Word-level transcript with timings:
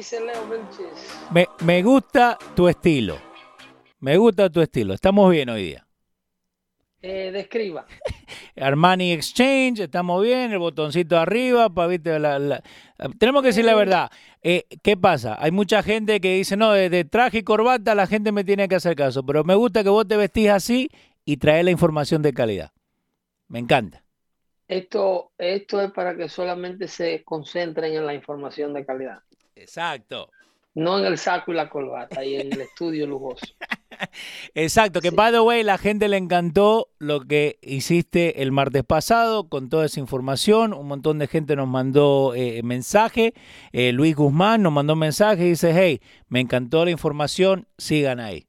Dice 0.00 0.18
Leo 0.18 0.46
Vilches? 0.48 1.14
Me, 1.30 1.46
me 1.64 1.82
gusta 1.82 2.38
tu 2.56 2.68
estilo. 2.68 3.18
Me 3.98 4.16
gusta 4.16 4.48
tu 4.48 4.62
estilo. 4.62 4.94
Estamos 4.94 5.30
bien 5.30 5.50
hoy 5.50 5.62
día. 5.64 5.86
Eh, 7.02 7.30
describa. 7.32 7.86
Armani 8.56 9.12
Exchange, 9.12 9.80
estamos 9.80 10.22
bien, 10.22 10.52
el 10.52 10.58
botoncito 10.58 11.18
arriba, 11.18 11.68
pa, 11.68 11.86
¿viste? 11.86 12.18
La- 12.18 12.38
la- 12.38 12.62
tenemos 13.18 13.42
que 13.42 13.48
decir 13.48 13.64
la 13.64 13.74
verdad. 13.74 14.10
Eh, 14.42 14.64
¿Qué 14.82 14.96
pasa? 14.96 15.36
Hay 15.38 15.50
mucha 15.50 15.82
gente 15.82 16.18
que 16.20 16.34
dice, 16.36 16.56
no, 16.56 16.72
de, 16.72 16.88
de 16.88 17.04
traje 17.04 17.38
y 17.38 17.42
corbata 17.42 17.94
la 17.94 18.06
gente 18.06 18.32
me 18.32 18.44
tiene 18.44 18.68
que 18.68 18.76
hacer 18.76 18.96
caso, 18.96 19.24
pero 19.24 19.44
me 19.44 19.54
gusta 19.54 19.82
que 19.82 19.90
vos 19.90 20.06
te 20.08 20.16
vestís 20.16 20.48
así 20.48 20.88
y 21.26 21.36
traes 21.36 21.64
la 21.64 21.70
información 21.70 22.22
de 22.22 22.32
calidad. 22.32 22.72
Me 23.48 23.58
encanta. 23.58 24.02
Esto, 24.68 25.32
esto 25.36 25.80
es 25.82 25.90
para 25.92 26.16
que 26.16 26.28
solamente 26.28 26.86
se 26.88 27.22
concentren 27.24 27.92
en 27.94 28.06
la 28.06 28.14
información 28.14 28.72
de 28.72 28.86
calidad, 28.86 29.22
Exacto. 29.60 30.30
no 30.74 30.98
en 30.98 31.04
el 31.06 31.18
saco 31.18 31.52
y 31.52 31.56
la 31.56 31.68
corbata 31.68 32.24
y 32.24 32.36
en 32.36 32.52
el 32.52 32.60
estudio 32.62 33.06
lujoso. 33.06 33.44
Exacto, 34.54 35.00
que 35.00 35.10
Sí. 35.10 35.16
by 35.16 35.32
the 35.32 35.40
way, 35.40 35.62
la 35.64 35.78
gente 35.78 36.08
le 36.08 36.16
encantó 36.16 36.88
lo 36.98 37.20
que 37.26 37.58
hiciste 37.60 38.42
el 38.42 38.52
martes 38.52 38.84
pasado 38.84 39.48
con 39.48 39.68
toda 39.68 39.86
esa 39.86 40.00
información. 40.00 40.72
Un 40.72 40.86
montón 40.88 41.18
de 41.18 41.26
gente 41.26 41.56
nos 41.56 41.68
mandó 41.68 42.34
eh, 42.34 42.62
mensaje. 42.62 43.34
Eh, 43.72 43.92
Luis 43.92 44.14
Guzmán 44.16 44.62
nos 44.62 44.72
mandó 44.72 44.96
mensaje 44.96 45.44
y 45.44 45.50
dice, 45.50 45.72
hey, 45.74 46.00
me 46.28 46.40
encantó 46.40 46.84
la 46.84 46.92
información, 46.92 47.66
sigan 47.76 48.20
ahí. 48.20 48.46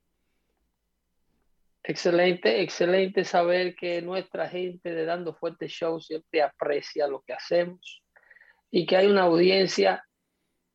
Excelente, 1.83 2.61
excelente 2.61 3.23
saber 3.23 3.75
que 3.75 4.01
nuestra 4.03 4.47
gente 4.47 4.93
de 4.93 5.05
Dando 5.05 5.33
Fuerte 5.33 5.67
Show 5.67 5.99
siempre 5.99 6.43
aprecia 6.43 7.07
lo 7.07 7.21
que 7.21 7.33
hacemos 7.33 8.03
y 8.69 8.85
que 8.85 8.95
hay 8.97 9.07
una 9.07 9.23
audiencia 9.23 10.05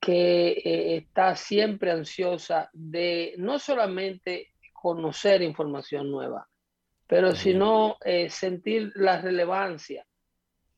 que 0.00 0.48
eh, 0.48 0.96
está 0.96 1.34
siempre 1.36 1.90
ansiosa 1.90 2.70
de 2.72 3.34
no 3.38 3.58
solamente 3.58 4.52
conocer 4.72 5.42
información 5.42 6.10
nueva, 6.10 6.48
pero 7.06 7.34
sino 7.34 7.96
eh, 8.04 8.28
sentir 8.30 8.92
la 8.94 9.20
relevancia, 9.20 10.06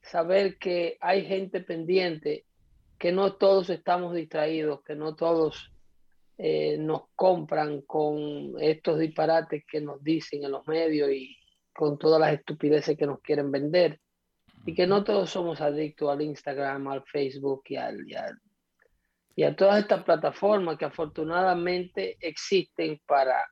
saber 0.01 0.57
que 0.59 0.97
hay 1.01 1.25
gente 1.27 1.61
pendiente, 1.61 2.45
que 2.99 3.13
no 3.13 3.35
todos 3.35 3.71
estamos 3.71 4.15
distraídos, 4.15 4.83
que 4.83 4.95
no 4.95 5.15
todos 5.15 5.73
eh, 6.39 6.79
nos 6.79 7.03
compran 7.15 7.83
con 7.83 8.55
estos 8.61 8.99
disparates 8.99 9.65
que 9.67 9.81
nos 9.81 10.03
dicen 10.03 10.45
en 10.45 10.53
los 10.53 10.67
medios 10.67 11.11
y 11.11 11.37
con 11.75 11.99
todas 11.99 12.21
las 12.21 12.33
estupideces 12.33 12.97
que 12.97 13.07
nos 13.07 13.21
quieren 13.21 13.51
vender. 13.51 14.01
Y 14.67 14.75
que 14.75 14.87
no 14.87 15.03
todos 15.05 15.31
somos 15.31 15.61
adictos 15.61 16.11
al 16.11 16.21
Instagram, 16.23 16.89
al 16.89 17.05
Facebook 17.05 17.63
y, 17.67 17.77
al, 17.77 18.09
y, 18.09 18.15
al- 18.15 18.39
y 19.39 19.45
a 19.45 19.55
todas 19.55 19.79
estas 19.79 20.03
plataformas 20.03 20.77
que 20.77 20.85
afortunadamente 20.85 22.17
existen 22.21 23.01
para 23.07 23.49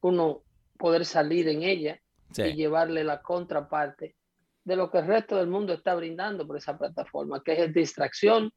uno 0.00 0.44
poder 0.78 1.04
salir 1.04 1.48
en 1.48 1.64
ellas 1.64 1.98
y 2.36 2.54
llevarle 2.54 3.02
la 3.02 3.20
contraparte 3.22 4.14
de 4.62 4.76
lo 4.76 4.88
que 4.88 4.98
el 4.98 5.08
resto 5.08 5.34
del 5.34 5.48
mundo 5.48 5.72
está 5.72 5.96
brindando 5.96 6.46
por 6.46 6.56
esa 6.56 6.78
plataforma, 6.78 7.42
que 7.42 7.60
es 7.60 7.74
distracción, 7.74 8.52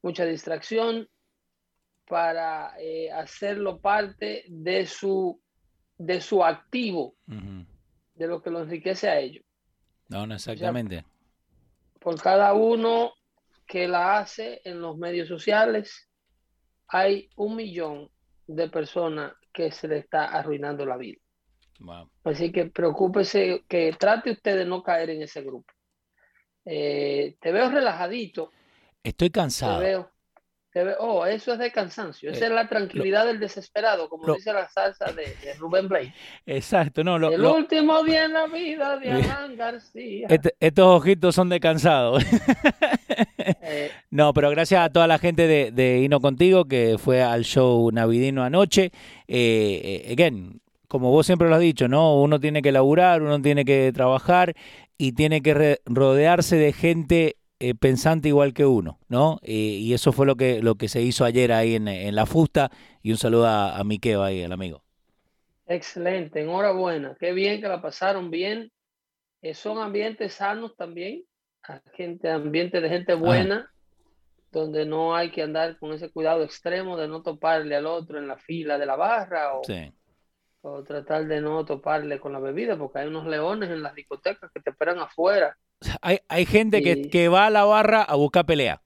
mucha 0.00 0.24
distracción 0.24 1.08
para 2.06 2.72
eh, 2.78 3.10
hacerlo 3.10 3.80
parte 3.80 4.44
de 4.46 4.86
su, 4.86 5.42
de 5.98 6.20
su 6.20 6.44
activo, 6.44 7.16
de 7.26 8.26
lo 8.28 8.40
que 8.40 8.50
lo 8.50 8.60
enriquece 8.60 9.08
a 9.08 9.18
ellos. 9.18 9.44
No, 10.06 10.24
no, 10.24 10.36
exactamente. 10.36 11.04
Por 11.98 12.22
cada 12.22 12.52
uno 12.52 13.12
que 13.70 13.86
la 13.86 14.18
hace 14.18 14.60
en 14.64 14.80
los 14.80 14.98
medios 14.98 15.28
sociales, 15.28 16.10
hay 16.88 17.30
un 17.36 17.54
millón 17.54 18.10
de 18.48 18.68
personas 18.68 19.32
que 19.52 19.70
se 19.70 19.86
le 19.86 19.98
está 19.98 20.24
arruinando 20.26 20.84
la 20.84 20.96
vida. 20.96 21.20
Wow. 21.78 22.10
Así 22.24 22.50
que 22.50 22.66
preocúpese, 22.66 23.62
que 23.68 23.94
trate 23.96 24.32
usted 24.32 24.56
de 24.58 24.64
no 24.64 24.82
caer 24.82 25.10
en 25.10 25.22
ese 25.22 25.42
grupo. 25.42 25.72
Eh, 26.64 27.36
te 27.40 27.52
veo 27.52 27.70
relajadito, 27.70 28.50
Estoy 29.04 29.30
te 29.30 29.38
cansado. 29.40 29.78
veo, 29.78 30.10
te 30.72 30.84
veo, 30.84 30.96
oh, 30.98 31.24
eso 31.26 31.52
es 31.52 31.58
de 31.60 31.70
cansancio, 31.72 32.30
esa 32.32 32.44
Eh, 32.44 32.48
es 32.48 32.54
la 32.54 32.68
tranquilidad 32.68 33.24
del 33.26 33.38
desesperado, 33.40 34.08
como 34.08 34.26
lo- 34.26 34.34
dice 34.34 34.52
la 34.52 34.68
salsa 34.68 35.06
de, 35.12 35.34
de 35.42 35.54
Rubén 35.54 35.88
Blades. 35.88 36.12
Exacto, 36.44 37.02
no, 37.04 37.18
lo- 37.20 37.30
El 37.32 37.44
último 37.44 38.02
día 38.02 38.24
en 38.24 38.32
la 38.34 38.46
vida 38.46 38.98
de. 38.98 39.10
Alan 39.46 39.56
García. 39.56 40.26
este- 40.28 40.54
estos 40.60 40.86
ojitos 40.86 41.34
son 41.36 41.48
de 41.48 41.60
cansado. 41.60 42.18
Eh, 43.70 43.94
No, 44.10 44.34
pero 44.34 44.50
gracias 44.50 44.82
a 44.84 44.90
toda 44.90 45.06
la 45.06 45.18
gente 45.18 45.46
de, 45.46 45.70
de 45.72 46.00
Hino 46.00 46.20
Contigo 46.20 46.66
que 46.66 46.96
fue 46.98 47.22
al 47.22 47.44
show 47.44 47.90
navideño 47.92 48.42
anoche. 48.42 48.86
Eh, 49.28 50.04
eh, 50.08 50.12
again, 50.12 50.60
como 50.88 51.10
vos 51.10 51.26
siempre 51.26 51.48
lo 51.48 51.54
has 51.54 51.60
dicho, 51.60 51.88
¿no? 51.88 52.20
Uno 52.20 52.40
tiene 52.40 52.62
que 52.62 52.72
laburar, 52.72 53.22
uno 53.22 53.40
tiene 53.40 53.64
que 53.64 53.92
trabajar 53.94 54.54
y 54.98 55.12
tiene 55.12 55.42
que 55.42 55.54
re- 55.54 55.80
rodearse 55.86 56.56
de 56.56 56.72
gente 56.72 57.36
eh, 57.60 57.74
pensante 57.74 58.28
igual 58.28 58.52
que 58.54 58.66
uno, 58.66 58.98
¿no? 59.08 59.38
Eh, 59.42 59.52
y 59.54 59.92
eso 59.94 60.12
fue 60.12 60.26
lo 60.26 60.36
que, 60.36 60.60
lo 60.62 60.74
que 60.76 60.88
se 60.88 61.02
hizo 61.02 61.24
ayer 61.24 61.52
ahí 61.52 61.76
en, 61.76 61.86
en 61.88 62.14
la 62.16 62.26
fusta. 62.26 62.70
Y 63.02 63.12
un 63.12 63.18
saludo 63.18 63.46
a, 63.46 63.78
a 63.78 63.84
Miqueo 63.84 64.22
ahí, 64.24 64.40
el 64.40 64.52
amigo. 64.52 64.82
excelente, 65.66 66.40
enhorabuena, 66.42 67.16
qué 67.18 67.32
bien 67.32 67.60
que 67.60 67.68
la 67.68 67.80
pasaron 67.82 68.30
bien. 68.30 68.70
Eh, 69.42 69.54
son 69.54 69.78
ambientes 69.78 70.34
sanos 70.34 70.76
también, 70.76 71.24
a 71.74 71.82
gente, 71.94 72.28
ambientes 72.30 72.82
de 72.82 72.88
gente 72.88 73.14
buena, 73.14 73.70
donde 74.52 74.84
no 74.84 75.14
hay 75.14 75.30
que 75.30 75.42
andar 75.42 75.78
con 75.78 75.92
ese 75.92 76.10
cuidado 76.10 76.42
extremo 76.42 76.96
de 76.96 77.06
no 77.08 77.22
toparle 77.22 77.76
al 77.76 77.86
otro 77.86 78.18
en 78.18 78.26
la 78.26 78.36
fila 78.36 78.78
de 78.78 78.86
la 78.86 78.96
barra 78.96 79.54
o, 79.56 79.62
Sí. 79.64 79.92
o 80.62 80.82
tratar 80.82 81.26
de 81.26 81.40
no 81.40 81.64
toparle 81.64 82.18
con 82.18 82.32
la 82.32 82.40
bebida, 82.40 82.76
porque 82.76 82.98
hay 82.98 83.06
unos 83.08 83.26
leones 83.26 83.70
en 83.70 83.82
las 83.82 83.94
discotecas 83.94 84.50
que 84.52 84.60
te 84.60 84.70
esperan 84.70 84.98
afuera. 84.98 85.56
Hay, 86.02 86.18
hay 86.28 86.44
gente 86.46 86.82
que, 86.82 86.92
Y- 86.92 87.10
que 87.10 87.28
va 87.28 87.46
a 87.46 87.50
la 87.50 87.64
barra 87.64 88.02
a 88.02 88.14
buscar 88.16 88.44
pelea. 88.44 88.82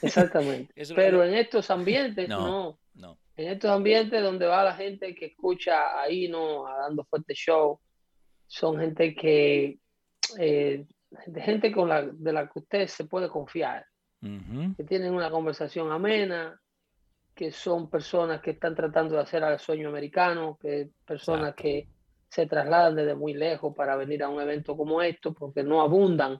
Exactamente. 0.00 0.72
Pero 0.96 1.24
en 1.24 1.34
estos 1.34 1.70
ambientes 1.70 2.28
No. 2.28 2.46
no. 2.46 2.78
No. 2.94 3.18
En 3.36 3.48
estos 3.48 3.70
ambientes 3.70 4.22
donde 4.22 4.46
va 4.46 4.62
la 4.64 4.74
gente 4.74 5.14
que 5.14 5.26
escucha 5.26 6.00
ahí, 6.00 6.28
¿no? 6.28 6.66
A 6.66 6.76
dando 6.76 7.04
fuerte 7.04 7.34
show, 7.34 7.80
son 8.46 8.78
gente 8.78 9.14
que, 9.14 9.78
eh, 10.38 10.84
de 11.26 11.40
gente 11.42 11.72
con 11.72 11.88
la, 11.88 12.02
de 12.02 12.32
la 12.32 12.48
que 12.48 12.58
usted 12.58 12.86
se 12.86 13.04
puede 13.04 13.28
confiar, 13.28 13.84
que 14.20 14.84
tienen 14.84 15.14
una 15.14 15.30
conversación 15.30 15.90
amena, 15.90 16.60
que 17.34 17.50
son 17.50 17.90
personas 17.90 18.40
que 18.40 18.52
están 18.52 18.74
tratando 18.74 19.16
de 19.16 19.22
hacer 19.22 19.42
al 19.42 19.58
sueño 19.58 19.88
americano, 19.88 20.58
que 20.60 20.90
personas 21.04 21.50
Exacto. 21.50 21.62
que 21.62 21.88
se 22.28 22.46
trasladan 22.46 22.94
desde 22.94 23.14
muy 23.14 23.34
lejos 23.34 23.74
para 23.74 23.96
venir 23.96 24.22
a 24.22 24.28
un 24.28 24.40
evento 24.40 24.76
como 24.76 25.02
esto, 25.02 25.34
porque 25.34 25.62
no 25.62 25.80
abundan 25.80 26.38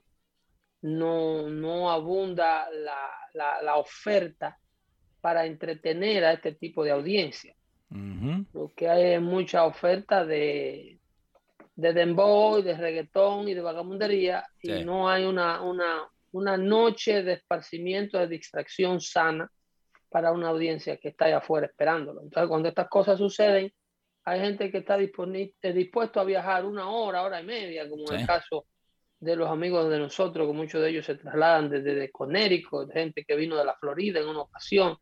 no, 0.83 1.49
no 1.49 1.89
abunda 1.89 2.67
la, 2.71 3.75
oferta 3.77 4.59
para 5.21 5.45
entretener 5.45 6.25
a 6.25 6.33
este 6.33 6.53
tipo 6.53 6.83
de 6.83 6.91
audiencia. 6.91 7.55
Lo 8.53 8.71
que 8.75 8.89
hay 8.89 9.13
es 9.13 9.21
mucha 9.21 9.65
oferta 9.65 10.25
de, 10.25 10.99
de 11.75 11.93
dembow, 11.93 12.61
de 12.61 12.77
reggaetón 12.77 13.47
y 13.47 13.53
de 13.53 13.61
vagabundería 13.61 14.45
y 14.61 14.83
no 14.83 15.09
hay 15.09 15.25
una, 15.25 15.61
una, 15.61 16.07
una 16.31 16.57
noche 16.57 17.23
de 17.23 17.33
esparcimiento, 17.33 18.19
de 18.19 18.27
distracción 18.27 19.01
sana 19.01 19.49
para 20.09 20.31
una 20.31 20.49
audiencia 20.49 20.97
que 20.97 21.09
está 21.09 21.25
ahí 21.25 21.31
afuera 21.31 21.65
esperándolo. 21.65 22.21
Entonces, 22.21 22.47
cuando 22.47 22.69
estas 22.69 22.87
cosas 22.87 23.17
suceden, 23.17 23.73
hay 24.25 24.39
gente 24.39 24.71
que 24.71 24.77
está 24.77 24.97
disponible, 24.97 25.53
dispuesto 25.73 26.19
a 26.19 26.23
viajar 26.23 26.65
una 26.65 26.89
hora, 26.89 27.23
hora 27.23 27.41
y 27.41 27.45
media, 27.45 27.89
como 27.89 28.05
en 28.11 28.21
el 28.21 28.27
caso 28.27 28.67
de 29.19 29.35
los 29.35 29.49
amigos 29.49 29.89
de 29.89 29.99
nosotros, 29.99 30.47
que 30.47 30.53
muchos 30.53 30.81
de 30.81 30.89
ellos 30.89 31.05
se 31.05 31.15
trasladan 31.15 31.69
desde 31.69 31.95
de 31.95 32.11
Conérico, 32.11 32.87
gente 32.87 33.25
que 33.25 33.35
vino 33.35 33.57
de 33.57 33.65
la 33.65 33.75
Florida 33.75 34.19
en 34.19 34.27
una 34.27 34.41
ocasión, 34.41 34.97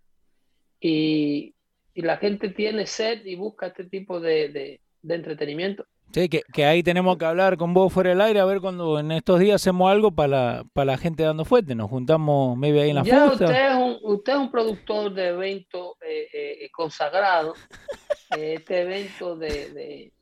y, 0.80 1.54
y 1.94 2.02
la 2.02 2.18
gente 2.18 2.50
tiene 2.50 2.88
sed 2.88 3.26
y 3.26 3.36
busca 3.36 3.68
este 3.68 3.86
tipo 3.86 4.20
de, 4.20 4.50
de, 4.50 4.82
de 5.02 5.16
entretenimiento. 5.16 5.86
Sí, 6.14 6.28
que, 6.28 6.42
que, 6.54 6.66
ahí 6.66 6.84
tenemos 6.84 7.18
que 7.18 7.26
hablar 7.26 7.58
con 7.58 7.74
vos 7.74 7.92
fuera 7.92 8.10
del 8.10 8.22
aire, 8.22 8.40
a 8.40 8.46
ver 8.46 8.60
cuando 8.60 9.00
en 9.00 9.12
estos 9.12 9.40
días 9.40 9.56
hacemos 9.56 9.90
algo 9.90 10.12
para 10.12 10.28
la, 10.28 10.66
para 10.74 10.86
la 10.86 10.98
gente 10.98 11.24
dando 11.24 11.46
fuerte. 11.46 11.74
Nos 11.74 11.90
juntamos 11.90 12.58
maybe 12.58 12.82
ahí 12.82 12.90
en 12.90 12.96
la 12.96 13.04
ya 13.04 13.32
Usted 13.32 13.50
es, 13.50 13.76
un, 13.76 13.98
usted 14.02 14.34
es 14.34 14.40
un 14.40 14.52
productor 14.52 15.14
de 15.14 15.30
eventos 15.30 15.94
eh, 16.02 16.28
eh, 16.34 16.70
consagrado. 16.72 17.54
este 18.38 18.82
evento 18.82 19.38
de, 19.38 19.72
de, 19.72 20.14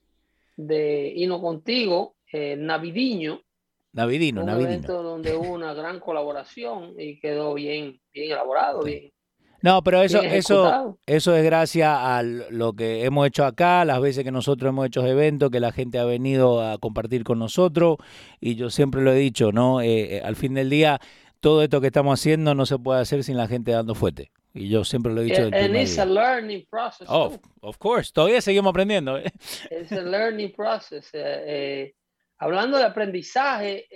de 0.57 1.13
Hino 1.15 1.41
Contigo, 1.41 2.15
eh, 2.31 2.56
Navidiño. 2.56 3.41
Navidino, 3.91 4.41
un 4.41 4.47
Navidino. 4.47 4.69
evento 4.71 5.01
donde 5.01 5.36
hubo 5.36 5.51
una 5.53 5.74
gran 5.74 6.00
colaboración 6.00 6.94
y 6.97 7.19
quedó 7.19 7.56
bien, 7.56 8.00
bien 8.13 8.31
elaborado, 8.31 8.83
bien 8.83 9.12
no, 9.62 9.84
pero 9.84 10.02
eso, 10.02 10.22
eso, 10.22 11.00
eso 11.06 11.36
es 11.36 11.44
gracias 11.44 11.90
a 11.90 12.24
lo 12.24 12.74
que 12.74 13.04
hemos 13.04 13.28
hecho 13.28 13.46
acá, 13.46 13.84
las 13.84 14.00
veces 14.00 14.24
que 14.24 14.32
nosotros 14.32 14.70
hemos 14.70 14.88
hecho 14.88 15.06
eventos, 15.06 15.50
que 15.50 15.60
la 15.60 15.72
gente 15.72 16.00
ha 16.00 16.06
venido 16.06 16.62
a 16.62 16.78
compartir 16.78 17.24
con 17.24 17.40
nosotros, 17.40 17.98
y 18.40 18.56
yo 18.56 18.70
siempre 18.70 19.02
lo 19.02 19.12
he 19.12 19.18
dicho, 19.18 19.52
¿no? 19.52 19.82
Eh, 19.82 20.18
eh, 20.18 20.22
al 20.24 20.36
fin 20.36 20.54
del 20.54 20.70
día, 20.70 21.00
todo 21.42 21.62
esto 21.62 21.82
que 21.82 21.88
estamos 21.88 22.20
haciendo 22.20 22.56
no 22.56 22.66
se 22.66 22.78
puede 22.78 23.02
hacer 23.02 23.24
sin 23.24 23.38
la 23.38 23.48
gente 23.48 23.72
dando 23.72 23.96
fuerte. 23.96 24.32
Y 24.54 24.70
yo 24.70 24.84
siempre 24.84 25.14
lo 25.14 25.22
he 25.22 25.26
dicho. 25.26 25.44
And 25.44 25.76
it's 25.76 26.00
a 26.00 26.06
learning 26.06 26.66
process. 26.70 27.08
Oh, 27.10 27.38
of 27.62 27.78
course. 27.78 28.12
Todavía 28.12 28.42
seguimos 28.42 28.72
aprendiendo. 28.72 29.18
¿eh? 29.18 29.32
It's 29.70 29.92
a 29.92 30.02
learning 30.02 30.54
process. 30.54 31.12
hablando 32.40 32.78
de 32.78 32.84
aprendizaje, 32.86 33.88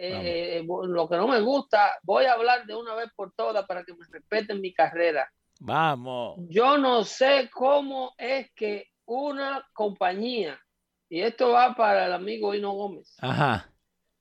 lo 0.63 1.09
que 1.09 1.17
no 1.17 1.27
me 1.27 1.39
gusta, 1.39 1.93
voy 2.03 2.25
a 2.25 2.33
hablar 2.33 2.65
de 2.65 2.75
una 2.75 2.93
vez 2.95 3.07
por 3.15 3.33
todas 3.33 3.65
para 3.65 3.83
que 3.83 3.93
me 3.93 4.05
respeten 4.11 4.61
mi 4.61 4.73
carrera. 4.73 5.31
Vamos. 5.65 6.39
Yo 6.49 6.77
no 6.77 7.05
sé 7.05 7.49
cómo 7.49 8.13
es 8.17 8.51
que 8.51 8.89
una 9.05 9.65
compañía, 9.71 10.59
y 11.07 11.21
esto 11.21 11.51
va 11.51 11.73
para 11.73 12.05
el 12.05 12.11
amigo 12.11 12.53
Hino 12.53 12.73
Gómez. 12.73 13.15
Ajá. 13.21 13.71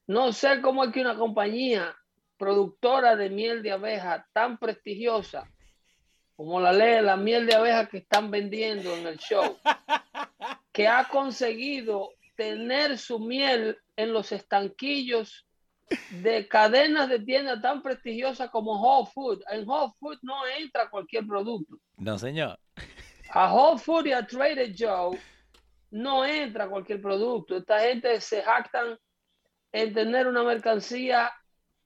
No 0.06 0.32
sé 0.32 0.60
cómo 0.60 0.84
es 0.84 0.92
que 0.92 1.00
una 1.00 1.16
compañía 1.16 1.96
productora 2.36 3.16
de 3.16 3.28
miel 3.28 3.60
de 3.64 3.72
abeja 3.72 4.24
tan 4.32 4.56
prestigiosa 4.56 5.50
como 6.36 6.60
la 6.60 6.72
ley 6.72 7.02
la 7.02 7.16
miel 7.16 7.44
de 7.46 7.54
abeja 7.54 7.88
que 7.88 7.98
están 7.98 8.30
vendiendo 8.30 8.94
en 8.94 9.08
el 9.08 9.18
show, 9.18 9.58
que 10.72 10.86
ha 10.86 11.08
conseguido 11.08 12.10
tener 12.36 12.98
su 12.98 13.18
miel 13.18 13.78
en 13.96 14.12
los 14.12 14.30
estanquillos 14.30 15.44
de 16.10 16.46
cadenas 16.48 17.08
de 17.08 17.20
tiendas 17.20 17.60
tan 17.60 17.82
prestigiosas 17.82 18.50
como 18.50 18.80
Whole 18.80 19.10
Foods. 19.12 19.44
En 19.50 19.68
Whole 19.68 19.92
Foods 19.98 20.20
no 20.22 20.46
entra 20.58 20.90
cualquier 20.90 21.26
producto. 21.26 21.78
No, 21.96 22.18
señor. 22.18 22.58
A 23.30 23.52
Whole 23.52 23.78
Foods 23.78 24.08
y 24.08 24.12
a 24.12 24.26
Trader 24.26 24.74
Joe 24.76 25.18
no 25.90 26.24
entra 26.24 26.68
cualquier 26.68 27.00
producto. 27.00 27.56
Esta 27.56 27.80
gente 27.80 28.20
se 28.20 28.42
jactan 28.42 28.98
en 29.72 29.94
tener 29.94 30.26
una 30.26 30.42
mercancía, 30.42 31.30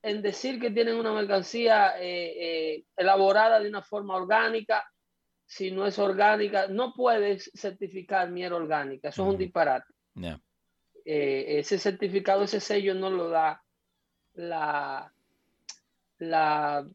en 0.02 0.22
decir 0.22 0.60
que 0.60 0.70
tienen 0.70 0.96
una 0.96 1.12
mercancía 1.12 2.00
eh, 2.00 2.74
eh, 2.76 2.84
elaborada 2.96 3.60
de 3.60 3.68
una 3.68 3.82
forma 3.82 4.16
orgánica. 4.16 4.84
Si 5.44 5.70
no 5.70 5.86
es 5.86 5.98
orgánica, 5.98 6.66
no 6.68 6.92
puedes 6.94 7.50
certificar 7.54 8.30
miel 8.30 8.52
orgánica. 8.52 9.08
Eso 9.10 9.22
es 9.22 9.28
un 9.30 9.38
disparate. 9.38 9.92
Eh, 11.04 11.60
ese 11.60 11.78
certificado, 11.78 12.42
ese 12.42 12.58
sello 12.58 12.92
no 12.94 13.10
lo 13.10 13.28
da 13.28 13.62
la, 14.36 15.12
la, 16.18 16.86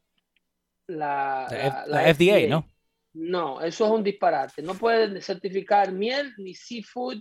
la, 0.86 1.84
la, 1.86 2.14
FDA, 2.14 2.48
¿no? 2.48 2.68
No, 3.14 3.60
eso 3.60 3.84
es 3.84 3.90
un 3.90 4.02
disparate. 4.02 4.62
No 4.62 4.74
pueden 4.74 5.20
certificar 5.20 5.92
miel, 5.92 6.32
ni 6.38 6.54
seafood, 6.54 7.20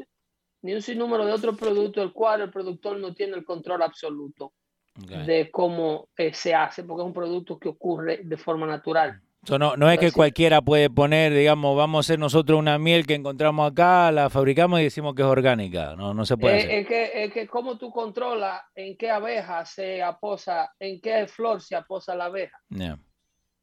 ni 0.61 0.73
un 0.73 0.81
sinnúmero 0.81 1.25
de 1.25 1.33
otros 1.33 1.57
productos, 1.57 2.03
el 2.03 2.13
cual 2.13 2.41
el 2.41 2.51
productor 2.51 2.97
no 2.97 3.13
tiene 3.13 3.35
el 3.35 3.43
control 3.43 3.81
absoluto 3.81 4.53
de 4.95 5.49
cómo 5.51 6.09
eh, 6.17 6.33
se 6.33 6.53
hace, 6.53 6.83
porque 6.83 7.01
es 7.01 7.07
un 7.07 7.13
producto 7.13 7.57
que 7.57 7.69
ocurre 7.69 8.21
de 8.23 8.37
forma 8.37 8.67
natural 8.67 9.21
no, 9.49 9.75
no 9.75 9.89
es 9.89 9.99
que 9.99 10.11
cualquiera 10.11 10.61
puede 10.61 10.89
poner, 10.89 11.33
digamos, 11.33 11.75
vamos 11.75 11.99
a 11.99 12.01
hacer 12.05 12.19
nosotros 12.19 12.59
una 12.59 12.77
miel 12.77 13.07
que 13.07 13.15
encontramos 13.15 13.71
acá, 13.71 14.11
la 14.11 14.29
fabricamos 14.29 14.79
y 14.79 14.83
decimos 14.83 15.15
que 15.15 15.23
es 15.23 15.27
orgánica. 15.27 15.95
No, 15.95 16.13
no 16.13 16.25
se 16.25 16.37
puede. 16.37 16.59
hacer. 16.59 16.71
Es, 16.71 16.87
que, 16.87 17.23
es 17.23 17.33
que 17.33 17.47
cómo 17.47 17.77
tú 17.77 17.91
controlas 17.91 18.61
en 18.75 18.95
qué 18.97 19.09
abeja 19.09 19.65
se 19.65 20.03
aposa, 20.03 20.71
en 20.79 21.01
qué 21.01 21.25
flor 21.27 21.61
se 21.61 21.75
aposa 21.75 22.15
la 22.15 22.25
abeja. 22.25 22.59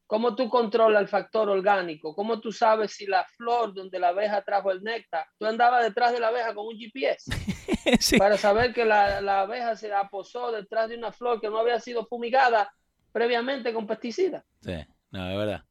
¿Cómo 0.05 0.35
tú 0.35 0.49
controlas 0.49 1.03
el 1.03 1.07
factor 1.07 1.49
orgánico? 1.49 2.15
¿Cómo 2.15 2.39
tú 2.39 2.51
sabes 2.51 2.93
si 2.93 3.05
la 3.05 3.23
flor 3.37 3.75
donde 3.75 3.99
la 3.99 4.07
abeja 4.07 4.41
trajo 4.41 4.71
el 4.71 4.83
néctar? 4.83 5.25
Tú 5.37 5.45
andabas 5.45 5.83
detrás 5.83 6.11
de 6.11 6.19
la 6.19 6.29
abeja 6.29 6.53
con 6.55 6.65
un 6.65 6.77
GPS 6.77 7.31
para 8.17 8.35
saber 8.35 8.73
que 8.73 8.85
la, 8.85 9.21
la 9.21 9.41
abeja 9.41 9.75
se 9.75 9.93
aposó 9.93 10.51
detrás 10.51 10.89
de 10.89 10.97
una 10.97 11.11
flor 11.11 11.39
que 11.39 11.49
no 11.49 11.59
había 11.59 11.79
sido 11.79 12.07
fumigada 12.07 12.73
previamente 13.11 13.71
con 13.71 13.85
pesticidas. 13.85 14.43
Sí, 14.61 14.73
no, 15.11 15.29
es 15.29 15.37
verdad. 15.37 15.63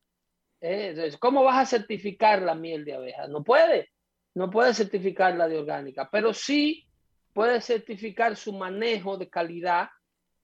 Eh, 0.60 1.12
¿Cómo 1.20 1.44
vas 1.44 1.58
a 1.58 1.78
certificar 1.78 2.42
la 2.42 2.54
miel 2.54 2.84
de 2.84 2.94
abeja? 2.94 3.28
No 3.28 3.44
puede, 3.44 3.90
no 4.34 4.50
puede 4.50 4.74
certificarla 4.74 5.48
de 5.48 5.58
orgánica, 5.58 6.08
pero 6.10 6.32
sí 6.32 6.86
puede 7.32 7.60
certificar 7.60 8.36
su 8.36 8.52
manejo 8.52 9.16
de 9.16 9.28
calidad, 9.28 9.88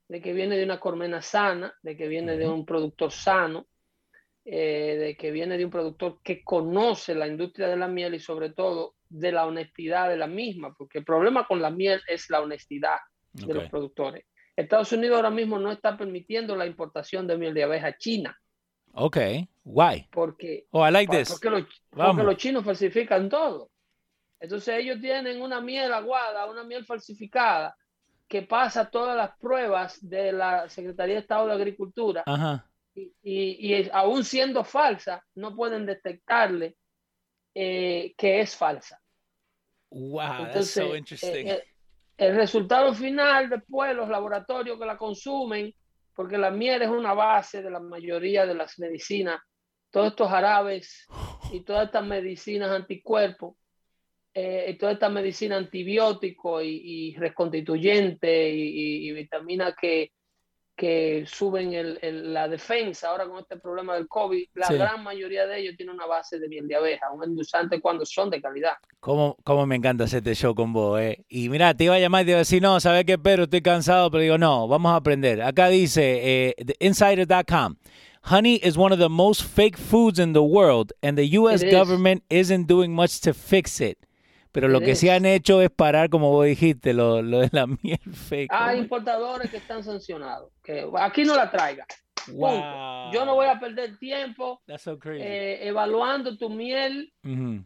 de 0.09 0.21
que 0.21 0.33
viene 0.33 0.57
de 0.57 0.65
una 0.65 0.79
colmena 0.79 1.23
sana, 1.23 1.75
de 1.83 1.97
que 1.97 2.07
viene 2.07 2.37
de 2.37 2.47
un 2.47 2.65
productor 2.65 3.11
sano, 3.11 3.67
eh, 4.45 4.97
de 5.01 5.17
que 5.17 5.31
viene 5.31 5.57
de 5.57 5.65
un 5.65 5.71
productor 5.71 6.21
que 6.23 6.45
conoce 6.45 7.15
la 7.15 7.27
industria 7.27 7.67
de 7.69 7.77
la 7.77 7.89
miel 7.89 8.15
y 8.15 8.21
sobre 8.21 8.51
todo 8.51 8.95
de 9.09 9.33
la 9.33 9.47
honestidad 9.47 10.09
de 10.09 10.17
la 10.17 10.27
misma, 10.27 10.75
porque 10.77 10.99
el 10.99 11.05
problema 11.05 11.47
con 11.47 11.63
la 11.63 11.71
miel 11.71 12.03
es 12.07 12.29
la 12.31 12.43
honestidad 12.43 12.99
de 13.33 13.55
los 13.55 13.69
productores. 13.71 14.27
Estados 14.55 14.93
Unidos 14.93 15.17
ahora 15.17 15.31
mismo 15.31 15.59
no 15.59 15.73
está 15.73 15.97
permitiendo 15.97 16.55
la 16.55 16.67
importación 16.67 17.27
de 17.27 17.39
miel 17.39 17.55
de 17.55 17.65
abeja 17.65 17.97
china. 17.97 18.39
Ok, 18.93 19.17
why? 19.65 20.09
Porque, 20.11 20.67
oh, 20.71 20.87
I 20.87 20.91
like 20.91 21.11
this. 21.11 21.31
Porque, 21.31 21.51
los, 21.51 21.83
porque 21.91 22.23
los 22.23 22.37
chinos 22.37 22.65
falsifican 22.65 23.29
todo. 23.29 23.71
Entonces 24.41 24.77
ellos 24.79 25.01
tienen 25.01 25.41
una 25.41 25.61
miel 25.61 25.93
aguada, 25.93 26.47
una 26.47 26.65
miel 26.65 26.85
falsificada, 26.85 27.77
que 28.29 28.43
pasa 28.43 28.91
todas 28.91 29.17
las 29.17 29.37
pruebas 29.39 29.99
de 30.07 30.33
la 30.33 30.69
Secretaría 30.69 31.15
de 31.15 31.21
Estado 31.23 31.47
de 31.47 31.55
Agricultura. 31.55 32.23
Ajá. 32.27 32.71
Y, 32.95 33.13
y, 33.23 33.91
aún 33.93 34.23
siendo 34.25 34.63
falsa, 34.63 35.25
no 35.35 35.57
pueden 35.57 35.85
detectarle 35.85 36.77
eh, 37.55 38.15
que 38.17 38.41
es 38.41 38.57
falsa. 38.57 39.01
Wow, 39.91 40.51
that's 40.53 40.71
so 40.71 40.95
interesting. 40.97 41.47
Eh, 41.47 41.53
eh, 41.53 41.65
el 42.17 42.37
resultado 42.37 42.93
final, 42.95 43.49
después, 43.49 43.95
los 43.95 44.09
laboratorios 44.09 44.79
que 44.79 44.87
la 44.87 44.97
consumen, 44.97 45.73
porque 46.15 46.39
la 46.39 46.51
miel 46.51 46.83
es 46.83 46.89
una 46.89 47.15
base 47.15 47.63
de 47.63 47.71
la 47.71 47.81
mayoría 47.81 48.47
de 48.47 48.55
las 48.55 48.79
medicinas. 48.79 49.41
Todos 49.95 50.09
estos 50.09 50.33
árabes 50.33 51.07
y 51.53 51.61
todas 51.61 51.87
estas 51.87 52.05
medicinas 52.05 52.69
anticuerpos, 52.73 53.55
eh, 54.35 54.71
y 54.71 54.75
toda 54.77 54.91
esta 54.91 55.09
medicina 55.09 55.57
antibiótico 55.57 56.61
y, 56.61 56.81
y 56.85 57.17
reconstituyente 57.17 58.51
y, 58.51 59.09
y, 59.09 59.13
vitaminas 59.13 59.77
que, 59.81 60.11
que 60.75 61.25
suben 61.29 61.73
el, 61.73 62.35
la 62.35 62.49
defensa 62.49 63.11
ahora 63.11 63.29
con 63.29 63.39
este 63.39 63.59
problema 63.59 63.95
del 63.95 64.09
COVID, 64.09 64.49
la 64.55 64.73
gran 64.73 65.05
mayoría 65.05 65.47
de 65.47 65.61
ellos 65.61 65.77
tiene 65.77 65.93
una 65.93 66.07
base 66.07 66.41
de 66.41 66.49
miel 66.49 66.67
de 66.67 66.75
abeja, 66.75 67.13
un 67.13 67.23
endulzante 67.23 67.81
cuando 67.81 68.05
son 68.05 68.29
de 68.31 68.43
calidad. 68.43 68.73
¿Cómo, 68.99 69.37
cómo 69.45 69.65
me 69.67 69.77
encanta 69.77 70.03
este 70.03 70.35
show 70.35 70.57
con 70.57 70.73
vos, 70.73 71.01
eh? 71.01 71.25
Y 71.29 71.49
mira, 71.49 71.73
te 71.73 71.85
iba 71.85 71.95
a 71.95 72.01
llamar 72.01 72.23
y 72.23 72.25
te 72.25 72.31
iba 72.33 72.39
a 72.39 72.41
decir, 72.41 72.61
no, 72.61 72.81
¿sabes 72.81 73.05
qué, 73.05 73.17
Pedro? 73.17 73.45
Estoy 73.45 73.63
cansado, 73.63 74.11
pero 74.11 74.23
digo, 74.23 74.39
no, 74.39 74.67
vamos 74.67 74.91
a 74.91 74.97
aprender. 74.97 75.43
Acá 75.43 75.69
dice, 75.69 76.49
eh, 76.49 76.55
insider.com. 76.81 77.77
Honey 78.25 78.55
is 78.57 78.79
one 78.79 78.91
of 78.91 78.99
the 78.99 79.11
most 79.11 79.43
fake 79.43 79.77
foods 79.77 80.19
in 80.19 80.33
the 80.33 80.43
world, 80.43 80.93
and 81.03 81.19
the 81.19 81.27
U.S. 81.39 81.63
government 81.63 82.23
isn't 82.31 82.67
doing 82.67 82.95
much 82.95 83.21
to 83.21 83.35
fix 83.35 83.81
it. 83.81 83.99
Pero 84.51 84.69
lo 84.69 84.81
que 84.81 84.95
sí 84.95 85.09
han 85.09 85.27
hecho 85.27 85.61
es 85.61 85.69
parar, 85.69 86.09
como 86.11 86.31
vos 86.31 86.47
dijiste, 86.47 86.95
lo, 86.95 87.21
lo 87.21 87.41
de 87.41 87.51
la 87.53 87.67
miel 87.83 87.99
fake. 88.13 88.51
Hay 88.53 88.79
importadores 88.79 89.51
que 89.51 89.57
están 89.59 89.83
sancionados. 89.83 90.51
Que 90.63 90.89
aquí 91.01 91.25
no 91.25 91.35
la 91.35 91.51
traiga. 91.51 91.85
Wow. 92.29 93.13
Yo 93.13 93.27
no 93.27 93.35
voy 93.35 93.47
a 93.47 93.59
perder 93.59 93.99
tiempo 93.99 94.63
eh, 94.67 95.59
evaluando 95.63 96.39
tu 96.39 96.49
miel. 96.49 97.13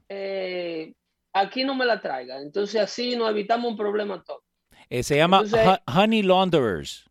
eh, 0.08 0.92
aquí 1.32 1.62
no 1.62 1.74
me 1.74 1.84
la 1.84 2.00
traiga. 2.00 2.40
Entonces 2.40 2.80
así 2.80 3.14
nos 3.14 3.30
evitamos 3.30 3.70
un 3.70 3.76
problema 3.76 4.22
todo. 4.24 4.42
Eh, 4.90 5.02
se 5.02 5.16
llama 5.16 5.44
Honey 5.86 6.22
Launderers. 6.22 7.08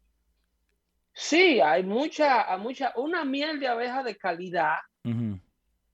Sí, 1.19 1.59
hay 1.59 1.81
mucha, 1.81 2.55
mucha, 2.57 2.93
una 2.95 3.25
miel 3.25 3.59
de 3.59 3.67
abeja 3.67 4.03
de 4.03 4.15
calidad 4.15 4.75
en 5.03 5.41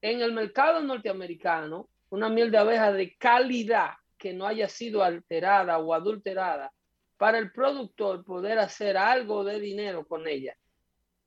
el 0.02 0.34
mercado 0.34 0.82
norteamericano, 0.82 1.88
una 2.10 2.28
miel 2.28 2.52
de 2.52 2.58
abeja 2.58 2.92
de 2.92 3.16
calidad 3.16 3.92
que 4.18 4.34
no 4.34 4.46
haya 4.46 4.68
sido 4.68 5.02
alterada 5.02 5.78
o 5.78 5.94
adulterada 5.94 6.74
para 7.16 7.38
el 7.38 7.54
productor 7.54 8.26
poder 8.26 8.60
hacer 8.60 8.98
algo 8.98 9.46
de 9.46 9.62
dinero 9.62 10.06
con 10.06 10.28
ella. 10.28 10.58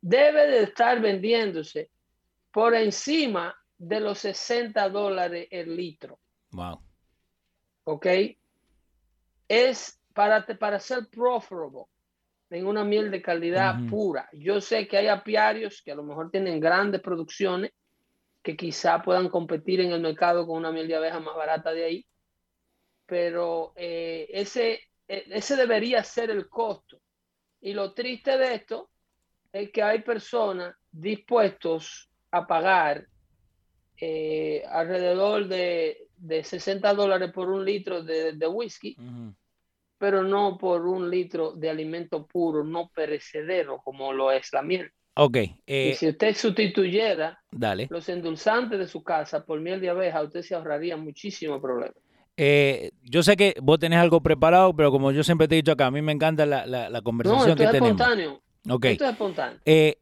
Debe 0.02 0.46
de 0.46 0.64
estar 0.64 1.00
vendiéndose 1.00 1.90
por 2.52 2.74
encima 2.74 3.56
de 3.78 4.00
los 4.00 4.18
60 4.18 4.90
dólares 4.90 5.48
el 5.50 5.74
litro. 5.74 6.20
Wow. 6.50 6.82
¿Ok? 7.84 8.06
Es 9.48 9.98
para, 10.12 10.44
para 10.44 10.80
ser 10.80 11.08
profitable 11.08 11.86
en 12.50 12.66
una 12.66 12.84
miel 12.84 13.10
de 13.10 13.22
calidad 13.22 13.76
pura. 13.88 14.28
Yo 14.32 14.60
sé 14.60 14.86
que 14.86 14.96
hay 14.96 15.08
apiarios 15.08 15.82
que 15.82 15.92
a 15.92 15.94
lo 15.94 16.02
mejor 16.02 16.30
tienen 16.30 16.60
grandes 16.60 17.00
producciones 17.00 17.72
que 18.42 18.56
quizá 18.56 19.02
puedan 19.02 19.28
competir 19.28 19.80
en 19.80 19.90
el 19.90 20.00
mercado 20.00 20.46
con 20.46 20.58
una 20.58 20.70
miel 20.70 20.86
de 20.86 20.96
abeja 20.96 21.18
más 21.18 21.34
barata 21.34 21.72
de 21.72 21.84
ahí, 21.84 22.06
pero 23.04 23.72
eh, 23.74 24.28
ese, 24.30 24.80
e, 25.08 25.26
ese 25.30 25.56
debería 25.56 26.04
ser 26.04 26.30
el 26.30 26.48
costo. 26.48 27.00
Y 27.60 27.72
lo 27.72 27.92
triste 27.92 28.38
de 28.38 28.54
esto 28.54 28.90
es 29.52 29.72
que 29.72 29.82
hay 29.82 30.02
personas 30.02 30.76
dispuestos 30.92 32.08
a 32.30 32.46
pagar 32.46 33.06
eh, 33.98 34.62
alrededor 34.68 35.48
de, 35.48 36.06
de, 36.16 36.44
60 36.44 36.94
dólares 36.94 37.32
por 37.32 37.50
un 37.50 37.64
litro 37.64 38.02
de, 38.02 38.34
de 38.34 38.46
whisky 38.46 38.96
pero 39.98 40.22
no 40.22 40.58
por 40.58 40.86
un 40.86 41.10
litro 41.10 41.52
de 41.52 41.70
alimento 41.70 42.26
puro, 42.26 42.64
no 42.64 42.90
perecedero, 42.94 43.80
como 43.82 44.12
lo 44.12 44.30
es 44.30 44.52
la 44.52 44.62
miel. 44.62 44.90
Ok. 45.18 45.36
y 45.38 45.54
eh, 45.66 45.94
si 45.98 46.08
usted 46.08 46.36
sustituyera 46.36 47.40
los 47.88 48.08
endulzantes 48.10 48.78
de 48.78 48.86
su 48.86 49.02
casa 49.02 49.46
por 49.46 49.60
miel 49.60 49.80
de 49.80 49.88
abeja, 49.88 50.22
usted 50.22 50.42
se 50.42 50.54
ahorraría 50.54 50.96
muchísimo 50.98 51.60
problema. 51.60 51.94
Eh, 52.36 52.90
yo 53.02 53.22
sé 53.22 53.34
que 53.34 53.54
vos 53.62 53.78
tenés 53.78 53.98
algo 53.98 54.20
preparado, 54.20 54.76
pero 54.76 54.90
como 54.90 55.10
yo 55.12 55.24
siempre 55.24 55.48
te 55.48 55.54
he 55.54 55.56
dicho 55.56 55.72
acá, 55.72 55.86
a 55.86 55.90
mí 55.90 56.02
me 56.02 56.12
encanta 56.12 56.44
la, 56.44 56.66
la, 56.66 57.00
conversación 57.00 57.46
no, 57.46 57.52
esto 57.52 57.56
que 57.56 57.64
es 57.64 57.70
tenemos. 57.70 57.98
Espontáneo. 57.98 58.42
Okay. 58.68 58.92
Esto 58.92 59.04
es 59.04 59.10
espontáneo. 59.12 59.58
Eh, 59.64 59.96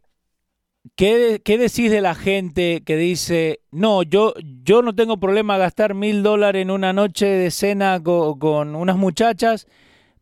¿qué, 0.97 1.41
¿qué, 1.45 1.59
decís 1.59 1.91
de 1.91 2.01
la 2.01 2.15
gente 2.15 2.83
que 2.85 2.97
dice, 2.97 3.61
no, 3.71 4.03
yo, 4.03 4.35
yo 4.63 4.83
no 4.83 4.95
tengo 4.95 5.19
problema 5.19 5.59
gastar 5.59 5.95
mil 5.95 6.23
dólares 6.23 6.63
en 6.63 6.71
una 6.71 6.93
noche 6.93 7.27
de 7.27 7.51
cena 7.51 8.03
con 8.03 8.75
unas 8.75 8.97
muchachas 8.97 9.67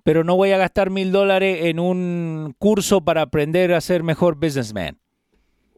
pero 0.02 0.24
no 0.24 0.36
voy 0.36 0.52
a 0.52 0.58
gastar 0.58 0.90
mil 0.90 1.12
dólares 1.12 1.64
en 1.64 1.78
un 1.78 2.54
curso 2.58 3.02
para 3.02 3.22
aprender 3.22 3.72
a 3.72 3.80
ser 3.80 4.02
mejor 4.02 4.34
businessman. 4.36 4.98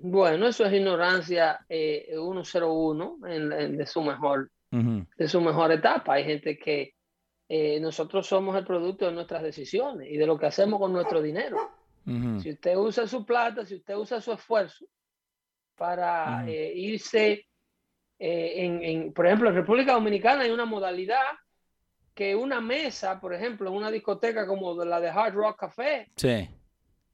Bueno, 0.01 0.49
eso 0.49 0.65
es 0.65 0.73
ignorancia 0.73 1.65
101 1.69 3.19
eh, 3.27 3.35
en, 3.37 3.77
de 3.77 3.87
su 3.87 4.03
mejor 4.03 4.51
de 4.71 5.29
su 5.29 5.41
mejor 5.41 5.71
etapa. 5.71 6.15
Hay 6.15 6.25
gente 6.25 6.59
que 6.59 6.95
eh, 7.49 7.79
nosotros 7.79 8.27
somos 8.27 8.57
el 8.57 8.65
producto 8.65 9.07
de 9.07 9.13
nuestras 9.13 9.45
decisiones 9.45 10.09
y 10.11 10.17
de 10.17 10.27
lo 10.27 10.37
que 10.37 10.47
hacemos 10.47 10.81
con 10.81 10.93
nuestro 10.93 11.23
dinero. 11.23 11.59
Si 12.05 12.51
usted 12.51 12.77
usa 12.77 13.07
su 13.07 13.25
plata, 13.25 13.65
si 13.65 13.77
usted 13.77 13.95
usa 13.97 14.21
su 14.21 14.33
esfuerzo 14.33 14.85
para 15.75 16.45
eh, 16.47 16.73
irse 16.75 17.47
en, 18.19 18.83
en, 18.83 19.13
por 19.13 19.27
ejemplo, 19.27 19.49
en 19.49 19.55
República 19.55 19.95
Dominicana 19.95 20.43
hay 20.43 20.51
una 20.51 20.67
modalidad 20.67 21.25
que 22.15 22.37
una 22.37 22.61
mesa, 22.61 23.21
por 23.21 23.35
ejemplo, 23.35 23.69
en 23.69 23.77
una 23.77 23.91
discoteca 23.91 24.47
como 24.47 24.85
la 24.85 25.01
de 25.01 25.09
Hard 25.09 25.35
Rock 25.35 25.59
Café, 25.59 26.11
sí. 26.17 26.49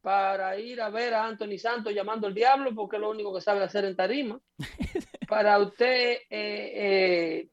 para 0.03 0.59
ir 0.59 0.81
a 0.81 0.91
ver 0.91 1.15
a 1.15 1.25
Anthony 1.25 1.59
Santos 1.59 1.95
llamando 1.95 2.27
al 2.27 2.35
diablo, 2.35 2.75
porque 2.75 2.97
es 2.97 3.03
lo 3.03 3.11
único 3.11 3.35
que 3.35 3.41
sabe 3.41 3.65
hacer 3.65 3.87
en 3.87 3.97
tarima, 3.97 4.39
para 5.29 5.59
usted 5.59 6.19
eh, 6.29 6.29
eh, 6.31 7.49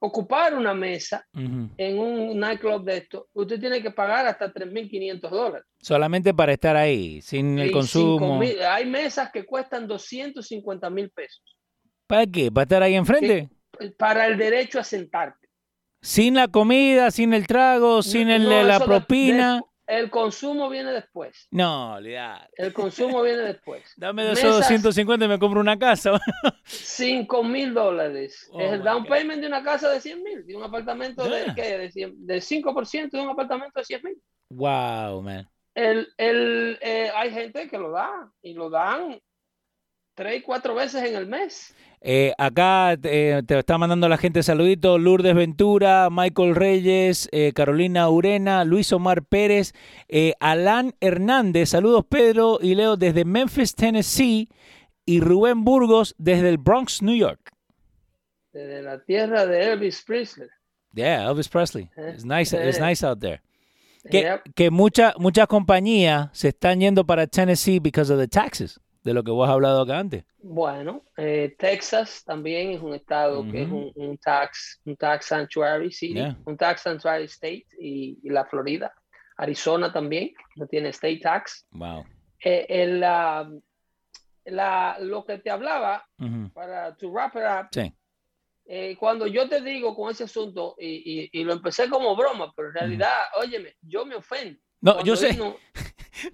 ocupar 0.00 0.54
una 0.54 0.74
mesa 0.74 1.26
en 1.34 1.98
un 1.98 2.38
nightclub 2.38 2.84
de 2.84 2.96
esto, 2.96 3.28
usted 3.34 3.60
tiene 3.60 3.82
que 3.82 3.90
pagar 3.90 4.26
hasta 4.26 4.52
3.500 4.52 5.30
dólares. 5.30 5.66
Solamente 5.78 6.32
para 6.34 6.52
estar 6.52 6.74
ahí, 6.74 7.20
sin 7.20 7.58
el 7.58 7.70
consumo. 7.70 8.40
hay 8.68 8.86
mesas 8.86 9.30
que 9.30 9.44
cuestan 9.44 9.86
250 9.86 10.90
mil 10.90 11.10
pesos. 11.10 11.42
¿Para 12.06 12.26
qué? 12.26 12.50
¿Para 12.50 12.62
estar 12.62 12.82
ahí 12.82 12.94
enfrente? 12.94 13.50
Para 13.96 14.26
el 14.26 14.36
derecho 14.36 14.80
a 14.80 14.84
sentarte. 14.84 15.48
Sin 16.02 16.34
la 16.34 16.48
comida, 16.48 17.10
sin 17.10 17.34
el 17.34 17.46
trago, 17.46 18.02
sin 18.02 18.30
el, 18.30 18.48
la 18.48 18.80
propina. 18.80 19.62
El 19.90 20.08
consumo 20.08 20.68
viene 20.68 20.92
después. 20.92 21.48
No, 21.50 21.94
olvidate. 21.94 22.48
El 22.56 22.72
consumo 22.72 23.22
viene 23.22 23.42
después. 23.42 23.82
Dame 23.96 24.24
de 24.24 24.32
esos 24.32 24.56
250 24.58 25.24
y 25.24 25.28
me 25.28 25.38
compro 25.38 25.60
una 25.60 25.78
casa. 25.78 26.20
5 26.64 27.42
mil 27.42 27.74
dólares. 27.74 28.48
Oh 28.52 28.60
es 28.60 28.72
el 28.72 28.82
down 28.84 29.04
payment 29.04 29.40
de 29.40 29.48
una 29.48 29.62
casa 29.62 29.90
de 29.90 30.00
100 30.00 30.22
mil. 30.22 30.46
De 30.46 30.56
un 30.56 30.62
apartamento 30.62 31.24
de, 31.24 31.52
¿qué? 31.56 31.76
De, 31.76 31.90
100, 31.90 32.26
de 32.26 32.38
5% 32.38 33.10
de 33.10 33.20
un 33.20 33.30
apartamento 33.30 33.80
de 33.80 33.84
100 33.84 34.00
mil. 34.04 34.22
Wow, 34.50 35.22
man. 35.22 35.48
El, 35.74 36.08
el, 36.16 36.78
eh, 36.80 37.10
hay 37.14 37.32
gente 37.32 37.68
que 37.68 37.78
lo 37.78 37.90
da 37.90 38.30
y 38.42 38.54
lo 38.54 38.70
dan 38.70 39.20
tres, 40.14 40.42
cuatro 40.44 40.74
veces 40.74 41.04
en 41.04 41.16
el 41.16 41.26
mes. 41.26 41.74
Eh, 42.02 42.32
acá 42.38 42.94
eh, 43.02 43.42
te 43.46 43.58
está 43.58 43.76
mandando 43.76 44.08
la 44.08 44.16
gente 44.16 44.42
saluditos, 44.42 44.98
Lourdes 44.98 45.34
Ventura, 45.34 46.08
Michael 46.10 46.54
Reyes, 46.54 47.28
eh, 47.30 47.52
Carolina 47.52 48.08
Urena, 48.08 48.64
Luis 48.64 48.90
Omar 48.92 49.22
Pérez, 49.22 49.74
Alan 50.40 50.94
Hernández, 51.00 51.68
saludos 51.68 52.06
Pedro 52.08 52.58
y 52.62 52.74
Leo 52.74 52.96
desde 52.96 53.26
Memphis, 53.26 53.74
Tennessee, 53.74 54.48
y 55.04 55.20
Rubén 55.20 55.64
Burgos 55.64 56.14
desde 56.16 56.48
el 56.48 56.56
Bronx, 56.56 57.02
New 57.02 57.16
York. 57.16 57.52
Desde 58.52 58.82
la 58.82 59.02
tierra 59.04 59.44
de 59.44 59.72
Elvis 59.72 60.02
Presley. 60.02 60.48
Yeah, 60.94 61.24
Elvis 61.24 61.48
Presley. 61.48 61.90
It's 61.96 62.24
nice, 62.24 62.56
it's 62.56 62.80
nice 62.80 63.04
out 63.06 63.20
there. 63.20 63.42
Que, 64.10 64.40
que 64.54 64.70
muchas 64.70 65.46
compañías 65.48 66.30
se 66.32 66.48
están 66.48 66.80
yendo 66.80 67.04
para 67.04 67.26
Tennessee 67.26 67.78
because 67.78 68.10
of 68.10 68.18
the 68.18 68.26
taxes 68.26 68.80
de 69.02 69.14
lo 69.14 69.24
que 69.24 69.30
vos 69.30 69.48
has 69.48 69.54
hablado 69.54 69.82
acá 69.82 69.98
antes. 69.98 70.24
Bueno, 70.42 71.04
eh, 71.16 71.54
Texas 71.58 72.22
también 72.24 72.70
es 72.70 72.80
un 72.80 72.94
estado 72.94 73.44
que 73.50 73.62
es 73.62 73.68
un, 73.68 74.18
tax, 74.18 74.80
un 74.84 74.96
tax 74.96 75.26
sanctuary 75.26 75.92
city, 75.92 76.36
un 76.44 76.56
tax 76.56 76.82
sanctuary 76.82 77.24
state 77.24 77.66
y, 77.78 78.18
la 78.28 78.44
Florida. 78.44 78.92
Arizona 79.36 79.90
también, 79.92 80.32
no 80.56 80.66
tiene 80.66 80.90
state 80.90 81.20
tax. 81.20 81.66
Wow. 81.70 82.04
Eh, 82.44 82.86
la, 84.44 84.96
lo 85.00 85.24
que 85.24 85.38
te 85.38 85.50
hablaba, 85.50 86.06
para 86.52 86.94
to 86.96 87.10
wrap 87.10 87.34
it 87.36 87.42
up, 87.42 87.68
sí. 87.72 87.92
Eh, 88.72 88.96
cuando 88.96 89.26
yo 89.26 89.48
te 89.48 89.60
digo 89.62 89.96
con 89.96 90.12
ese 90.12 90.24
asunto, 90.24 90.76
y, 90.78 91.28
y, 91.32 91.42
lo 91.42 91.54
empecé 91.54 91.90
como 91.90 92.14
broma, 92.14 92.52
pero 92.54 92.68
en 92.68 92.74
realidad, 92.74 93.12
óyeme, 93.40 93.74
yo 93.80 94.06
me 94.06 94.14
ofendo. 94.14 94.60
No, 94.80 95.02
yo 95.02 95.16
sé. 95.16 95.36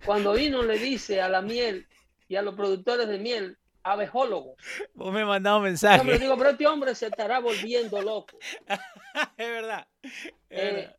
cuando 0.05 0.35
vino 0.35 0.63
le 0.63 0.79
dice 0.79 1.23
a 1.23 1.31
la 1.31 1.41
miel, 1.41 1.87
y 2.29 2.37
a 2.37 2.43
los 2.43 2.55
productores 2.55 3.09
de 3.09 3.19
miel 3.19 3.59
abejólogos. 3.83 4.57
Vos 4.95 5.13
me 5.13 5.25
mandado 5.25 5.59
un 5.59 5.65
mensaje. 5.65 6.05
Yo 6.05 6.19
digo, 6.19 6.37
pero 6.37 6.51
este 6.51 6.67
hombre 6.67 6.95
se 6.95 7.07
estará 7.07 7.39
volviendo 7.39 8.03
loco. 8.03 8.39
es 9.37 9.49
verdad. 9.49 9.87
Eh, 10.51 10.91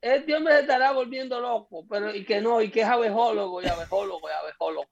este 0.00 0.36
hombre 0.36 0.54
se 0.54 0.60
estará 0.60 0.92
volviendo 0.92 1.40
loco, 1.40 1.84
pero 1.88 2.14
y 2.14 2.24
que 2.24 2.40
no, 2.40 2.62
y 2.62 2.70
que 2.70 2.82
es 2.82 2.86
abejólogo 2.86 3.60
y 3.60 3.66
abejólogo 3.66 4.28
y 4.28 4.32
abejólogo. 4.32 4.88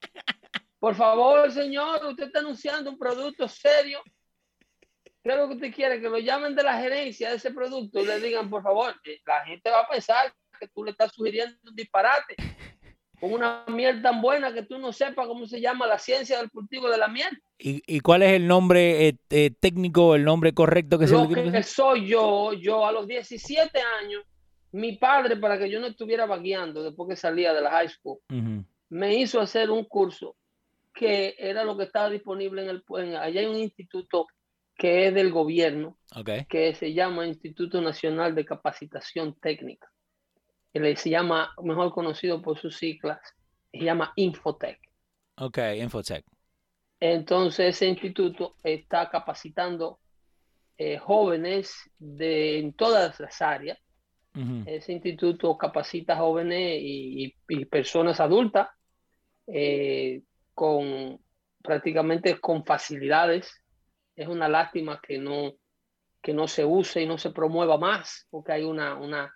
Por 0.79 0.95
favor, 0.95 1.51
señor, 1.51 2.05
usted 2.05 2.25
está 2.25 2.39
anunciando 2.39 2.91
un 2.91 2.99
producto 2.99 3.47
serio. 3.47 4.01
¿Qué 5.23 5.31
es 5.31 5.37
lo 5.37 5.47
que 5.47 5.55
usted 5.55 5.73
quiere? 5.73 6.01
Que 6.01 6.09
lo 6.09 6.19
llamen 6.19 6.53
de 6.53 6.63
la 6.63 6.77
gerencia 6.77 7.29
de 7.29 7.37
ese 7.37 7.51
producto 7.51 7.99
y 7.99 8.05
le 8.05 8.19
digan, 8.19 8.49
por 8.49 8.61
favor, 8.61 8.93
la 9.25 9.45
gente 9.45 9.69
va 9.69 9.81
a 9.81 9.87
pensar 9.87 10.33
que 10.59 10.67
tú 10.67 10.83
le 10.83 10.91
estás 10.91 11.11
sugiriendo 11.13 11.57
un 11.63 11.75
disparate 11.75 12.35
con 13.19 13.33
una 13.33 13.63
miel 13.67 14.01
tan 14.01 14.21
buena 14.21 14.53
que 14.53 14.63
tú 14.63 14.77
no 14.77 14.93
sepas 14.93 15.27
cómo 15.27 15.47
se 15.47 15.59
llama 15.59 15.87
la 15.87 15.97
ciencia 15.97 16.37
del 16.37 16.51
cultivo 16.51 16.89
de 16.89 16.97
la 16.97 17.07
miel. 17.07 17.41
¿Y, 17.57 17.99
cuál 18.01 18.21
es 18.21 18.33
el 18.33 18.47
nombre 18.47 19.07
eh, 19.07 19.17
eh, 19.31 19.51
técnico, 19.59 20.13
el 20.15 20.23
nombre 20.23 20.53
correcto 20.53 20.99
que 20.99 21.07
se 21.07 21.13
Lo 21.13 21.27
que 21.27 21.63
soy 21.63 22.07
yo, 22.07 22.53
yo 22.53 22.85
a 22.85 22.91
los 22.91 23.07
17 23.07 23.79
años, 24.01 24.23
mi 24.71 24.97
padre, 24.97 25.37
para 25.37 25.57
que 25.57 25.69
yo 25.69 25.79
no 25.79 25.87
estuviera 25.87 26.27
vagueando 26.27 26.83
después 26.83 27.09
que 27.09 27.15
salía 27.15 27.53
de 27.53 27.61
la 27.61 27.71
high 27.71 27.89
school, 27.89 28.19
me 28.89 29.15
hizo 29.15 29.39
hacer 29.41 29.71
un 29.71 29.85
curso 29.85 30.35
que 30.93 31.35
era 31.37 31.63
lo 31.63 31.77
que 31.77 31.85
estaba 31.85 32.09
disponible 32.09 32.63
en 32.63 32.69
el... 32.69 32.83
En, 32.97 33.15
allá 33.15 33.41
hay 33.41 33.47
un 33.47 33.57
instituto 33.57 34.27
que 34.75 35.07
es 35.07 35.13
del 35.13 35.31
gobierno, 35.31 35.97
Okay. 36.15 36.45
que 36.45 36.73
se 36.73 36.93
llama 36.93 37.27
Instituto 37.27 37.81
Nacional 37.81 38.33
de 38.33 38.45
Capacitación 38.45 39.35
Técnica. 39.41 39.91
Él 40.85 40.97
se 40.97 41.09
llama, 41.09 41.53
mejor 41.63 41.91
conocido 41.93 42.41
por 42.41 42.57
sus 42.57 42.77
siglas, 42.77 43.19
se 43.71 43.79
llama 43.79 44.13
Infotec. 44.15 44.79
Okay, 45.37 45.81
Infotech. 45.81 46.25
Entonces 46.99 47.75
ese 47.75 47.87
instituto 47.87 48.55
está 48.63 49.09
capacitando 49.09 49.99
eh, 50.77 50.97
jóvenes 50.97 51.75
de, 51.99 52.59
en 52.59 52.73
todas 52.73 53.19
las 53.19 53.41
áreas. 53.41 53.77
Ujú. 54.35 54.63
Ese 54.65 54.93
instituto 54.93 55.57
capacita 55.57 56.17
jóvenes 56.17 56.79
y, 56.81 57.25
y- 57.25 57.35
y 57.49 57.65
personas 57.65 58.19
adultas 58.19 58.67
eh, 59.47 60.21
con 60.53 61.19
prácticamente 61.61 62.39
con 62.39 62.65
facilidades. 62.65 63.63
Es 64.15 64.27
una 64.27 64.47
lástima 64.49 64.99
que 65.01 65.19
no, 65.19 65.53
que 66.21 66.33
no 66.33 66.47
se 66.47 66.65
use 66.65 67.01
y 67.03 67.05
no 67.05 67.17
se 67.17 67.31
promueva 67.31 67.77
más, 67.77 68.25
porque 68.31 68.51
hay 68.53 68.63
una, 68.63 68.95
una, 68.95 69.33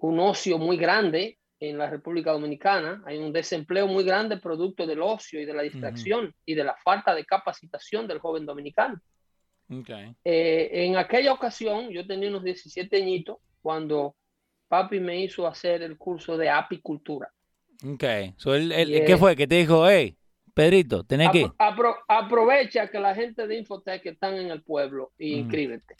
un 0.00 0.18
ocio 0.20 0.58
muy 0.58 0.76
grande 0.76 1.38
en 1.58 1.76
la 1.78 1.88
República 1.90 2.32
Dominicana. 2.32 3.02
Hay 3.06 3.18
un 3.18 3.32
desempleo 3.32 3.86
muy 3.86 4.02
grande 4.04 4.38
producto 4.38 4.86
del 4.86 5.02
ocio 5.02 5.40
y 5.40 5.44
de 5.44 5.54
la 5.54 5.62
distracción 5.62 6.34
y 6.46 6.54
de 6.54 6.64
la 6.64 6.74
falta 6.82 7.14
de 7.14 7.24
capacitación 7.24 8.06
del 8.06 8.18
joven 8.18 8.46
dominicano. 8.46 8.98
Okay. 9.70 10.14
Eh, 10.24 10.68
en 10.72 10.96
aquella 10.96 11.32
ocasión, 11.32 11.90
yo 11.90 12.06
tenía 12.06 12.28
unos 12.28 12.42
17 12.42 12.96
añitos 12.96 13.36
cuando 13.62 14.16
papi 14.68 14.98
me 15.00 15.20
hizo 15.22 15.46
hacer 15.46 15.82
el 15.82 15.96
curso 15.98 16.36
de 16.36 16.48
apicultura. 16.48 17.30
Okay. 17.94 18.34
So, 18.36 18.54
él- 18.54 18.72
Y, 18.72 19.04
¿Qué 19.04 19.12
eh, 19.12 19.16
fue? 19.18 19.36
Que 19.36 19.46
te 19.46 19.56
dijo, 19.56 19.88
hey, 19.88 20.16
Pedrito, 20.54 21.04
tenés 21.04 21.30
que... 21.30 21.44
Apro- 21.44 21.54
apro- 21.58 21.96
aprovecha 22.08 22.90
que 22.90 22.98
la 22.98 23.14
gente 23.14 23.46
de 23.46 23.56
Infotec 23.58 24.04
están 24.06 24.34
en 24.34 24.50
el 24.50 24.62
pueblo 24.62 25.12
y 25.18 25.34
Mm. 25.36 25.38
inscríbete. 25.40 25.94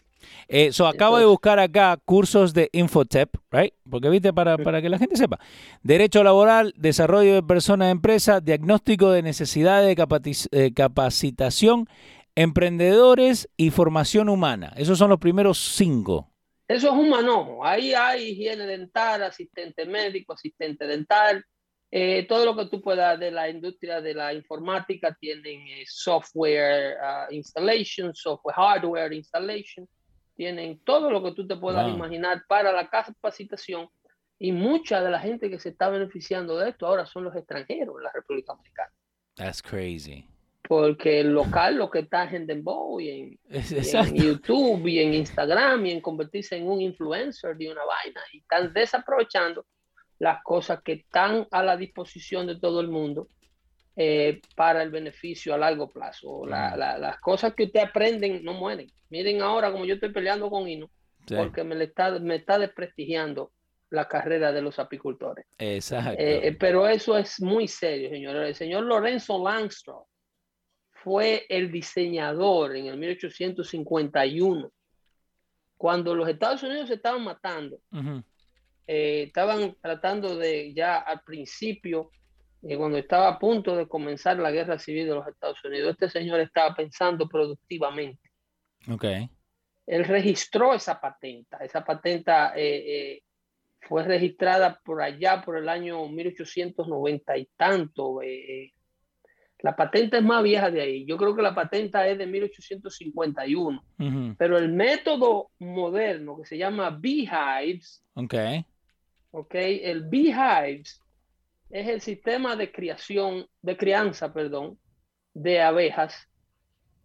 Eh, 0.49 0.73
so, 0.73 0.87
acabo 0.87 1.19
de 1.19 1.25
buscar 1.25 1.59
acá 1.59 1.97
cursos 2.05 2.53
de 2.55 2.69
Infotep, 2.73 3.37
right? 3.51 3.75
Porque 3.89 4.09
viste, 4.09 4.33
para, 4.33 4.59
para 4.59 4.83
que 4.83 4.89
la 4.89 4.99
gente 4.99 5.17
sepa. 5.17 5.39
Derecho 5.83 6.23
laboral, 6.23 6.75
desarrollo 6.77 7.35
de 7.35 7.43
personas 7.43 7.89
de 7.89 7.93
empresa, 7.93 8.41
diagnóstico 8.41 9.11
de 9.11 9.23
necesidades 9.23 9.97
de 9.97 10.37
eh, 10.53 10.73
capacitación, 10.75 11.89
emprendedores 12.35 13.49
y 13.57 13.71
formación 13.71 14.29
humana. 14.29 14.73
Esos 14.77 14.99
son 14.99 15.11
los 15.11 15.19
primeros 15.19 15.59
cinco. 15.59 16.31
Eso 16.69 16.89
es 16.89 16.93
un 16.93 17.11
manojo. 17.11 17.65
Ahí 17.65 17.95
hay 17.95 18.29
higiene 18.31 18.65
dental, 18.65 19.23
asistente 19.25 19.87
médico, 19.87 20.35
asistente 20.35 20.87
dental, 20.87 21.45
eh, 21.91 22.25
todo 22.29 22.45
lo 22.45 22.57
que 22.57 22.67
tú 22.67 22.81
puedas 22.81 23.19
de 23.19 23.33
la 23.33 23.51
industria 23.51 24.01
de 24.01 24.15
la 24.15 24.33
informática. 24.33 25.17
Tienen 25.21 25.67
eh, 25.67 25.85
software 25.87 26.97
installation, 27.31 28.15
software 28.15 28.55
hardware 28.55 29.13
installation. 29.13 29.89
Tienen 30.41 30.81
todo 30.85 31.11
lo 31.11 31.23
que 31.23 31.33
tú 31.33 31.47
te 31.47 31.55
puedas 31.55 31.85
Wow. 31.85 31.95
imaginar 31.97 32.45
para 32.49 32.73
la 32.73 32.89
capacitación. 32.89 33.91
Y 34.39 34.53
mucha 34.53 35.03
de 35.03 35.11
la 35.11 35.21
gente 35.21 35.51
que 35.51 35.59
se 35.59 35.69
está 35.69 35.91
beneficiando 35.91 36.57
de 36.57 36.71
esto 36.71 36.87
ahora 36.87 37.05
son 37.05 37.25
los 37.25 37.37
extranjeros 37.37 37.95
en 37.99 38.05
la 38.05 38.11
República 38.11 38.55
Dominicana. 38.55 38.91
That's 39.35 39.61
crazy. 39.61 40.25
Porque 40.67 41.21
el 41.21 41.35
local 41.35 41.77
lo 41.77 41.91
que 41.91 41.99
está 41.99 42.25
es 42.25 42.33
en 42.33 42.47
Dembow 42.47 42.99
y 43.03 43.11
en, 43.11 43.39
y 43.51 43.97
en. 43.97 44.15
YouTube 44.15 44.87
y 44.87 45.01
en 45.01 45.13
Instagram 45.13 45.85
y 45.85 45.91
en 45.91 46.01
convertirse 46.01 46.57
en 46.57 46.67
un 46.71 46.81
influencer 46.81 47.55
de 47.59 47.71
una 47.71 47.85
vaina 47.85 48.23
y 48.33 48.39
están 48.39 48.73
desaprovechando 48.73 49.67
las 50.19 50.43
cosas 50.43 50.81
que 50.83 50.93
están 50.93 51.47
a 51.51 51.63
la 51.63 51.77
disposición 51.77 52.47
de 52.47 52.59
todo 52.59 52.81
el 52.81 52.89
mundo 52.89 53.29
eh, 53.97 54.41
para 54.57 54.83
el 54.83 54.91
beneficio 54.91 55.53
a 55.55 55.59
largo 55.59 55.91
plazo. 55.91 56.47
La- 56.47 56.77
la- 56.77 56.97
las 56.99 57.19
cosas 57.21 57.55
que 57.55 57.65
ustedes 57.65 57.87
aprenden 57.89 58.43
no 58.45 58.55
mueren. 58.55 58.87
Miren 59.11 59.43
ahora 59.43 59.73
como 59.73 59.85
yo 59.85 59.95
estoy 59.95 60.13
peleando 60.13 60.49
con 60.51 60.69
Hino 60.69 60.91
Sí, 61.27 61.35
porque 61.37 61.63
me, 61.65 61.75
le 61.75 61.85
está, 61.85 62.11
me 62.19 62.37
está 62.37 62.59
desprestigiando 62.59 63.53
la 63.91 64.09
carrera 64.09 64.53
de 64.53 64.63
los 64.63 64.79
apicultores. 64.79 65.47
Exacto. 65.59 66.21
Eh, 66.23 66.49
eh, 66.49 66.53
pero 66.59 66.87
eso 66.89 67.17
es 67.19 67.41
muy 67.41 67.69
serio, 67.69 68.09
señores. 68.09 68.49
El 68.49 68.55
señor 68.55 68.85
Lorenzo 68.85 69.43
Langstrom 69.43 70.05
fue 70.93 71.45
el 71.49 71.71
diseñador 71.73 72.77
en 72.77 72.87
el 72.87 72.97
1851, 72.99 74.71
cuando 75.77 76.15
los 76.15 76.29
Estados 76.29 76.63
Unidos 76.63 76.89
se 76.89 76.95
estaban 76.95 77.23
matando. 77.25 77.79
Eh, 78.87 79.25
estaban 79.27 79.77
tratando 79.81 80.37
de 80.37 80.73
ya 80.75 80.99
al 80.99 81.23
principio, 81.23 82.11
eh, 82.63 82.77
cuando 82.77 82.99
estaba 82.99 83.29
a 83.29 83.39
punto 83.39 83.77
de 83.77 83.89
comenzar 83.89 84.39
la 84.39 84.51
guerra 84.51 84.79
civil 84.79 85.07
de 85.07 85.15
los 85.15 85.27
Estados 85.27 85.63
Unidos, 85.65 85.93
este 85.93 86.11
señor 86.11 86.41
estaba 86.41 86.75
pensando 86.75 87.29
productivamente. 87.29 88.31
Okay. 88.91 89.29
Él 89.87 90.05
registró 90.05 90.75
esa 90.75 91.01
patenta. 91.01 91.59
Esa 91.59 91.85
patenta 91.85 92.53
eh, 92.55 92.85
eh, 93.17 93.23
fue 93.81 94.05
registrada 94.05 94.81
por 94.85 95.03
allá 95.03 95.43
por 95.45 95.57
el 95.57 95.69
año 95.69 96.07
1890 96.09 97.37
y 97.39 97.47
tanto. 97.57 98.23
eh, 98.23 98.63
eh. 98.65 98.73
La 99.63 99.77
patenta 99.77 100.17
es 100.17 100.25
más 100.25 100.43
vieja 100.43 100.71
de 100.71 100.81
ahí. 100.81 101.05
Yo 101.07 101.19
creo 101.19 101.37
que 101.37 101.43
la 101.43 101.55
patenta 101.55 102.07
es 102.09 102.17
de 102.17 102.27
1851. 102.27 103.85
Ujú. 103.99 104.35
Pero 104.39 104.57
el 104.57 104.71
método 104.71 105.51
moderno 105.59 106.39
que 106.39 106.47
se 106.47 106.57
llama 106.57 106.91
beehives, 106.99 108.03
Okay. 108.15 108.65
¿ok? 109.33 109.55
El 109.55 110.05
beehives 110.09 111.03
es 111.71 111.89
el 111.89 112.01
sistema 112.01 112.57
de 112.57 112.73
criación, 112.73 113.47
de 113.63 113.77
crianza, 113.77 114.33
perdón, 114.33 114.79
de 115.33 115.61
abejas 115.61 116.29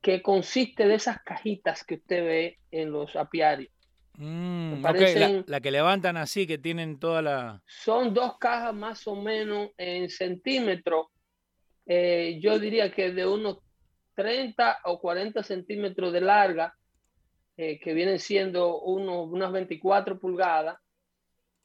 que 0.02 0.22
consiste 0.22 0.88
de 0.88 0.96
esas 0.96 1.22
cajitas 1.24 1.84
que 1.84 1.96
usted 1.96 2.24
ve 2.24 2.60
en 2.72 2.92
los 2.92 3.16
apiarios. 3.16 3.72
Mm, 4.18 4.82
la 5.48 5.60
que 5.60 5.72
levantan 5.72 6.18
así, 6.18 6.48
que 6.48 6.58
tienen 6.58 7.00
toda 7.00 7.22
la... 7.22 7.62
Son 7.66 8.14
dos 8.14 8.38
cajas 8.38 8.74
más 8.74 9.06
o 9.08 9.16
menos 9.16 9.72
en 9.78 10.10
centímetros. 10.10 11.08
eh, 11.88 12.40
yo 12.42 12.58
diría 12.58 12.92
que 12.92 13.12
de 13.12 13.28
unos 13.28 13.60
30 14.16 14.80
o 14.86 15.00
40 15.00 15.44
centímetros 15.44 16.14
de 16.14 16.22
larga, 16.22 16.74
eh, 17.58 17.80
que 17.80 17.94
vienen 17.94 18.20
siendo 18.20 18.82
unos, 18.82 19.28
unas 19.30 19.52
24 19.52 20.20
pulgadas 20.20 20.78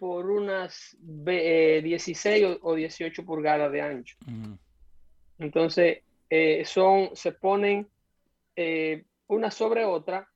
por 0.00 0.30
unas 0.30 0.96
ve- 0.98 1.76
eh, 1.76 1.82
16 1.82 2.42
o- 2.46 2.58
o 2.62 2.74
18 2.74 3.22
pulgadas 3.22 3.70
de 3.70 3.82
ancho. 3.82 4.16
Entonces, 5.38 5.98
eh, 6.30 6.64
son, 6.64 7.10
se 7.14 7.32
ponen 7.32 7.86
eh, 8.56 9.04
una 9.28 9.50
sobre 9.50 9.84
otra. 9.84 10.26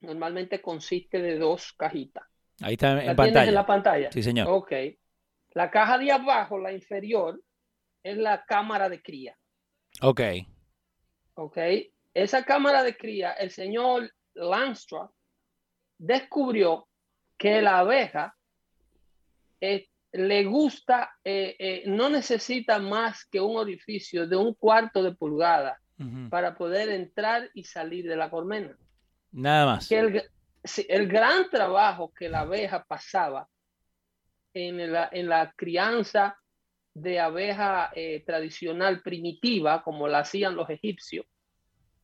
Normalmente 0.00 0.60
consiste 0.62 1.20
de 1.20 1.38
dos 1.38 1.74
cajitas. 1.74 2.24
Ahí 2.62 2.72
está 2.74 2.94
¿La 2.94 3.00
en 3.02 3.04
tienes 3.04 3.16
pantalla. 3.16 3.48
en 3.48 3.54
la 3.54 3.66
pantalla? 3.66 4.10
Sí, 4.12 4.22
señor. 4.22 4.48
Ok. 4.50 4.72
La 5.52 5.70
caja 5.70 5.98
de 5.98 6.10
abajo, 6.10 6.58
la 6.58 6.72
inferior, 6.72 7.40
es 8.02 8.16
la 8.16 8.44
cámara 8.44 8.88
de 8.88 9.02
cría. 9.02 9.36
Ok. 10.00 10.20
Ok. 11.34 11.58
Esa 12.14 12.44
cámara 12.44 12.82
de 12.82 12.96
cría, 12.96 13.32
el 13.32 13.50
señor 13.50 14.10
Langstroth 14.34 15.12
descubrió 15.98 16.88
que 17.36 17.60
la 17.62 17.78
abeja 17.80 18.34
eh, 19.62 19.88
le 20.12 20.44
gusta, 20.44 21.10
eh, 21.24 21.56
eh, 21.58 21.82
no 21.86 22.10
necesita 22.10 22.78
más 22.78 23.24
que 23.24 23.40
un 23.40 23.56
orificio 23.56 24.26
de 24.26 24.36
un 24.36 24.54
cuarto 24.54 25.02
de 25.02 25.12
pulgada 25.12 25.78
para 26.30 26.56
poder 26.56 26.88
entrar 26.88 27.48
y 27.54 27.62
salir 27.62 28.08
de 28.08 28.16
la 28.16 28.28
colmena. 28.28 28.76
Nada 29.30 29.66
más. 29.66 29.88
que 29.88 30.00
el, 30.00 30.22
el 30.88 31.06
gran 31.06 31.48
trabajo 31.48 32.12
que 32.12 32.28
la 32.28 32.40
abeja 32.40 32.82
pasaba 32.82 33.48
en 34.52 34.92
la, 34.92 35.08
en 35.12 35.28
la 35.28 35.52
crianza 35.56 36.36
de 36.92 37.20
abeja 37.20 37.92
eh, 37.94 38.24
tradicional 38.26 39.00
primitiva, 39.00 39.84
como 39.84 40.08
la 40.08 40.18
hacían 40.18 40.56
los 40.56 40.68
egipcios. 40.68 41.24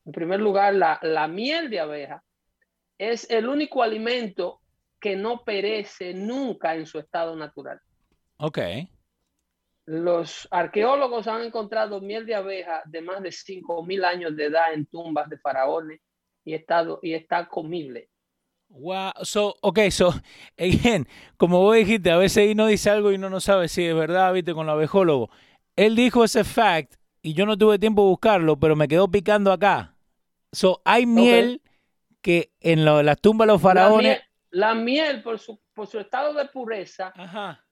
En 0.05 0.13
primer 0.13 0.39
lugar, 0.39 0.73
la, 0.75 0.97
la 1.01 1.27
miel 1.27 1.69
de 1.69 1.81
abeja 1.81 2.23
es 2.97 3.29
el 3.29 3.49
único 3.49 3.83
alimento 3.83 4.61
que 4.99 5.15
no 5.15 5.43
perece 5.43 6.13
nunca 6.13 6.75
en 6.75 6.85
su 6.85 6.99
estado 6.99 7.35
natural. 7.35 7.79
Ok. 8.37 8.59
Los 9.85 10.47
arqueólogos 10.51 11.27
han 11.27 11.41
encontrado 11.41 11.99
miel 11.99 12.25
de 12.25 12.35
abeja 12.35 12.81
de 12.85 13.01
más 13.01 13.21
de 13.23 13.31
5.000 13.31 14.05
años 14.05 14.35
de 14.35 14.45
edad 14.45 14.73
en 14.73 14.85
tumbas 14.85 15.29
de 15.29 15.37
faraones 15.39 15.99
y, 16.45 16.53
estado, 16.53 16.99
y 17.01 17.13
está 17.13 17.47
comible. 17.49 18.09
Wow. 18.69 19.13
So, 19.23 19.55
ok, 19.61 19.79
so, 19.89 20.13
again, 20.57 21.07
como 21.37 21.59
vos 21.59 21.75
dijiste, 21.75 22.11
a 22.11 22.17
veces 22.17 22.51
uno 22.53 22.67
dice 22.67 22.89
algo 22.91 23.11
y 23.11 23.15
uno 23.15 23.29
no 23.29 23.39
sabe 23.39 23.67
si 23.67 23.83
es 23.85 23.95
verdad, 23.95 24.31
viste, 24.33 24.53
con 24.53 24.67
el 24.67 24.71
abejólogo. 24.71 25.29
Él 25.75 25.95
dijo 25.95 26.23
ese 26.23 26.43
fact 26.43 26.95
y 27.21 27.33
yo 27.33 27.45
no 27.45 27.57
tuve 27.57 27.79
tiempo 27.79 28.03
de 28.03 28.09
buscarlo, 28.09 28.59
pero 28.59 28.75
me 28.75 28.87
quedó 28.87 29.09
picando 29.09 29.51
acá. 29.51 29.95
So, 30.51 30.81
hay 30.85 31.05
miel 31.05 31.61
que 32.21 32.51
en 32.61 32.85
lo- 32.85 33.03
las 33.03 33.21
tumbas 33.21 33.47
de 33.47 33.53
los 33.53 33.61
faraones. 33.61 34.19
La 34.51 34.73
miel, 34.75 35.21
por, 35.21 35.39
su, 35.39 35.59
por 35.73 35.87
su 35.87 35.99
estado 35.99 36.33
de 36.33 36.45
pureza, 36.45 37.11
Ajá. 37.15 37.65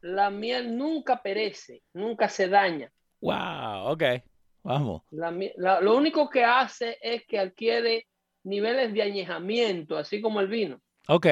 la 0.00 0.30
miel 0.30 0.76
nunca 0.76 1.22
perece, 1.22 1.82
nunca 1.92 2.28
se 2.28 2.48
daña. 2.48 2.90
Wow, 3.20 3.92
ok. 3.92 4.02
Vamos. 4.62 5.02
La- 5.10 5.80
lo 5.80 5.96
único 5.96 6.28
que 6.30 6.44
hace 6.44 6.98
es 7.02 7.24
que 7.26 7.38
adquiere 7.38 8.06
niveles 8.44 8.92
de 8.94 9.02
añejamiento, 9.02 9.96
así 9.96 10.20
como 10.20 10.40
el 10.40 10.48
vino. 10.48 10.80
Ok. 11.08 11.26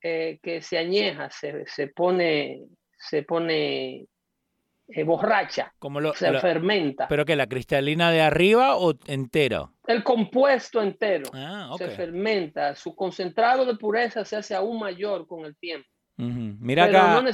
Eh, 0.00 0.38
que 0.42 0.62
se 0.62 0.78
añeja, 0.78 1.28
se, 1.30 1.66
se 1.66 1.88
pone, 1.88 2.62
se 2.96 3.24
pone 3.24 4.06
eh, 4.88 5.04
borracha, 5.04 5.72
Como 5.78 6.00
lo, 6.00 6.14
se 6.14 6.30
lo- 6.30 6.40
fermenta. 6.40 7.06
¿Pero 7.08 7.24
que 7.24 7.36
la 7.36 7.46
cristalina 7.46 8.10
de 8.10 8.22
arriba 8.22 8.76
o 8.76 8.94
entero? 9.06 9.72
el 9.86 10.02
compuesto 10.04 10.82
entero 10.82 11.30
Ah, 11.32 11.74
se 11.78 11.88
fermenta, 11.88 12.74
su 12.74 12.94
concentrado 12.94 13.64
de 13.64 13.74
pureza 13.76 14.24
se 14.24 14.36
hace 14.36 14.54
aún 14.54 14.78
mayor 14.78 15.26
con 15.26 15.44
el 15.46 15.56
tiempo. 15.56 15.88
Ujú. 16.18 16.56
Mira 16.60 16.86
Pero 16.86 16.98
acá, 16.98 17.22
no 17.22 17.28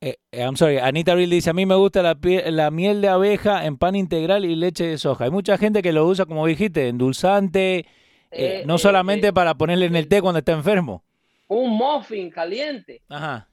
eh, 0.00 0.16
eh, 0.30 0.42
I'm 0.42 0.56
sorry, 0.56 0.78
Anita 0.78 1.14
Real 1.14 1.30
dice, 1.30 1.50
a 1.50 1.52
mí 1.54 1.66
me 1.66 1.74
gusta 1.74 2.02
la, 2.02 2.16
la 2.50 2.70
miel 2.70 3.00
de 3.00 3.08
abeja 3.08 3.64
en 3.66 3.76
pan 3.78 3.96
integral 3.96 4.44
y 4.44 4.54
leche 4.54 4.86
de 4.86 4.98
soja. 4.98 5.24
Hay 5.24 5.30
mucha 5.30 5.58
gente 5.58 5.82
que 5.82 5.92
lo 5.92 6.06
usa, 6.06 6.24
como 6.26 6.46
dijiste, 6.46 6.88
endulzante, 6.88 7.78
eh, 7.78 7.86
Eh, 8.30 8.62
no 8.66 8.76
eh, 8.76 8.78
solamente 8.78 9.32
para 9.32 9.54
ponerle 9.54 9.86
en 9.86 9.96
el 9.96 10.06
té 10.08 10.20
cuando 10.20 10.38
está 10.40 10.52
enfermo. 10.52 11.02
un 11.48 11.70
muffin 11.76 12.30
caliente 12.30 13.02
Ajá. 13.08 13.48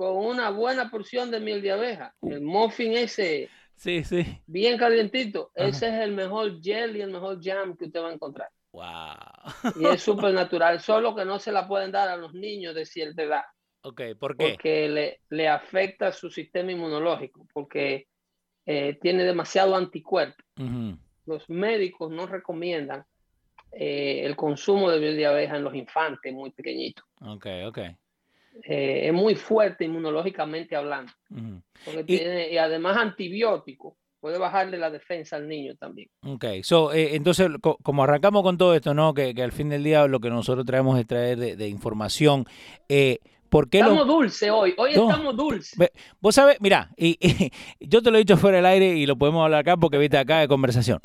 Con 0.00 0.16
una 0.16 0.48
buena 0.48 0.90
porción 0.90 1.30
de 1.30 1.40
miel 1.40 1.60
de 1.60 1.72
abeja. 1.72 2.14
Uh. 2.20 2.32
El 2.32 2.40
muffin 2.40 2.94
ese 2.94 3.50
Sí, 3.76 4.02
sí. 4.02 4.24
bien 4.46 4.78
calientito, 4.78 5.52
Ajá. 5.54 5.68
ese 5.68 5.88
es 5.88 6.00
el 6.00 6.12
mejor 6.12 6.58
jelly, 6.62 7.02
el 7.02 7.10
mejor 7.10 7.38
jam 7.42 7.76
que 7.76 7.84
usted 7.84 8.00
va 8.00 8.08
a 8.08 8.14
encontrar. 8.14 8.48
Wow. 8.72 9.74
Y 9.78 9.84
es 9.84 10.02
súper 10.02 10.32
natural, 10.32 10.80
solo 10.80 11.14
que 11.14 11.26
no 11.26 11.38
se 11.38 11.52
la 11.52 11.68
pueden 11.68 11.92
dar 11.92 12.08
a 12.08 12.16
los 12.16 12.32
niños 12.32 12.74
de 12.74 12.86
cierta 12.86 13.22
edad, 13.22 13.42
ok, 13.82 14.00
¿por 14.18 14.38
qué? 14.38 14.48
porque 14.48 14.88
le, 14.88 15.20
le 15.28 15.48
afecta 15.48 16.12
su 16.12 16.30
sistema 16.30 16.72
inmunológico, 16.72 17.46
porque 17.52 18.06
eh, 18.64 18.98
tiene 19.02 19.24
demasiado 19.24 19.76
anticuerpo. 19.76 20.42
Los 21.26 21.46
médicos 21.50 22.10
no 22.10 22.26
recomiendan 22.26 23.04
eh, 23.72 24.22
el 24.24 24.34
consumo 24.34 24.90
de 24.90 24.98
miel 24.98 25.16
de 25.16 25.26
abeja 25.26 25.56
en 25.58 25.64
los 25.64 25.74
infantes 25.74 26.32
muy 26.32 26.52
pequeñitos. 26.52 27.04
Ok, 27.20 27.46
ok. 27.66 27.78
Eh, 28.64 29.06
es 29.08 29.12
muy 29.12 29.34
fuerte 29.34 29.84
inmunológicamente 29.84 30.76
hablando, 30.76 31.12
porque 31.84 32.00
Y- 32.00 32.18
tiene, 32.18 32.50
y 32.52 32.58
además 32.58 32.96
antibiótico, 32.96 33.96
puede 34.20 34.36
bajarle 34.38 34.76
la 34.76 34.90
defensa 34.90 35.36
al 35.36 35.48
niño 35.48 35.74
también. 35.76 36.08
Ok, 36.26 36.44
so, 36.62 36.92
eh, 36.92 37.14
entonces, 37.16 37.48
co- 37.62 37.78
como 37.82 38.04
arrancamos 38.04 38.42
con 38.42 38.58
todo 38.58 38.74
esto, 38.74 38.92
¿no? 38.92 39.14
Que, 39.14 39.34
que 39.34 39.42
al 39.42 39.52
fin 39.52 39.70
del 39.70 39.82
día 39.82 40.06
lo 40.06 40.20
que 40.20 40.28
nosotros 40.28 40.66
traemos 40.66 40.98
es 40.98 41.06
traer 41.06 41.38
de, 41.38 41.56
de 41.56 41.68
información. 41.68 42.44
Eh, 42.88 43.18
¿Por 43.48 43.68
qué 43.68 43.78
Estamos 43.78 43.98
los 44.00 44.06
dulces 44.06 44.50
hoy, 44.52 44.74
hoy 44.76 44.94
No. 44.94 45.10
estamos 45.10 45.36
dulces. 45.36 45.76
Ve- 45.78 45.90
Vos 46.20 46.34
sabés, 46.34 46.58
mira, 46.60 46.90
y, 46.96 47.16
y 47.18 47.50
yo 47.80 48.02
te 48.02 48.10
lo 48.10 48.16
he 48.16 48.20
dicho 48.20 48.36
fuera 48.36 48.58
del 48.58 48.66
aire 48.66 48.94
y 48.94 49.06
lo 49.06 49.16
podemos 49.16 49.42
hablar 49.42 49.60
acá 49.60 49.76
porque 49.76 49.98
viste 49.98 50.18
acá 50.18 50.38
de 50.40 50.48
conversación. 50.48 51.00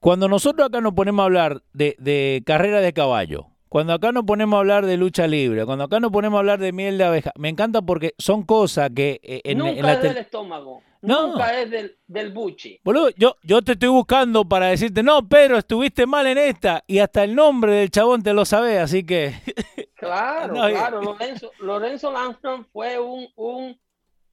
Cuando 0.00 0.28
nosotros 0.28 0.66
acá 0.68 0.80
nos 0.80 0.92
ponemos 0.92 1.22
a 1.22 1.26
hablar 1.26 1.62
de, 1.72 1.96
de 1.98 2.42
carrera 2.44 2.80
de 2.80 2.92
caballo, 2.92 3.46
cuando 3.74 3.92
acá 3.92 4.12
nos 4.12 4.22
ponemos 4.22 4.56
a 4.56 4.60
hablar 4.60 4.86
de 4.86 4.96
lucha 4.96 5.26
libre, 5.26 5.66
cuando 5.66 5.82
acá 5.82 5.98
nos 5.98 6.12
ponemos 6.12 6.36
a 6.36 6.38
hablar 6.38 6.60
de 6.60 6.70
miel 6.70 6.96
de 6.96 7.02
abeja, 7.02 7.32
me 7.36 7.48
encanta 7.48 7.82
porque 7.82 8.14
son 8.18 8.44
cosas 8.44 8.88
que 8.94 9.18
eh, 9.20 9.40
en, 9.42 9.58
Nunca 9.58 9.72
en 9.72 9.82
la 9.82 9.92
es 9.94 10.02
del 10.02 10.16
estómago, 10.18 10.80
No. 11.02 11.26
nunca 11.26 11.60
es 11.60 11.68
del, 11.68 11.98
del 12.06 12.32
buchi. 12.32 12.78
Boludo, 12.84 13.10
yo, 13.16 13.34
yo 13.42 13.62
te 13.62 13.72
estoy 13.72 13.88
buscando 13.88 14.44
para 14.48 14.66
decirte, 14.66 15.02
no, 15.02 15.28
Pedro, 15.28 15.58
estuviste 15.58 16.06
mal 16.06 16.24
en 16.28 16.38
esta 16.38 16.84
y 16.86 17.00
hasta 17.00 17.24
el 17.24 17.34
nombre 17.34 17.72
del 17.72 17.90
chabón 17.90 18.22
te 18.22 18.32
lo 18.32 18.44
sabés, 18.44 18.78
así 18.78 19.04
que... 19.04 19.34
Claro, 19.96 20.54
No, 20.54 20.68
claro. 20.68 21.02
Lorenzo, 21.02 21.50
Lorenzo 21.58 22.16
Armstrong 22.16 22.66
fue 22.72 23.00
un, 23.00 23.26
un, 23.34 23.76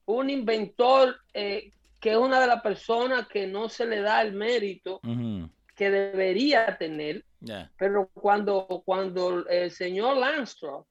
un 0.06 0.30
inventor 0.30 1.16
eh, 1.34 1.72
que 2.00 2.12
es 2.12 2.18
una 2.18 2.40
de 2.40 2.46
las 2.46 2.62
personas 2.62 3.28
que 3.28 3.48
no 3.48 3.70
se 3.70 3.88
le 3.88 4.02
da 4.02 4.22
el 4.22 4.34
mérito 4.34 5.00
que 5.82 5.90
debería 5.90 6.78
tener, 6.78 7.26
pero 7.76 8.12
cuando, 8.14 8.84
cuando 8.86 9.48
el 9.50 9.72
señor 9.72 10.24
Armstrong 10.24 10.86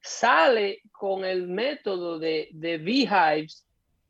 sale 0.00 0.82
con 0.92 1.24
el 1.24 1.48
método 1.48 2.20
de, 2.20 2.48
de 2.52 2.78
beehives, 2.78 3.66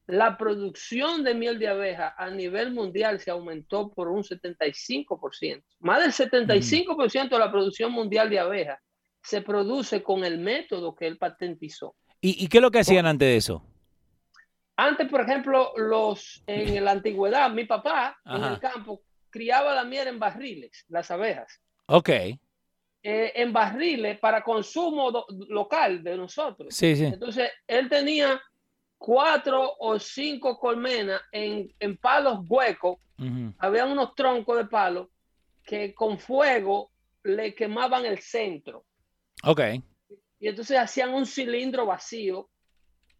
la 0.06 0.36
producción 0.36 1.24
de 1.24 1.32
miel 1.32 1.58
de 1.58 1.68
abeja 1.68 2.14
a 2.18 2.28
nivel 2.28 2.72
mundial 2.72 3.18
se 3.18 3.30
aumentó 3.30 3.90
por 3.94 4.08
un 4.08 4.22
75%. 4.22 5.64
Más 5.78 6.00
del 6.02 6.30
75% 6.30 7.30
de 7.30 7.38
la 7.38 7.50
producción 7.50 7.90
mundial 7.90 8.28
de 8.28 8.40
abeja 8.40 8.78
se 9.22 9.40
produce 9.40 10.02
con 10.02 10.22
el 10.22 10.38
método 10.38 10.94
que 10.94 11.06
él 11.06 11.16
patentizó. 11.16 11.96
¿Y, 12.20 12.44
y 12.44 12.48
qué 12.48 12.58
es 12.58 12.62
lo 12.62 12.70
que 12.70 12.80
hacían 12.80 13.06
antes 13.06 13.26
de 13.26 13.36
eso? 13.38 13.64
Antes, 14.76 15.08
por 15.08 15.22
ejemplo, 15.22 15.72
los 15.78 16.42
en 16.46 16.84
la 16.84 16.90
antigüedad, 16.90 17.50
mi 17.50 17.64
papá 17.64 18.18
en 18.26 18.44
el 18.44 18.58
campo 18.58 19.00
criaba 19.34 19.74
la 19.74 19.82
miel 19.82 20.06
en 20.06 20.20
barriles, 20.20 20.84
las 20.86 21.10
abejas. 21.10 21.60
Ok, 21.86 22.08
eh, 22.08 22.38
en 23.02 23.52
barriles 23.52 24.16
para 24.20 24.42
consumo 24.44 25.10
do- 25.10 25.26
local 25.48 26.04
de 26.04 26.16
nosotros. 26.16 26.72
sí, 26.72 26.94
sí. 26.94 27.06
Entonces, 27.06 27.50
él 27.66 27.88
tenía 27.88 28.40
cuatro 28.96 29.74
o 29.80 29.98
cinco 29.98 30.56
colmenas 30.56 31.20
en, 31.32 31.68
en 31.80 31.96
palos 31.96 32.38
huecos. 32.48 32.98
Ujú, 33.18 33.52
Había 33.58 33.86
unos 33.86 34.14
troncos 34.14 34.56
de 34.56 34.66
palo 34.66 35.10
que 35.64 35.92
con 35.94 36.16
fuego 36.16 36.92
le 37.24 37.56
quemaban 37.56 38.06
el 38.06 38.18
centro. 38.20 38.84
Ok, 39.42 39.60
Y 40.38 40.46
entonces 40.48 40.78
hacían 40.78 41.12
un 41.12 41.26
cilindro 41.26 41.86
vacío, 41.86 42.48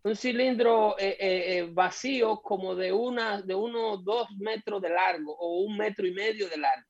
un 0.04 0.16
cilindro 0.16 0.96
eh, 0.98 1.16
eh, 1.18 1.58
eh, 1.58 1.68
vacío 1.72 2.40
como 2.42 2.74
de, 2.74 2.92
una, 2.92 3.40
de 3.40 3.54
unos 3.54 4.04
dos 4.04 4.28
metros 4.38 4.82
de 4.82 4.90
largo 4.90 5.34
o 5.34 5.62
un 5.62 5.78
metro 5.78 6.06
y 6.06 6.12
medio 6.12 6.48
de 6.48 6.58
largo. 6.58 6.86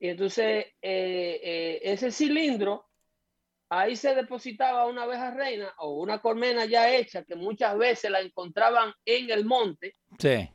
Y 0.00 0.08
entonces 0.08 0.66
eh, 0.82 1.80
ese 1.82 2.10
cilindro, 2.10 2.88
ahí 3.68 3.94
se 3.94 4.14
depositaba 4.14 4.86
una 4.86 5.04
abeja 5.04 5.30
reina 5.30 5.72
o 5.78 6.00
una 6.02 6.20
colmena 6.20 6.64
ya 6.64 6.92
hecha 6.92 7.24
que 7.24 7.36
muchas 7.36 7.78
veces 7.78 8.10
la 8.10 8.20
encontraban 8.20 8.92
en 9.04 9.30
el 9.30 9.44
monte, 9.44 9.94
sí. 10.18 10.48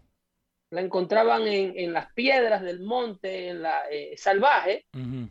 La 0.72 0.82
encontraban 0.82 1.48
en, 1.48 1.74
en 1.78 1.94
las 1.94 2.12
piedras 2.14 2.62
del 2.62 2.82
monte, 2.82 3.50
en 3.50 3.62
la 3.64 3.82
eh, 3.90 4.16
salvaje, 4.18 4.86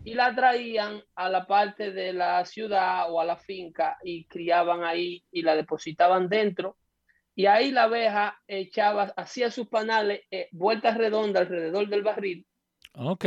y 0.05 0.15
la 0.15 0.35
traían 0.35 1.03
a 1.15 1.29
la 1.29 1.47
parte 1.47 1.93
de 1.93 2.13
la 2.13 2.45
ciudad 2.45 3.13
o 3.13 3.21
a 3.21 3.25
la 3.25 3.37
finca 3.37 3.97
y 4.03 4.25
criaban 4.27 4.83
ahí 4.85 5.23
y 5.31 5.43
la 5.43 5.55
depositaban 5.55 6.29
dentro. 6.29 6.77
Y 7.37 7.47
ahí 7.47 7.71
la 7.71 7.85
abeja 7.85 8.37
echaba, 8.49 9.13
hacía 9.17 9.51
sus 9.53 9.69
panales 9.69 10.23
eh, 10.31 10.49
vueltas 10.51 10.97
redondas 10.99 11.43
alrededor 11.43 11.89
del 11.89 12.03
barril 12.03 12.45
Ok, 12.95 13.25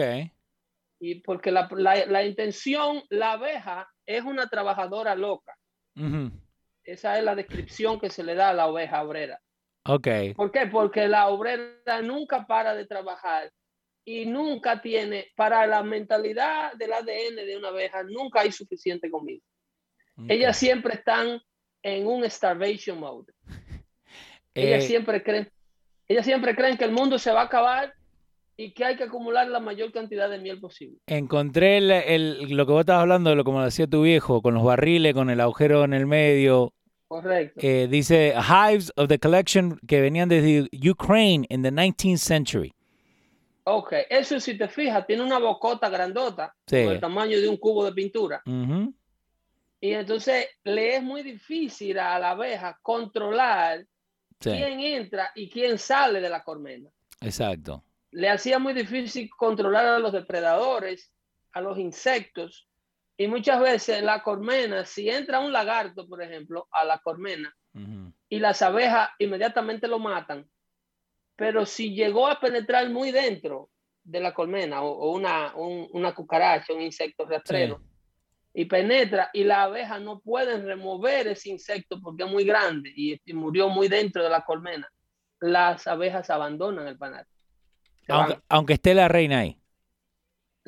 y 0.99 1.15
porque 1.21 1.49
la, 1.51 1.69
la- 1.71 2.05
la 2.05 2.23
intención, 2.25 3.01
la 3.09 3.33
abeja 3.33 3.87
es 4.05 4.23
una 4.23 4.47
trabajadora 4.47 5.15
loca. 5.15 5.55
Esa 6.83 7.17
es 7.17 7.23
la 7.23 7.35
descripción 7.35 7.99
que 7.99 8.09
se 8.09 8.23
le 8.23 8.35
da 8.35 8.49
a 8.49 8.53
la 8.53 8.67
oveja 8.67 9.01
obrera. 9.03 9.39
Ok, 9.85 10.07
¿Por 10.35 10.51
qué? 10.51 10.67
Porque 10.67 11.07
la 11.07 11.27
obrera 11.29 12.01
nunca 12.03 12.45
para 12.45 12.73
de 12.73 12.85
trabajar 12.85 13.51
y 14.05 14.25
nunca 14.25 14.81
tiene, 14.81 15.27
para 15.35 15.67
la 15.67 15.83
mentalidad 15.83 16.73
del 16.73 16.93
ADN 16.93 17.45
de 17.45 17.57
una 17.57 17.69
abeja, 17.69 18.03
nunca 18.03 18.41
hay 18.41 18.51
suficiente 18.51 19.09
comida. 19.09 19.41
Ellas 20.27 20.57
siempre 20.57 20.95
están 20.95 21.39
en 21.83 22.07
un 22.07 22.29
starvation 22.29 22.99
mode. 22.99 23.31
Ellas 24.53 24.83
Eh, 24.83 24.87
siempre 24.87 25.23
creen, 25.23 25.49
ellas 26.07 26.25
siempre 26.25 26.55
creen 26.55 26.77
que 26.77 26.85
el 26.85 26.91
mundo 26.91 27.17
se 27.17 27.31
va 27.31 27.41
a 27.41 27.45
acabar 27.45 27.93
y 28.57 28.73
que 28.73 28.85
hay 28.85 28.97
que 28.97 29.05
acumular 29.05 29.47
la 29.47 29.59
mayor 29.59 29.91
cantidad 29.91 30.29
de 30.29 30.39
miel 30.39 30.59
posible. 30.59 30.97
Encontré 31.07 31.77
el, 31.77 31.89
el- 31.91 32.49
lo 32.55 32.65
que 32.65 32.71
vos 32.71 32.81
estabas 32.81 33.01
hablando, 33.03 33.29
de 33.29 33.35
lo 33.35 33.43
como 33.43 33.59
lo 33.59 33.65
decía 33.65 33.87
tu 33.87 34.03
viejo, 34.03 34.41
con 34.41 34.53
los 34.53 34.63
barriles, 34.63 35.13
con 35.13 35.29
el 35.29 35.39
agujero 35.41 35.83
en 35.83 35.93
el 35.93 36.05
medio. 36.05 36.73
Correcto. 37.11 37.59
Eh, 37.61 37.87
dice 37.89 38.33
hives 38.37 38.89
of 38.95 39.09
the 39.09 39.19
collection 39.19 39.77
que 39.85 39.99
venían 39.99 40.29
desde 40.29 40.69
Ukraine 40.89 41.45
in 41.49 41.61
the 41.61 41.69
19th 41.69 42.19
century. 42.19 42.73
Ok, 43.65 43.91
eso 44.09 44.39
si 44.39 44.57
te 44.57 44.69
fijas, 44.69 45.05
tiene 45.05 45.21
una 45.21 45.37
bocota 45.37 45.89
grandota, 45.89 46.55
Sí. 46.65 46.85
con 46.85 46.93
el 46.93 46.99
tamaño 47.01 47.37
de 47.41 47.49
un 47.49 47.57
cubo 47.57 47.83
de 47.83 47.91
pintura. 47.91 48.41
Y 48.45 49.91
entonces 49.91 50.47
le 50.63 50.95
es 50.95 51.03
muy 51.03 51.21
difícil 51.21 51.99
a 51.99 52.17
la 52.17 52.31
abeja 52.31 52.79
controlar 52.81 53.85
Sí, 54.39 54.49
quién 54.51 54.79
entra 54.79 55.31
y 55.35 55.49
quién 55.49 55.77
sale 55.77 56.21
de 56.21 56.29
la 56.29 56.41
colmena. 56.45 56.89
exacto. 57.19 57.83
Le 58.11 58.29
hacía 58.29 58.57
muy 58.57 58.71
difícil 58.73 59.29
controlar 59.29 59.85
a 59.85 59.99
los 59.99 60.13
depredadores, 60.13 61.11
a 61.51 61.59
los 61.59 61.77
insectos. 61.77 62.69
Y 63.21 63.27
muchas 63.27 63.59
veces 63.61 64.01
la 64.01 64.23
colmena, 64.23 64.83
si 64.85 65.09
entra 65.09 65.39
un 65.39 65.51
lagarto, 65.51 66.07
por 66.07 66.21
ejemplo, 66.23 66.67
a 66.71 66.83
la 66.85 66.97
colmena, 66.99 67.53
y 68.29 68.39
las 68.39 68.61
abejas 68.61 69.09
inmediatamente 69.19 69.87
lo 69.87 69.99
matan, 69.99 70.45
pero 71.35 71.65
si 71.65 71.93
llegó 71.93 72.27
a 72.27 72.39
penetrar 72.39 72.89
muy 72.89 73.11
dentro 73.11 73.69
de 74.03 74.19
la 74.19 74.33
colmena 74.33 74.81
o, 74.81 74.89
o 74.91 75.11
una, 75.11 75.53
un- 75.55 75.87
una 75.93 76.13
cucaracha, 76.15 76.73
un 76.73 76.81
insecto 76.81 77.25
rastrero, 77.25 77.79
y 78.53 78.65
penetra 78.65 79.29
y 79.33 79.43
la 79.45 79.63
abeja 79.63 79.99
no 79.99 80.19
pueden 80.19 80.65
remover 80.65 81.27
ese 81.27 81.49
insecto 81.51 82.01
porque 82.01 82.23
es 82.23 82.29
muy 82.31 82.43
grande 82.43 82.91
y, 82.95 83.17
y 83.23 83.33
murió 83.33 83.69
muy 83.69 83.87
dentro 83.87 84.23
de 84.23 84.29
la 84.29 84.41
colmena, 84.43 84.89
las 85.39 85.85
abejas 85.87 86.29
abandonan 86.29 86.87
el 86.87 86.97
panal. 86.97 87.25
Aunque 88.49 88.73
esté 88.73 88.93
la 88.93 89.07
reina 89.07 89.39
ahí. 89.39 89.60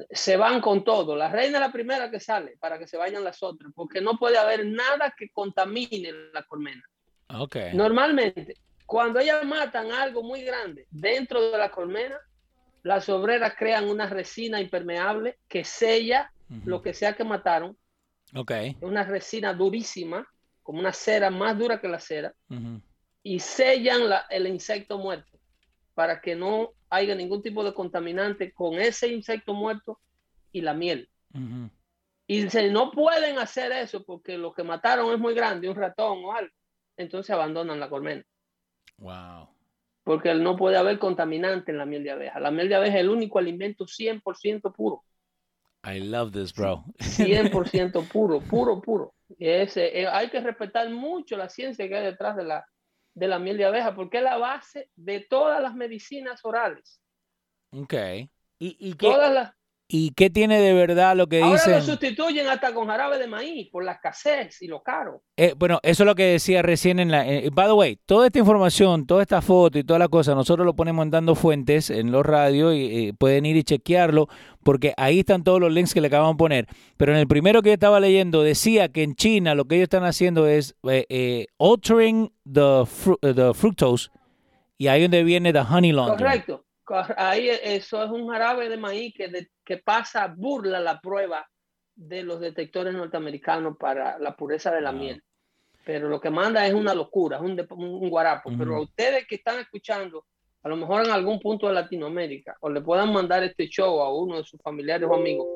Se 0.09 0.37
van 0.37 0.61
con 0.61 0.83
todo. 0.83 1.15
La 1.15 1.29
reina 1.29 1.57
es 1.57 1.65
la 1.65 1.71
primera 1.71 2.09
que 2.09 2.19
sale 2.19 2.57
para 2.59 2.77
que 2.79 2.87
se 2.87 2.97
vayan 2.97 3.23
las 3.23 3.41
otras, 3.43 3.71
porque 3.75 4.01
no 4.01 4.17
puede 4.17 4.37
haber 4.37 4.65
nada 4.65 5.13
que 5.17 5.29
contamine 5.29 6.11
la 6.33 6.43
colmena. 6.43 6.83
Okay. 7.27 7.73
Normalmente, 7.73 8.55
cuando 8.85 9.19
ellas 9.19 9.43
matan 9.45 9.91
algo 9.91 10.23
muy 10.23 10.43
grande 10.43 10.87
dentro 10.91 11.51
de 11.51 11.57
la 11.57 11.71
colmena, 11.71 12.17
las 12.83 13.07
obreras 13.09 13.53
crean 13.57 13.89
una 13.89 14.07
resina 14.07 14.59
impermeable 14.59 15.39
que 15.47 15.63
sella 15.63 16.31
lo 16.65 16.81
que 16.81 16.93
sea 16.93 17.13
que 17.13 17.23
mataron. 17.23 17.77
Okay. 18.35 18.77
Una 18.81 19.03
resina 19.03 19.53
durísima, 19.53 20.27
como 20.61 20.79
una 20.79 20.93
cera 20.93 21.29
más 21.29 21.57
dura 21.57 21.79
que 21.81 21.87
la 21.87 21.99
cera, 21.99 22.33
y 23.23 23.39
sellan 23.39 24.01
el 24.29 24.47
insecto 24.47 24.97
muerto 24.97 25.32
para 25.93 26.21
que 26.21 26.35
no 26.35 26.71
haya 26.89 27.15
ningún 27.15 27.41
tipo 27.41 27.63
de 27.63 27.73
contaminante 27.73 28.53
con 28.53 28.75
ese 28.75 29.07
insecto 29.07 29.53
muerto 29.53 29.99
y 30.51 30.61
la 30.61 30.73
miel. 30.73 31.09
Y 32.27 32.49
se, 32.49 32.69
no 32.69 32.91
pueden 32.91 33.39
hacer 33.39 33.71
eso 33.71 34.03
porque 34.03 34.37
lo 34.37 34.53
que 34.53 34.63
mataron 34.63 35.11
es 35.13 35.19
muy 35.19 35.33
grande, 35.33 35.69
un 35.69 35.75
ratón 35.75 36.23
o 36.23 36.33
algo. 36.33 36.53
Entonces 36.95 37.31
abandonan 37.31 37.79
la 37.79 37.89
colmena. 37.89 38.23
Wow. 38.97 39.49
Porque 40.03 40.33
no 40.35 40.55
puede 40.55 40.77
haber 40.77 40.99
contaminante 40.99 41.71
en 41.71 41.77
la 41.77 41.85
miel 41.85 42.03
de 42.03 42.11
abeja. 42.11 42.39
La 42.39 42.51
miel 42.51 42.69
de 42.69 42.75
abeja 42.75 42.95
es 42.95 43.01
el 43.01 43.09
único 43.09 43.39
alimento 43.39 43.85
100% 43.85 44.73
puro. 44.73 45.03
I 45.85 45.99
love 45.99 46.31
this, 46.31 46.53
bro. 46.53 46.85
100% 46.99 48.07
puro, 48.11 48.39
puro, 48.39 48.81
puro. 48.81 49.13
Ese, 49.37 49.99
eh, 49.99 50.07
hay 50.07 50.29
que 50.29 50.39
respetar 50.39 50.89
mucho 50.89 51.35
la 51.35 51.49
ciencia 51.49 51.87
que 51.87 51.95
hay 51.95 52.05
detrás 52.05 52.37
de 52.37 52.45
la, 52.45 52.65
de 53.13 53.27
la 53.27 53.39
miel 53.39 53.57
de 53.57 53.65
abeja, 53.65 53.93
porque 53.95 54.17
es 54.17 54.23
la 54.23 54.37
base 54.37 54.89
de 54.95 55.19
todas 55.21 55.61
las 55.61 55.75
medicinas 55.75 56.41
orales. 56.43 57.01
Ok. 57.71 57.93
¿Y, 58.59 58.77
y 58.79 58.93
qué, 58.93 59.07
todas 59.07 59.33
las, 59.33 59.53
¿Y 59.95 60.09
qué 60.15 60.31
tiene 60.31 60.59
de 60.59 60.73
verdad 60.73 61.15
lo 61.15 61.27
que 61.27 61.43
Ahora 61.43 61.53
dicen? 61.53 61.73
lo 61.73 61.81
sustituyen 61.83 62.47
hasta 62.47 62.73
con 62.73 62.87
jarabe 62.87 63.19
de 63.19 63.27
maíz 63.27 63.69
por 63.69 63.83
la 63.85 63.91
escasez 63.91 64.59
y 64.63 64.67
lo 64.67 64.81
caro. 64.81 65.21
Eh, 65.37 65.53
bueno, 65.55 65.79
eso 65.83 66.01
es 66.01 66.07
lo 66.07 66.15
que 66.15 66.23
decía 66.23 66.63
recién 66.63 66.97
en 66.99 67.11
la... 67.11 67.29
Eh, 67.29 67.51
by 67.53 67.67
the 67.67 67.73
way, 67.73 67.99
toda 68.07 68.25
esta 68.25 68.39
información, 68.39 69.05
toda 69.05 69.21
esta 69.21 69.43
foto 69.43 69.77
y 69.77 69.83
toda 69.83 69.99
la 69.99 70.07
cosa, 70.07 70.33
nosotros 70.33 70.65
lo 70.65 70.75
ponemos 70.75 71.03
en 71.03 71.11
Dando 71.11 71.35
Fuentes 71.35 71.91
en 71.91 72.11
los 72.11 72.25
radios 72.25 72.73
y 72.73 73.09
eh, 73.09 73.13
pueden 73.15 73.45
ir 73.45 73.55
y 73.55 73.63
chequearlo 73.63 74.29
porque 74.63 74.95
ahí 74.97 75.19
están 75.19 75.43
todos 75.43 75.59
los 75.59 75.71
links 75.71 75.93
que 75.93 76.01
le 76.01 76.07
acabamos 76.07 76.37
de 76.37 76.39
poner. 76.39 76.67
Pero 76.97 77.11
en 77.11 77.19
el 77.19 77.27
primero 77.27 77.61
que 77.61 77.69
yo 77.69 77.73
estaba 77.75 77.99
leyendo 77.99 78.41
decía 78.41 78.89
que 78.89 79.03
en 79.03 79.13
China 79.13 79.53
lo 79.53 79.65
que 79.65 79.75
ellos 79.75 79.83
están 79.83 80.05
haciendo 80.05 80.47
es 80.47 80.75
altering 81.59 82.33
the, 82.51 82.83
the 83.21 83.53
fructose 83.53 84.09
y 84.79 84.87
ahí 84.87 85.03
donde 85.03 85.23
viene 85.23 85.53
the 85.53 85.59
honey 85.59 85.91
laundry. 85.91 86.17
Correcto. 86.17 86.65
Ahí 87.17 87.49
eso 87.49 88.03
es 88.03 88.11
un 88.11 88.27
jarabe 88.29 88.69
de 88.69 88.77
maíz 88.77 89.13
que, 89.15 89.47
que 89.63 89.77
pasa, 89.77 90.33
burla 90.35 90.79
la 90.79 90.99
prueba 90.99 91.47
de 91.95 92.23
los 92.23 92.39
detectores 92.39 92.93
norteamericanos 92.93 93.77
para 93.77 94.17
la 94.19 94.35
pureza 94.35 94.71
de 94.71 94.81
la 94.81 94.91
miel. 94.91 95.23
Pero 95.85 96.09
lo 96.09 96.19
que 96.19 96.29
manda 96.29 96.65
es 96.65 96.73
una 96.73 96.93
locura, 96.93 97.37
es 97.37 97.43
un, 97.43 97.59
un, 97.69 98.09
guarapo. 98.09 98.51
Pero 98.57 98.77
a 98.77 98.81
ustedes 98.81 99.27
que 99.27 99.35
están 99.35 99.59
escuchando, 99.59 100.25
a 100.61 100.69
lo 100.69 100.77
mejor 100.77 101.05
en 101.05 101.11
algún 101.11 101.39
punto 101.39 101.67
de 101.67 101.73
Latinoamérica, 101.73 102.55
o 102.61 102.69
le 102.69 102.81
puedan 102.81 103.11
mandar 103.11 103.43
este 103.43 103.67
show 103.67 104.01
a 104.01 104.13
uno 104.13 104.37
de 104.37 104.43
sus 104.43 104.61
familiares 104.61 105.07
o 105.09 105.15
amigos. 105.15 105.47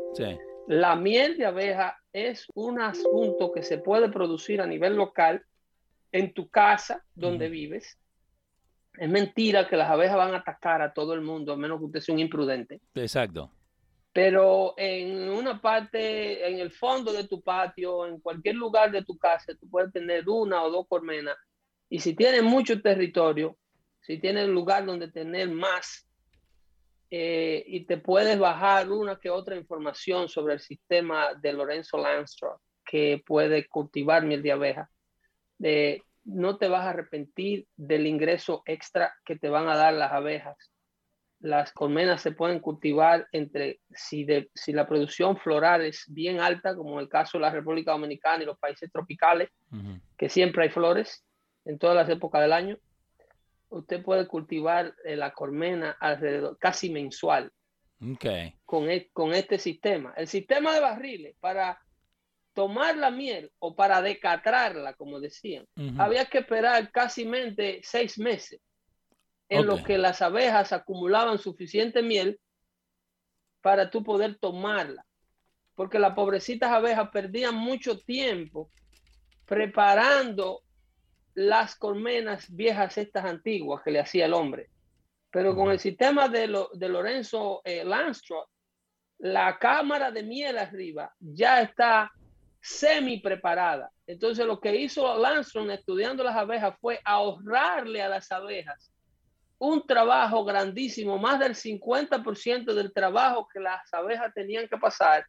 La 0.68 0.98
miel 0.98 1.38
de 1.38 1.46
abeja 1.46 1.98
es 2.12 2.46
un 2.54 2.82
asunto 2.82 3.54
que 3.54 3.64
se 3.64 3.78
puede 3.78 4.10
producir 4.10 4.60
a 4.60 4.68
nivel 4.68 4.98
local 4.98 5.44
en 6.12 6.34
tu 6.34 6.50
casa 6.50 7.06
donde 7.16 7.48
vives 7.48 7.98
es 8.98 9.10
mentira 9.10 9.68
que 9.68 9.78
las 9.78 9.90
abejas 9.90 10.18
van 10.18 10.34
a 10.34 10.38
atacar 10.38 10.82
a 10.82 10.94
todo 10.94 11.14
el 11.14 11.22
mundo, 11.22 11.54
a 11.54 11.58
menos 11.58 11.80
que 11.80 11.86
usted 11.86 12.00
sea 12.02 12.16
un 12.16 12.20
imprudente. 12.20 12.82
Exacto. 12.96 13.52
Pero 14.12 14.74
en 14.78 15.30
una 15.30 15.62
parte, 15.62 16.48
en 16.48 16.60
el 16.60 16.72
fondo 16.72 17.14
de 17.14 17.28
tu 17.28 17.42
patio, 17.42 18.08
en 18.08 18.20
cualquier 18.20 18.56
lugar 18.56 18.92
de 18.92 19.04
tu 19.04 19.18
casa, 19.18 19.54
tú 19.60 19.70
puedes 19.70 19.94
tener 19.94 20.28
una 20.28 20.64
o 20.64 20.72
dos 20.72 20.88
colmenas. 20.88 21.38
Y 21.90 22.00
si 22.00 22.16
tienes 22.16 22.42
mucho 22.42 22.82
territorio, 22.82 23.58
si 24.02 24.20
tienes 24.20 24.48
lugar 24.48 24.86
donde 24.86 25.12
tener 25.12 25.50
más, 25.50 26.08
eh, 27.10 27.64
y 27.68 27.86
te 27.86 27.98
puedes 27.98 28.38
bajar 28.38 28.92
una 28.92 29.18
que 29.18 29.30
otra 29.30 29.56
información 29.56 30.28
sobre 30.28 30.56
el 30.56 30.60
sistema 30.60 31.34
de 31.36 31.54
Lorenzo 31.54 31.98
Lanstra, 31.98 32.50
que 32.84 33.22
puede 33.26 33.68
cultivar 33.68 34.26
miel 34.26 34.42
de 34.42 34.52
abeja. 34.52 34.90
De, 35.58 36.04
no 36.28 36.58
te 36.58 36.68
vas 36.68 36.86
a 36.86 36.90
arrepentir 36.90 37.68
del 37.78 38.06
ingreso 38.06 38.62
extra 38.66 39.14
que 39.26 39.38
te 39.38 39.50
van 39.50 39.70
a 39.70 39.78
dar 39.78 39.94
las 39.94 40.12
abejas. 40.12 40.58
Las 41.40 41.72
colmenas 41.72 42.22
se 42.22 42.32
pueden 42.32 42.60
cultivar 42.60 43.28
entre, 43.32 43.80
si, 43.92 44.26
de, 44.26 44.50
si 44.54 44.74
la 44.74 44.88
producción 44.88 45.38
floral 45.38 45.86
es 45.86 46.04
bien 46.08 46.40
alta, 46.40 46.76
como 46.76 46.96
en 46.96 47.00
el 47.00 47.10
caso 47.10 47.38
de 47.38 47.44
la 47.44 47.52
República 47.52 47.92
Dominicana 47.92 48.44
y 48.44 48.46
los 48.46 48.60
países 48.60 48.92
tropicales, 48.92 49.50
que 50.18 50.30
siempre 50.30 50.64
hay 50.64 50.70
flores 50.70 51.24
en 51.64 51.80
todas 51.80 51.96
las 51.96 52.10
épocas 52.10 52.42
del 52.42 52.54
año, 52.54 52.78
usted 53.70 54.04
puede 54.04 54.28
cultivar 54.28 54.94
eh, 55.06 55.16
la 55.16 55.32
colmena 55.32 55.96
alrededor, 56.00 56.58
casi 56.58 56.90
mensual. 56.90 57.52
Con, 58.66 58.90
e, 58.90 59.10
con 59.14 59.34
este 59.34 59.58
sistema. 59.58 60.14
El 60.18 60.28
sistema 60.28 60.74
de 60.74 60.82
barriles 60.82 61.36
para 61.40 61.80
tomar 62.58 62.98
la 62.98 63.12
miel 63.12 63.52
o 63.60 63.76
para 63.76 64.02
decatrarla, 64.02 64.96
como 64.96 65.20
decían, 65.20 65.68
había 66.00 66.26
que 66.26 66.40
esperar 66.40 66.92
casi 66.92 67.30
seis 67.84 68.18
meses 68.18 68.60
en 69.48 69.68
los 69.68 69.84
que 69.84 70.00
las 70.00 70.24
abejas 70.24 70.74
acumulaban 70.74 71.38
suficiente 71.38 72.02
miel 72.02 72.40
para 73.62 73.92
tú 73.92 74.04
poder 74.04 74.40
tomarla. 74.40 75.06
Porque 75.76 76.00
las 76.00 76.16
pobrecitas 76.16 76.72
abejas 76.72 77.12
perdían 77.12 77.54
mucho 77.54 78.00
tiempo 78.00 78.72
preparando 79.46 80.64
las 81.36 81.76
colmenas 81.76 82.48
viejas 82.50 82.98
estas 82.98 83.24
antiguas 83.24 83.84
que 83.84 83.92
le 83.92 84.00
hacía 84.00 84.26
el 84.26 84.34
hombre. 84.34 84.72
Pero 85.30 85.56
con 85.56 85.70
el 85.70 85.78
sistema 85.78 86.28
de, 86.28 86.52
de 86.74 86.90
Lorenzo 86.90 87.62
eh, 87.64 87.84
la 89.20 89.60
cámara 89.60 90.10
de 90.10 90.24
miel 90.24 90.58
arriba 90.58 91.14
ya 91.20 91.62
está 91.62 92.12
semi 92.68 93.20
preparada. 93.20 93.90
Entonces 94.06 94.46
lo 94.46 94.60
que 94.60 94.76
hizo 94.76 95.18
Lanston 95.18 95.72
estudiando 95.72 96.24
las 96.24 96.36
abejas 96.36 96.76
fue 96.82 97.00
ahorrarle 97.06 98.02
a 98.02 98.10
las 98.10 98.32
abejas 98.32 98.92
un 99.58 99.88
trabajo 99.88 100.44
grandísimo, 100.44 101.18
más 101.18 101.40
del 101.40 101.56
50% 101.56 102.74
del 102.74 102.94
trabajo 102.94 103.48
que 103.52 103.60
las 103.60 103.92
abejas 103.94 104.32
tenían 104.34 104.68
que 104.68 104.78
pasar 104.78 105.26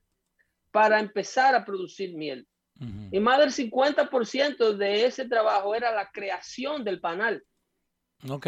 para 0.70 0.98
empezar 0.98 1.55
a 1.55 1.64
producir 1.64 2.14
miel. 2.14 2.46
Y 3.11 3.18
más 3.18 3.38
del 3.38 3.51
50% 3.51 4.77
de 4.77 5.07
ese 5.07 5.29
trabajo 5.29 5.74
era 5.74 5.92
la 5.92 6.11
creación 6.11 6.85
del 6.85 7.01
panal. 7.01 7.42
Ok. 8.29 8.46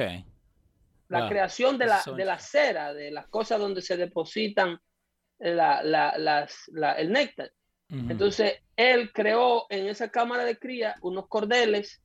La 1.08 1.28
creación 1.28 1.78
de 1.78 1.86
la, 1.86 2.00
de 2.16 2.24
la 2.24 2.38
cera, 2.38 2.94
de 2.94 3.10
las 3.10 3.26
cosas 3.26 3.58
donde 3.58 3.82
se 3.82 3.96
depositan 3.96 4.78
la, 5.38 5.82
las, 5.82 6.70
el 6.98 7.10
néctar. 7.10 7.50
Entonces, 7.90 8.60
él 8.76 9.10
creó 9.12 9.66
en 9.68 9.88
esa 9.88 10.10
cámara 10.10 10.44
de 10.44 10.58
cría 10.58 10.94
unos 11.02 11.26
cordeles 11.26 12.00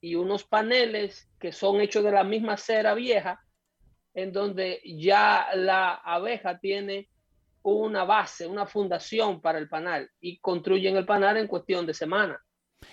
y 0.00 0.16
unos 0.16 0.44
paneles 0.44 1.28
que 1.38 1.52
son 1.52 1.80
hechos 1.80 2.02
de 2.02 2.10
la 2.10 2.24
misma 2.24 2.56
cera 2.56 2.94
vieja, 2.94 3.40
en 4.14 4.32
donde 4.32 4.80
ya 4.84 5.46
la 5.54 5.94
abeja 5.94 6.58
tiene 6.58 7.08
una 7.62 8.04
base, 8.04 8.46
una 8.46 8.66
fundación 8.66 9.40
para 9.40 9.58
el 9.58 9.68
panal 9.68 10.10
y 10.20 10.38
construyen 10.38 10.96
el 10.96 11.06
panal 11.06 11.36
en 11.36 11.48
cuestión 11.48 11.86
de 11.86 11.94
semana 11.94 12.40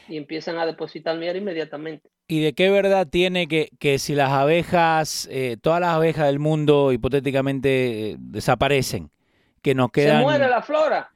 y 0.07 0.17
empiezan 0.17 0.57
a 0.57 0.65
depositar 0.65 1.17
miel 1.17 1.37
inmediatamente. 1.37 2.09
¿Y 2.27 2.41
de 2.41 2.53
qué 2.53 2.69
verdad 2.69 3.07
tiene 3.07 3.47
que, 3.47 3.69
que 3.79 3.99
si 3.99 4.15
las 4.15 4.31
abejas, 4.31 5.27
eh, 5.31 5.57
todas 5.61 5.81
las 5.81 5.89
abejas 5.89 6.25
del 6.25 6.39
mundo 6.39 6.91
hipotéticamente 6.91 8.11
eh, 8.11 8.15
desaparecen, 8.19 9.11
que 9.61 9.75
nos 9.75 9.91
quedan... 9.91 10.17
Se 10.17 10.23
muere 10.23 10.47
la 10.47 10.61
flora. 10.61 11.12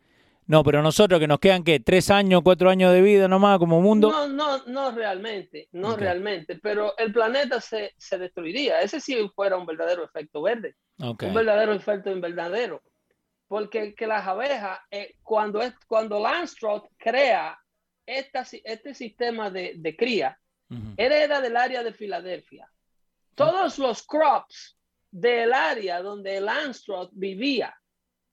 No, 0.47 0.63
pero 0.63 0.81
nosotros 0.81 1.19
que 1.19 1.27
nos 1.27 1.39
quedan 1.39 1.63
que 1.63 1.81
tres 1.81 2.09
años, 2.09 2.41
cuatro 2.41 2.69
años 2.69 2.93
de 2.93 3.01
vida 3.01 3.27
nomás 3.27 3.59
como 3.59 3.81
mundo. 3.81 4.09
No, 4.09 4.27
no, 4.29 4.65
no 4.65 4.91
realmente, 4.91 5.67
no 5.73 5.97
realmente, 5.97 6.57
pero 6.57 6.97
el 6.97 7.11
planeta 7.11 7.59
se, 7.59 7.93
se, 7.97 8.17
destruiría. 8.17 8.81
Ese 8.81 9.01
sí 9.01 9.29
fuera 9.35 9.57
un 9.57 9.65
verdadero 9.65 10.05
efecto 10.05 10.41
verde. 10.41 10.75
Un 10.99 11.33
verdadero 11.33 11.73
efecto 11.73 12.09
invernadero. 12.11 12.81
Porque 13.49 13.93
que 13.93 14.07
las 14.07 14.25
abejas, 14.25 14.79
eh, 14.89 15.15
cuando, 15.21 15.61
es, 15.61 15.73
cuando 15.85 16.19
Landstroth 16.19 16.87
crea 16.97 17.59
esta, 18.05 18.45
este 18.63 18.93
sistema 18.93 19.49
de, 19.49 19.73
de 19.75 19.95
cría, 19.97 20.39
hereda 20.95 21.41
del 21.41 21.57
área 21.57 21.83
de 21.83 21.93
Filadelfia. 21.93 22.71
Todos 23.35 23.77
los 23.79 24.03
crops 24.03 24.77
del 25.11 25.53
área 25.53 26.01
donde 26.01 26.39
Landstroth 26.39 27.11
vivía 27.13 27.75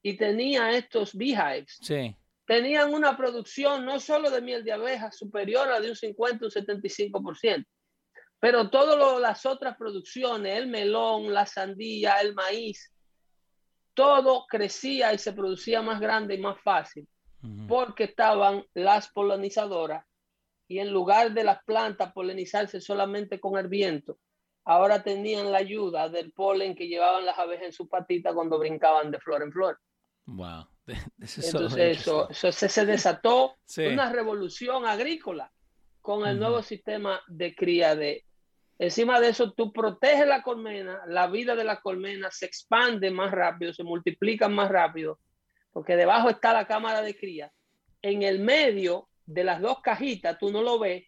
y 0.05 0.19
tenía 0.19 0.71
estos 0.73 1.17
beehives, 1.17 1.79
sí. 1.81 2.15
tenían 2.47 2.93
una 2.93 3.17
producción 3.17 3.87
no 3.87 3.99
solo 3.99 4.31
de 4.31 4.43
miel 4.43 4.63
de 4.63 4.73
abeja 4.73 5.11
superior 5.11 5.73
a 5.73 5.81
de 5.81 5.89
un 5.89 5.97
50 5.97 6.45
o 6.45 6.49
un 6.49 6.53
75%, 6.53 7.65
pero 8.39 8.69
todas 8.69 9.19
las 9.19 9.47
otras 9.47 9.79
producciones, 9.79 10.59
el 10.59 10.67
melón, 10.67 11.33
la 11.33 11.47
sandía, 11.47 12.21
el 12.21 12.35
maíz, 12.35 12.93
todo 13.95 14.45
crecía 14.47 15.15
y 15.15 15.19
se 15.19 15.33
producía 15.33 15.81
más 15.81 16.01
grande 16.01 16.35
y 16.35 16.39
más 16.39 16.61
fácil 16.61 17.09
porque 17.69 18.05
estaban 18.05 18.65
las 18.75 19.11
polinizadoras 19.11 20.05
y 20.67 20.79
en 20.79 20.91
lugar 20.91 21.33
de 21.33 21.45
las 21.45 21.63
plantas 21.65 22.13
polinizarse 22.13 22.81
solamente 22.81 23.39
con 23.39 23.59
el 23.59 23.69
viento, 23.69 24.19
ahora 24.65 25.03
tenían 25.03 25.53
la 25.53 25.59
ayuda 25.59 26.09
del 26.09 26.33
polen 26.33 26.75
que 26.75 26.89
llevaban 26.89 27.27
las 27.27 27.39
abejas 27.39 27.67
en 27.67 27.73
su 27.73 27.89
patita 27.89 28.33
cuando 28.33 28.59
brincaban 28.59 29.11
de 29.11 29.21
flor 29.21 29.43
en 29.43 29.53
flor. 29.53 29.79
Wow. 30.27 30.67
Entonces 30.87 31.99
eso, 31.99 32.29
se, 32.33 32.87
desató 32.87 33.57
una 33.79 34.11
revolución 34.13 34.87
agrícola 34.87 35.51
con 36.01 36.27
el 36.27 36.39
nuevo 36.39 36.63
sistema 36.63 37.21
de 37.27 37.55
cría 37.55 37.97
de... 37.97 38.25
Encima 38.79 39.21
de 39.21 39.29
eso, 39.29 39.53
tú 39.53 39.73
proteges 39.73 40.27
la 40.27 40.43
colmena, 40.43 41.01
la 41.07 41.29
vida 41.29 41.55
de 41.55 41.65
la 41.65 41.81
colmena 41.81 42.31
se 42.31 42.47
expande 42.47 43.11
más 43.11 43.31
rápido, 43.31 43.73
se 43.73 43.85
multiplica 43.85 44.49
más 44.49 44.69
rápido, 44.69 45.21
porque 45.73 45.97
debajo 45.97 46.29
está 46.29 46.53
la 46.53 46.67
cámara 46.67 47.01
de 47.01 47.17
cría. 47.17 47.53
En 48.03 48.23
el 48.23 48.41
medio 48.41 49.09
de 49.25 49.45
las 49.45 49.61
dos 49.61 49.81
cajitas, 49.81 50.37
tú 50.39 50.51
no 50.51 50.61
lo 50.61 50.81
ves, 50.81 51.05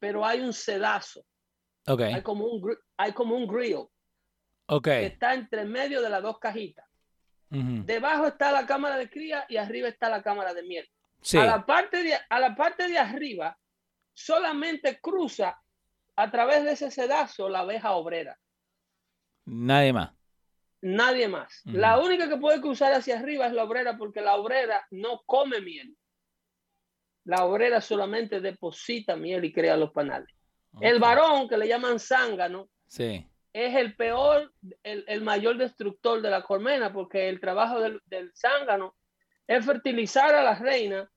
pero 0.00 0.26
hay 0.26 0.40
un 0.40 0.52
sedazo. 0.52 1.24
Okay. 1.86 2.12
Hay 2.14 2.22
como 2.22 2.46
un, 2.46 2.76
hay 2.96 3.12
como 3.12 3.36
un 3.36 3.46
grill. 3.46 3.86
Okay. 4.66 5.00
Que 5.00 5.06
está 5.06 5.34
entre 5.34 5.64
medio 5.64 6.02
de 6.02 6.10
las 6.10 6.22
dos 6.22 6.38
cajitas. 6.38 6.87
Debajo 7.50 8.26
está 8.26 8.52
la 8.52 8.66
cámara 8.66 8.96
de 8.96 9.08
cría 9.08 9.46
y 9.48 9.56
arriba 9.56 9.88
está 9.88 10.08
la 10.08 10.22
cámara 10.22 10.52
de 10.52 10.62
miel. 10.62 10.88
A, 11.34 11.44
la 11.44 11.66
parte 11.66 12.02
de, 12.02 12.14
a 12.28 12.40
la 12.40 12.54
parte 12.54 12.88
de 12.88 12.98
arriba 12.98 13.58
solamente 14.12 15.00
cruza 15.00 15.58
a 16.16 16.30
través 16.30 16.64
de 16.64 16.72
ese 16.72 16.90
sedazo 16.90 17.48
la 17.48 17.60
abeja 17.60 17.92
obrera. 17.92 18.38
Nadie 19.46 19.92
más. 19.92 20.12
Nadie 20.80 21.26
más. 21.26 21.62
La 21.64 21.98
única 21.98 22.28
que 22.28 22.36
puede 22.36 22.60
cruzar 22.60 22.92
hacia 22.92 23.18
arriba 23.18 23.46
es 23.46 23.52
la 23.52 23.64
obrera 23.64 23.96
porque 23.96 24.20
la 24.20 24.36
obrera 24.36 24.86
no 24.90 25.22
come 25.24 25.60
miel. 25.60 25.96
La 27.24 27.44
obrera 27.44 27.80
solamente 27.80 28.40
deposita 28.40 29.16
miel 29.16 29.44
y 29.44 29.52
crea 29.52 29.76
los 29.76 29.90
panales. 29.90 30.34
El 30.80 31.00
varón, 31.00 31.48
que 31.48 31.56
le 31.56 31.66
llaman 31.66 31.98
zángano, 31.98 32.68
sí 32.86 33.27
es 33.52 33.74
el 33.74 33.96
peor, 33.96 34.52
el, 34.82 35.22
mayor 35.22 35.56
destructor 35.56 36.20
de 36.22 36.30
la 36.30 36.42
colmena, 36.42 36.92
porque 36.92 37.28
el 37.28 37.40
trabajo 37.40 37.80
del, 37.80 38.32
zángano 38.34 38.96
es 39.46 39.64
fertilizar 39.64 40.34
a 40.34 40.42
la 40.42 40.54
reina 40.54 41.10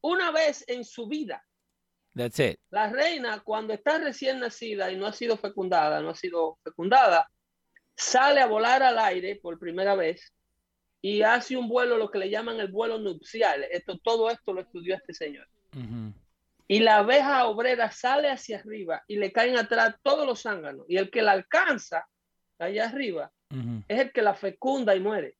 una 0.00 0.30
vez 0.30 0.64
en 0.68 0.84
su 0.84 1.06
vida. 1.06 1.44
That's 2.14 2.38
it. 2.40 2.58
La 2.70 2.90
reina, 2.90 3.40
cuando 3.40 3.72
está 3.72 3.98
recién 3.98 4.40
nacida 4.40 4.90
y 4.90 4.96
no 4.96 5.06
ha 5.06 5.12
sido 5.12 5.36
fecundada, 5.36 6.00
no 6.00 6.10
ha 6.10 6.14
sido 6.14 6.58
fecundada, 6.64 7.30
sale 7.96 8.40
a 8.40 8.46
volar 8.46 8.82
al 8.82 8.98
aire 8.98 9.36
por 9.36 9.58
primera 9.58 9.94
vez 9.94 10.32
y 11.00 11.22
hace 11.22 11.56
un 11.56 11.68
vuelo, 11.68 11.96
lo 11.96 12.10
que 12.10 12.18
le 12.18 12.30
llaman 12.30 12.58
el 12.58 12.72
vuelo 12.72 12.98
nupcial. 12.98 13.64
Esto, 13.70 13.98
todo 13.98 14.30
esto 14.30 14.52
lo 14.52 14.60
estudió 14.60 14.96
este 14.96 15.14
señor 15.14 15.46
y 16.70 16.80
la 16.80 16.98
abeja 16.98 17.46
obrera 17.46 17.90
sale 17.90 18.30
hacia 18.30 18.58
arriba 18.58 19.02
y 19.08 19.16
le 19.16 19.32
caen 19.32 19.56
atrás 19.56 19.96
todos 20.02 20.26
los 20.26 20.42
zánganos. 20.42 20.84
Y 20.86 20.98
el 20.98 21.10
que 21.10 21.22
la 21.22 21.32
alcanza 21.32 22.06
allá 22.58 22.84
arriba 22.84 23.32
es 23.88 24.00
el 24.00 24.12
que 24.12 24.20
la 24.20 24.34
fecunda 24.34 24.94
y 24.94 25.00
muere. 25.00 25.36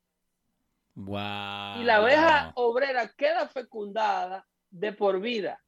Wow. 0.95 1.81
Y 1.81 1.85
la 1.85 1.97
abeja 1.97 2.53
obrera 2.57 3.13
queda 3.15 3.47
fecundada 3.47 4.47
de 4.71 4.93
por 4.95 5.21
vida. 5.21 5.63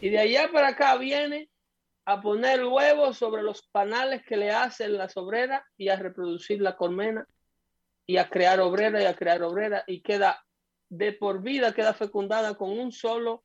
Y 0.00 0.10
de 0.10 0.20
allá 0.20 0.50
para 0.52 0.68
acá 0.68 0.96
viene 0.96 1.50
a 2.04 2.20
poner 2.20 2.64
huevos 2.64 3.18
sobre 3.18 3.42
los 3.42 3.66
panales 3.72 4.22
que 4.24 4.36
le 4.36 4.52
hacen 4.52 4.96
las 4.96 5.16
obreras 5.16 5.62
y 5.76 5.88
a 5.88 5.96
reproducir 5.96 6.60
la 6.60 6.76
colmena 6.76 7.26
y 8.06 8.18
a 8.18 8.28
crear 8.28 8.60
obrera 8.60 9.02
y 9.02 9.06
a 9.06 9.16
crear 9.16 9.42
obrera 9.42 9.82
y 9.88 10.00
queda 10.00 10.40
de 10.88 11.12
por 11.12 11.42
vida, 11.42 11.74
queda 11.74 11.92
fecundada 11.92 12.54
con 12.54 12.70
un 12.70 12.92
solo 12.92 13.42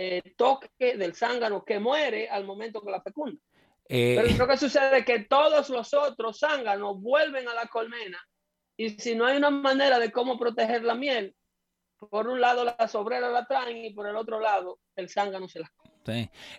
eh, 0.00 0.22
toque 0.36 0.96
del 0.96 1.16
zángano 1.16 1.64
que 1.64 1.80
muere 1.80 2.28
al 2.28 2.44
momento 2.44 2.80
que 2.80 2.90
la 2.92 3.02
fecunda. 3.02 3.40
Eh, 3.88 4.14
Pero 4.16 4.38
lo 4.38 4.46
que 4.46 4.56
sucede 4.56 4.98
es 4.98 5.04
que 5.04 5.24
todos 5.24 5.70
los 5.70 5.92
otros 5.92 6.38
zánganos 6.38 7.00
vuelven 7.00 7.48
a 7.48 7.54
la 7.54 7.66
colmena 7.66 8.24
y 8.76 8.90
si 8.90 9.16
no 9.16 9.26
hay 9.26 9.36
una 9.36 9.50
manera 9.50 9.98
de 9.98 10.12
cómo 10.12 10.38
proteger 10.38 10.84
la 10.84 10.94
miel, 10.94 11.34
por 11.98 12.28
un 12.28 12.40
lado 12.40 12.64
las 12.64 12.94
obreras 12.94 13.32
la 13.32 13.46
traen 13.46 13.84
y 13.84 13.90
por 13.92 14.06
el 14.06 14.16
otro 14.16 14.40
lado 14.40 14.78
el 14.96 15.08
zángano 15.08 15.48
se 15.48 15.60
la 15.60 15.70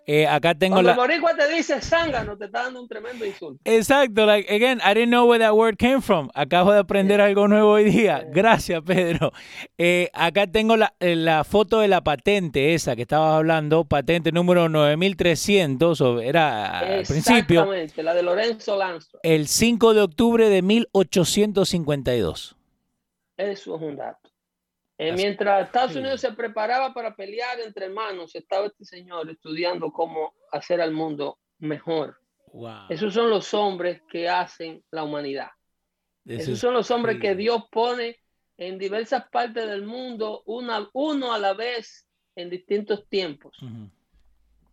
eh, 0.06 0.28
acá 0.28 0.56
tengo 0.56 0.76
Cuando 0.76 0.92
la. 0.92 0.96
boricua 0.96 1.36
te 1.36 1.48
dice 1.54 1.82
zángano, 1.82 2.38
te 2.38 2.46
está 2.46 2.64
dando 2.64 2.82
un 2.82 2.88
tremendo 2.88 3.26
insulto. 3.26 3.60
Exacto, 3.66 4.26
like 4.26 4.52
again, 4.54 4.80
I 4.84 4.94
didn't 4.94 5.10
know 5.10 5.28
where 5.28 5.44
that 5.44 5.54
word 5.54 5.78
came 5.78 6.02
from. 6.02 6.30
Acabo 6.34 6.72
de 6.72 6.80
aprender 6.80 7.22
algo 7.22 7.48
nuevo 7.48 7.72
hoy 7.72 7.86
día. 7.86 8.26
Gracias, 8.32 8.82
Pedro. 8.84 9.32
Eh, 9.78 10.10
acá 10.14 10.48
tengo 10.48 10.78
la, 10.78 10.94
eh, 11.00 11.16
la, 11.16 11.44
foto 11.44 11.80
de 11.80 11.88
la 11.88 12.02
patente 12.02 12.74
esa 12.74 12.96
que 12.96 13.04
estabas 13.04 13.36
hablando, 13.36 13.86
patente 13.86 14.32
número 14.32 14.70
9300, 14.70 16.02
era 16.22 16.80
al 16.80 17.04
principio. 17.04 17.62
Exactamente, 17.62 18.04
la 18.04 18.14
de 18.14 18.24
Lorenzo 18.24 18.78
Lanzo. 18.78 19.20
El 19.24 19.48
5 19.48 19.94
de 19.94 20.02
octubre 20.02 20.50
de 20.50 20.62
1852. 20.62 22.56
Eso 23.38 23.76
es 23.76 23.82
un 23.82 23.96
dato. 23.96 24.29
Eh, 25.02 25.14
mientras 25.14 25.68
Estados 25.68 25.96
Unidos 25.96 26.20
se 26.20 26.34
preparaba 26.34 26.94
para 26.94 27.16
pelear 27.16 27.58
entre 27.62 27.86
hermanos, 27.86 28.36
estaba 28.36 28.68
este 28.68 28.84
señor 28.84 29.30
estudiando 29.30 29.94
cómo 29.94 30.34
hacer 30.52 30.82
al 30.82 30.92
mundo 30.92 31.40
mejor. 31.58 32.20
Esos 32.90 33.14
son 33.14 33.30
los 33.30 33.54
hombres 33.54 34.02
que 34.12 34.28
hacen 34.28 34.84
la 34.92 35.06
humanidad. 35.06 35.52
Esos 36.26 36.60
son 36.60 36.74
los 36.74 36.92
hombres 36.92 37.18
que 37.22 37.34
Dios 37.34 37.64
pone 37.72 38.18
en 38.58 38.78
diversas 38.78 39.30
partes 39.30 39.70
del 39.70 39.86
mundo, 39.86 40.44
una, 40.46 40.90
uno 40.92 41.32
a 41.32 41.40
la 41.40 41.54
vez, 41.54 42.06
en 42.36 42.50
distintos 42.50 43.08
tiempos. 43.08 43.58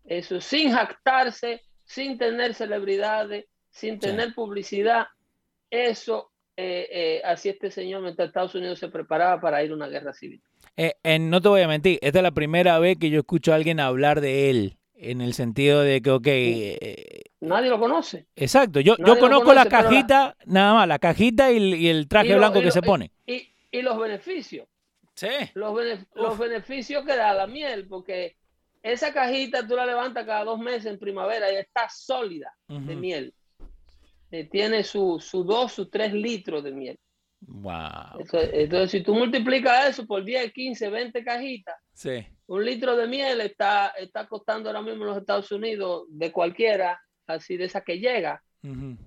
Eso 0.04 0.40
sin 0.40 0.72
jactarse, 0.72 1.62
sin 1.84 2.18
tener 2.18 2.52
celebridades, 2.54 3.46
sin 3.70 4.00
tener 4.00 4.34
publicidad. 4.34 5.06
Eso 5.70 6.32
eh, 6.56 6.88
eh, 6.90 7.22
así 7.24 7.48
este 7.48 7.70
señor 7.70 8.02
mientras 8.02 8.28
Estados 8.28 8.54
Unidos 8.54 8.78
se 8.78 8.88
preparaba 8.88 9.40
para 9.40 9.62
ir 9.62 9.70
a 9.70 9.74
una 9.74 9.88
guerra 9.88 10.12
civil. 10.12 10.42
Eh, 10.76 11.18
no 11.18 11.40
te 11.40 11.48
voy 11.48 11.62
a 11.62 11.68
mentir, 11.68 11.98
esta 12.02 12.18
es 12.18 12.22
la 12.22 12.32
primera 12.32 12.78
vez 12.78 12.98
que 12.98 13.08
yo 13.10 13.20
escucho 13.20 13.52
a 13.52 13.56
alguien 13.56 13.80
hablar 13.80 14.20
de 14.20 14.50
él, 14.50 14.76
en 14.94 15.20
el 15.20 15.32
sentido 15.32 15.80
de 15.80 16.02
que, 16.02 16.10
ok... 16.10 16.26
Eh, 16.26 17.22
Nadie 17.40 17.70
lo 17.70 17.78
conoce. 17.78 18.26
Exacto, 18.36 18.80
yo, 18.80 18.96
yo 18.98 19.18
conozco 19.18 19.54
la 19.54 19.66
cajita, 19.66 20.36
nada 20.44 20.74
más, 20.74 20.88
la 20.88 20.98
cajita 20.98 21.50
y, 21.52 21.88
el 21.88 22.08
traje 22.08 22.34
blanco 22.34 22.60
que 22.60 22.70
se 22.70 22.82
pone. 22.82 23.10
Y, 23.26 23.52
los 23.82 23.98
beneficios. 23.98 24.66
Sí. 25.14 25.28
Los, 25.52 25.78
los 26.14 26.38
beneficios 26.38 27.04
que 27.04 27.14
da 27.14 27.34
la 27.34 27.46
miel, 27.46 27.86
porque 27.88 28.36
esa 28.82 29.12
cajita 29.12 29.66
tú 29.66 29.76
la 29.76 29.84
levantas 29.84 30.24
cada 30.24 30.44
dos 30.44 30.58
meses 30.58 30.86
en 30.86 30.98
primavera 30.98 31.52
y 31.52 31.56
está 31.56 31.88
sólida 31.90 32.54
de 32.68 32.96
miel. 32.96 33.34
Eh, 34.36 34.48
tiene 34.50 34.84
su, 34.84 35.18
su 35.18 35.44
dos, 35.44 35.72
sus 35.72 35.90
tres 35.90 36.12
litros 36.12 36.62
de 36.62 36.70
miel. 36.70 36.98
Wow. 37.40 38.20
Entonces, 38.20 38.90
si 38.90 39.02
tú 39.02 39.14
multiplicas 39.14 39.88
eso 39.88 40.06
por 40.06 40.22
10, 40.22 40.52
15, 40.52 40.90
20 40.90 41.24
cajitas, 41.24 41.76
sí. 41.94 42.26
un 42.46 42.62
litro 42.62 42.96
de 42.96 43.06
miel 43.06 43.40
está, 43.40 43.94
está 43.98 44.26
costando 44.26 44.68
ahora 44.68 44.82
mismo 44.82 45.04
en 45.04 45.08
los 45.08 45.18
Estados 45.18 45.50
Unidos 45.52 46.04
de 46.10 46.32
cualquiera, 46.32 47.00
así 47.26 47.56
de 47.56 47.64
esa 47.64 47.80
que 47.80 47.98
llega. 47.98 48.42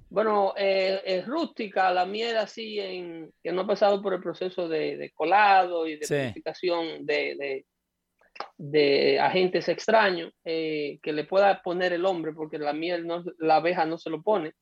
Bueno, 0.09 0.53
eh, 0.55 1.01
es 1.03 1.27
rústica, 1.27 1.91
la 1.91 2.05
miel 2.05 2.37
así 2.37 2.79
en, 2.79 3.29
que 3.43 3.51
no 3.51 3.61
ha 3.61 3.67
pasado 3.67 4.01
por 4.01 4.13
el 4.13 4.21
proceso 4.21 4.69
de, 4.69 5.11
colado 5.13 5.85
y 5.85 5.97
de 5.97 6.07
purificación 6.07 7.05
de, 7.05 7.65
de, 8.57 9.19
agentes 9.19 9.67
extraños 9.67 10.31
eh, 10.45 10.97
que 11.03 11.11
le 11.11 11.25
pueda 11.25 11.61
poner 11.61 11.91
el 11.91 12.05
hombre, 12.05 12.31
porque 12.31 12.57
la 12.57 12.71
miel, 12.71 13.05
no, 13.05 13.21
la 13.37 13.57
abeja 13.57 13.85
no 13.85 13.97
se 13.97 14.09
lo 14.09 14.21
pone 14.21 14.53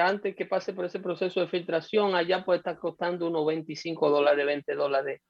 antes 0.00 0.34
que 0.34 0.46
pase 0.46 0.72
por 0.72 0.84
ese 0.84 1.00
proceso 1.00 1.40
de 1.40 1.48
filtración, 1.48 2.14
allá 2.14 2.44
puede 2.44 2.58
estar 2.58 2.78
costando 2.78 3.28
unos 3.28 3.46
25 3.46 4.10
dólares, 4.10 4.44
20 4.44 4.74
dólares 4.74 5.20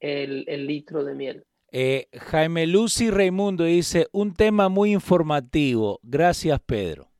el, 0.00 0.44
el 0.48 0.66
litro 0.66 1.04
de 1.04 1.14
miel. 1.14 1.44
Eh, 1.70 2.08
Jaime 2.12 2.66
Lucy 2.66 3.10
Raimundo 3.10 3.64
dice, 3.64 4.08
un 4.12 4.34
tema 4.34 4.68
muy 4.68 4.92
informativo. 4.92 5.98
Gracias, 6.02 6.60
Pedro. 6.60 7.10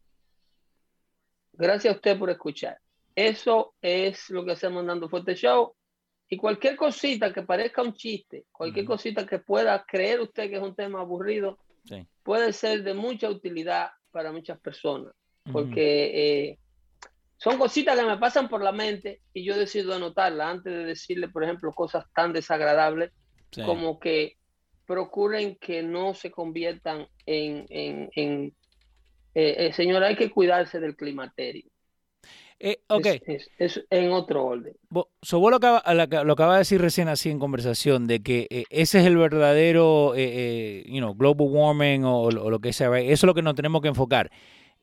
Gracias 1.53 1.95
a 1.95 1.97
usted 1.97 2.19
por 2.19 2.31
escuchar. 2.31 2.79
Eso 3.15 3.75
es 3.81 4.31
lo 4.31 4.45
que 4.45 4.53
hacemos 4.53 4.85
Dando 4.87 5.09
Fuerte 5.09 5.35
Show. 5.35 5.75
Y 6.29 6.37
cualquier 6.37 6.77
cosita 6.77 7.33
que 7.33 7.43
parezca 7.43 7.83
un 7.83 7.95
chiste, 7.95 8.47
cualquier 8.51 8.85
cosita 8.85 9.27
que 9.27 9.39
pueda 9.39 9.85
creer 9.87 10.21
usted 10.21 10.49
que 10.49 10.57
es 10.57 10.63
un 10.63 10.75
tema 10.75 11.01
aburrido, 11.01 11.59
puede 12.23 12.53
ser 12.53 12.83
de 12.83 12.95
mucha 12.95 13.29
utilidad 13.29 13.91
para 14.11 14.33
muchas 14.33 14.59
personas 14.59 15.13
porque 15.53 16.51
eh, 16.51 16.59
son 17.37 17.59
cositas 17.59 17.99
que 17.99 18.07
me 18.07 18.17
pasan 18.19 18.49
por 18.49 18.63
la 18.63 18.73
mente 18.73 19.21
y 19.33 19.45
yo 19.45 19.57
decido 19.57 19.95
anotarlas 19.95 20.49
antes 20.49 20.73
de 20.73 20.85
decirle, 20.85 21.29
por 21.29 21.45
ejemplo, 21.45 21.73
cosas 21.73 22.07
tan 22.15 22.33
desagradables 22.33 23.11
como 23.65 24.01
que 24.01 24.37
procuren 24.87 25.57
que 25.57 25.83
no 25.83 26.15
se 26.15 26.31
conviertan 26.31 27.07
en, 27.27 27.67
en, 27.69 28.11
en 28.17 28.55
eh, 29.35 29.67
eh, 29.67 29.73
señora, 29.73 30.09
hay 30.09 30.17
que 30.17 30.31
cuidarse 30.31 30.81
del 30.81 30.97
climaterio. 30.97 31.65
Eh, 32.61 32.79
ok. 32.89 33.07
Es, 33.27 33.51
es, 33.59 33.85
en 33.91 34.13
otro 34.13 34.45
orden. 34.45 34.75
So 35.23 35.41
vos 35.41 35.51
lo 35.51 35.57
acabas 35.57 35.83
lo 36.25 36.33
acaba 36.33 36.55
de 36.55 36.61
decir 36.61 36.81
recién 36.81 37.09
así 37.09 37.31
en 37.31 37.39
conversación, 37.39 38.07
de 38.07 38.23
que 38.23 38.47
eh, 38.51 38.65
ese 38.71 39.01
es 39.01 39.07
el 39.07 39.17
verdadero, 39.17 40.15
eh, 40.17 40.85
you 40.87 40.99
know, 40.99 41.15
global 41.15 41.49
warming 41.51 42.05
o, 42.05 42.23
o, 42.23 42.31
lo 42.31 42.61
que 42.61 42.73
sea, 42.73 42.89
eso 42.99 43.13
es 43.13 43.25
lo 43.25 43.35
que 43.35 43.43
nos 43.43 43.55
tenemos 43.55 43.83
que 43.83 43.89
enfocar. 43.89 44.31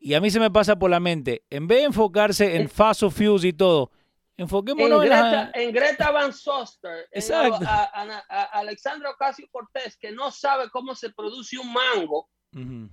Y 0.04 0.16
a 0.16 0.20
mí 0.20 0.32
se 0.32 0.40
me 0.40 0.50
pasa 0.50 0.78
por 0.78 0.90
la 0.90 1.00
mente, 1.00 1.44
en 1.52 1.68
vez 1.68 1.78
de 1.80 1.84
enfocarse 1.86 2.56
en 2.56 2.68
fossil 2.68 3.12
fuels 3.12 3.44
y 3.46 3.54
todo, 3.54 3.92
enfoquémonos 4.36 5.04
en 5.04 5.10
Greta, 5.10 5.32
la... 5.32 5.52
en 5.54 5.72
Greta 5.72 6.12
Van 6.12 6.34
Soster, 6.34 7.08
Exacto. 7.12 7.58
en 7.62 7.68
a, 7.68 7.84
a, 7.84 8.24
a, 8.28 8.44
Alexandra 8.60 9.12
Ocasio 9.12 9.48
Cortés, 9.52 9.96
que 9.98 10.12
no 10.12 10.32
sabe 10.32 10.72
cómo 10.72 10.96
se 10.96 11.12
produce 11.12 11.60
un 11.60 11.72
mango, 11.72 12.28
uh 12.54 12.60
-huh. 12.60 12.90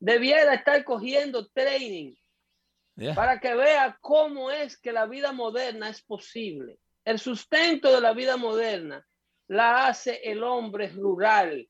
debiera 0.00 0.54
estar 0.54 0.82
cogiendo 0.82 1.46
training 1.48 2.14
Yeah. 2.96 3.14
para 3.14 3.40
que 3.40 3.54
vea 3.54 3.96
cómo 4.02 4.50
es 4.50 4.76
que 4.76 4.92
la 4.92 5.06
vida 5.06 5.32
moderna 5.32 5.88
es 5.88 6.02
posible. 6.02 6.78
El 7.04 7.18
sustento 7.18 7.90
de 7.94 8.00
la 8.00 8.12
vida 8.12 8.36
moderna 8.36 9.06
la 9.48 9.86
hace 9.86 10.20
el 10.22 10.42
hombre 10.42 10.88
rural. 10.88 11.66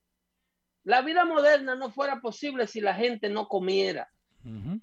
La 0.83 1.03
vida 1.03 1.25
moderna 1.25 1.77
no 1.77 1.93
fuera 1.93 2.21
posible 2.21 2.67
si 2.67 2.81
la 2.81 2.95
gente 2.95 3.29
no 3.29 3.47
comiera. 3.47 4.11
Uh 4.45 4.49
-huh. 4.49 4.81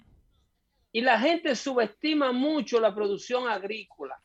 Y 0.92 1.00
la 1.00 1.18
gente 1.18 1.54
subestima 1.54 2.32
mucho 2.32 2.80
la 2.80 2.94
producción 2.94 3.48
agrícola. 3.48 4.20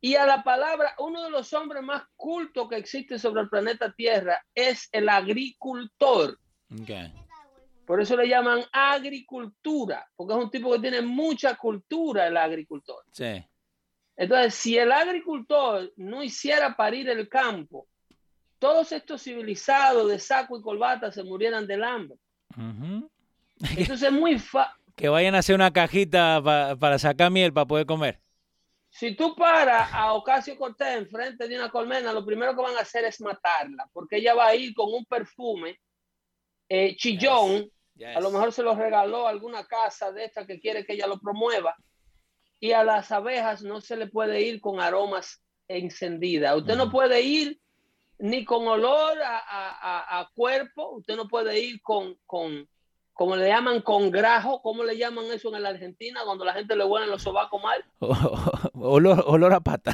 Y 0.00 0.14
a 0.14 0.26
la 0.26 0.42
palabra, 0.42 0.94
uno 0.98 1.22
de 1.22 1.30
los 1.30 1.52
hombres 1.52 1.82
más 1.82 2.02
cultos 2.16 2.68
que 2.68 2.76
existe 2.76 3.18
sobre 3.18 3.42
el 3.42 3.48
planeta 3.50 3.92
Tierra 3.92 4.42
es 4.54 4.88
el 4.92 5.08
agricultor. 5.08 6.38
Okay. 6.82 7.12
Por 7.84 8.00
eso 8.00 8.16
le 8.16 8.28
llaman 8.28 8.62
agricultura, 8.72 10.08
porque 10.16 10.32
es 10.32 10.38
un 10.38 10.50
tipo 10.50 10.72
que 10.72 10.78
tiene 10.78 11.02
mucha 11.02 11.56
cultura 11.56 12.26
el 12.26 12.36
agricultor. 12.36 13.04
Sí. 13.12 13.44
Entonces, 14.16 14.54
si 14.54 14.78
el 14.78 14.92
agricultor 14.92 15.92
no 15.96 16.22
hiciera 16.22 16.76
parir 16.76 17.08
el 17.08 17.28
campo, 17.28 17.88
todos 18.58 18.92
estos 18.92 19.22
civilizados 19.22 20.08
de 20.08 20.18
saco 20.18 20.58
y 20.58 20.62
corbata 20.62 21.10
se 21.10 21.24
murieran 21.24 21.66
del 21.66 21.82
hambre. 21.82 22.18
Uh 22.56 22.60
-huh. 22.60 23.10
Entonces 23.60 24.02
es 24.02 24.12
muy 24.12 24.38
fácil. 24.38 24.74
Que 24.96 25.08
vayan 25.08 25.34
a 25.34 25.38
hacer 25.38 25.54
una 25.54 25.72
cajita 25.72 26.42
pa 26.42 26.76
para 26.76 26.98
sacar 26.98 27.30
miel 27.30 27.52
para 27.52 27.66
poder 27.66 27.86
comer. 27.86 28.20
Si 28.90 29.14
tú 29.14 29.36
paras 29.36 29.88
a 29.92 30.12
Ocasio 30.14 30.56
Cortés 30.58 30.96
enfrente 30.96 31.46
de 31.46 31.56
una 31.56 31.70
colmena, 31.70 32.12
lo 32.12 32.24
primero 32.24 32.54
que 32.56 32.62
van 32.62 32.76
a 32.76 32.80
hacer 32.80 33.04
es 33.04 33.20
matarla, 33.20 33.88
porque 33.92 34.16
ella 34.16 34.34
va 34.34 34.48
a 34.48 34.54
ir 34.54 34.74
con 34.74 34.92
un 34.92 35.04
perfume 35.04 35.78
eh, 36.68 36.96
chillón. 36.96 37.62
Yes. 37.62 37.72
Yes. 37.94 38.16
A 38.16 38.20
lo 38.20 38.30
mejor 38.30 38.52
se 38.52 38.62
lo 38.62 38.74
regaló 38.74 39.26
a 39.26 39.30
alguna 39.30 39.64
casa 39.66 40.10
de 40.10 40.24
esta 40.24 40.46
que 40.46 40.58
quiere 40.58 40.84
que 40.84 40.94
ella 40.94 41.06
lo 41.06 41.20
promueva. 41.20 41.76
Y 42.58 42.72
a 42.72 42.82
las 42.82 43.12
abejas 43.12 43.62
no 43.62 43.80
se 43.80 43.96
le 43.96 44.06
puede 44.06 44.40
ir 44.42 44.60
con 44.60 44.80
aromas 44.80 45.42
encendidas. 45.68 46.56
Usted 46.56 46.74
mm. 46.74 46.78
no 46.78 46.90
puede 46.90 47.22
ir 47.22 47.60
ni 48.20 48.44
con 48.44 48.66
olor 48.68 49.20
a, 49.22 49.38
a, 49.38 50.20
a, 50.20 50.30
cuerpo, 50.34 50.90
usted 50.96 51.16
no 51.16 51.26
puede 51.26 51.58
ir 51.58 51.80
con, 51.80 52.18
con, 52.26 52.68
como 53.20 53.36
le 53.36 53.48
llaman, 53.48 53.82
con 53.82 54.10
grajo, 54.10 54.62
¿cómo 54.62 54.82
le 54.82 54.96
llaman 54.96 55.26
eso 55.26 55.54
en 55.54 55.62
la 55.62 55.68
Argentina 55.68 56.22
cuando 56.24 56.42
la 56.42 56.54
gente 56.54 56.74
le 56.74 56.86
huele 56.86 57.06
los 57.06 57.22
sobacos 57.22 57.62
mal? 57.62 57.84
olor, 58.72 59.22
olor 59.26 59.52
a 59.52 59.60
pata. 59.60 59.92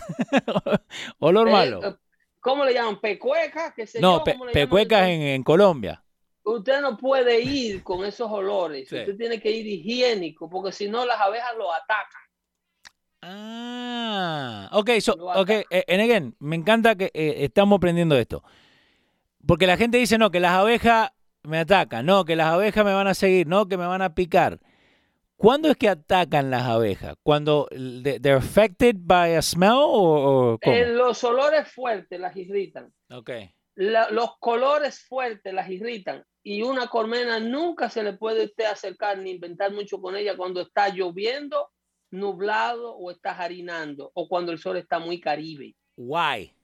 olor 1.19 1.49
eh, 1.49 1.51
malo. 1.51 1.99
¿Cómo 2.39 2.65
le 2.65 2.73
llaman? 2.73 3.01
¿Pecueca? 3.01 3.75
¿Qué 3.75 3.85
sé 3.85 4.01
no, 4.01 4.19
yo? 4.19 4.25
pe 4.25 4.37
pecuecas 4.53 5.09
en, 5.09 5.23
en 5.23 5.43
Colombia 5.43 6.05
usted 6.45 6.81
no 6.81 6.97
puede 6.97 7.41
ir 7.41 7.83
con 7.83 8.05
esos 8.05 8.31
olores. 8.31 8.89
Sí. 8.89 8.95
Usted 8.95 9.17
tiene 9.17 9.41
que 9.41 9.51
ir 9.51 9.67
higiénico, 9.67 10.49
porque 10.49 10.71
si 10.71 10.89
no 10.89 11.05
las 11.05 11.21
abejas 11.21 11.51
lo 11.59 11.73
atacan. 11.73 12.23
Ah, 13.23 14.69
ok, 14.71 14.91
so, 15.01 15.17
okay. 15.35 15.65
Eh, 15.69 15.83
and 15.89 16.01
again, 16.01 16.37
me 16.39 16.55
encanta 16.55 16.95
que 16.95 17.07
eh, 17.07 17.39
estamos 17.39 17.79
aprendiendo 17.79 18.17
esto. 18.17 18.45
Porque 19.45 19.67
la 19.67 19.77
gente 19.77 19.99
dice, 19.99 20.17
no, 20.17 20.31
que 20.31 20.39
las 20.39 20.53
abejas 20.53 21.11
me 21.47 21.59
atacan, 21.59 22.05
no, 22.07 22.25
que 22.25 22.37
las 22.37 22.49
abejas 22.49 22.85
me 22.85 22.93
van 22.93 23.07
a 23.07 23.15
seguir, 23.15 23.47
no, 23.47 23.67
que 23.67 23.77
me 23.77 23.87
van 23.87 24.03
a 24.03 24.15
picar. 24.15 24.61
¿Cuándo 25.37 25.69
es 25.69 25.77
que 25.77 25.89
atacan 25.89 26.51
las 26.51 26.63
abejas? 26.63 27.15
¿Cuando 27.23 27.69
they're 27.71 28.39
affected 28.39 28.97
by 28.99 29.37
a 29.37 29.43
smell 29.43 29.75
o 29.75 30.59
eh, 30.63 30.87
los 30.87 31.23
olores 31.25 31.71
fuertes 31.71 32.19
las 32.19 32.35
irritan. 32.37 32.93
Ok. 33.11 33.31
La, 33.75 34.11
los 34.11 34.39
colores 34.39 35.05
fuertes 35.07 35.53
las 35.53 35.69
irritan 35.69 36.25
y 36.43 36.63
una 36.63 36.87
colmena 36.87 37.39
nunca 37.39 37.91
se 37.91 38.03
le 38.03 38.15
puede 38.15 38.47
usted 38.47 38.65
acercar 38.65 39.19
ni 39.19 39.33
inventar 39.33 39.73
mucho 39.73 40.01
con 40.01 40.17
ella 40.17 40.37
cuando 40.37 40.63
está 40.63 40.89
lloviendo, 40.89 41.71
nublado 42.11 42.97
o 42.97 43.11
está 43.11 43.33
harinando 43.33 44.11
o 44.15 44.29
cuando 44.29 44.53
el 44.53 44.59
sol 44.59 44.79
está 44.79 44.99
muy 44.99 45.21
caribe. 45.21 45.75
Why? 45.97 46.56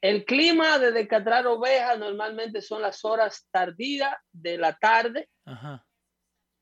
El 0.00 0.24
clima 0.24 0.78
de 0.78 0.92
decatrar 0.92 1.46
ovejas 1.46 1.98
normalmente 1.98 2.62
son 2.62 2.82
las 2.82 3.04
horas 3.04 3.46
tardías 3.50 4.14
de 4.32 4.56
la 4.56 4.76
tarde, 4.76 5.28
Ajá. 5.44 5.86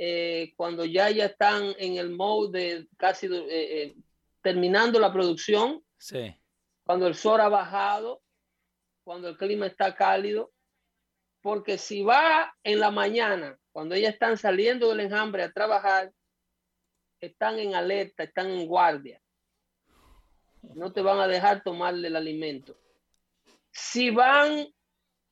Eh, 0.01 0.53
cuando 0.57 0.85
ya 0.85 1.11
ya 1.11 1.27
están 1.27 1.75
en 1.77 1.97
el 1.97 2.11
mode 2.11 2.59
de 2.59 2.89
casi 2.97 3.27
eh, 3.27 3.47
eh, 3.49 3.97
terminando 4.43 5.01
la 5.01 5.13
producción, 5.13 5.85
sí. 5.99 6.37
cuando 6.85 7.09
el 7.09 7.17
sol 7.17 7.41
ha 7.41 7.49
bajado, 7.49 8.23
cuando 9.03 9.29
el 9.29 9.37
clima 9.37 9.67
está 9.67 9.97
cálido 9.97 10.53
porque 11.41 11.79
si 11.79 12.03
va 12.03 12.55
en 12.63 12.81
la 12.81 12.91
mañana, 12.91 13.59
cuando 13.73 13.95
ellas 13.95 14.13
están 14.13 14.37
saliendo 14.37 14.89
del 14.89 15.01
enjambre 15.01 15.43
a 15.43 15.53
trabajar, 15.53 16.13
están 17.21 17.59
en 17.59 17.75
alerta, 17.75 18.25
están 18.25 18.51
en 18.51 18.67
guardia. 18.67 19.21
No 20.75 20.93
te 20.93 21.01
van 21.01 21.21
a 21.21 21.29
dejar 21.29 21.63
tomarle 21.63 22.09
el 22.09 22.17
alimento. 22.17 22.79
Si 23.81 24.11
van 24.11 24.67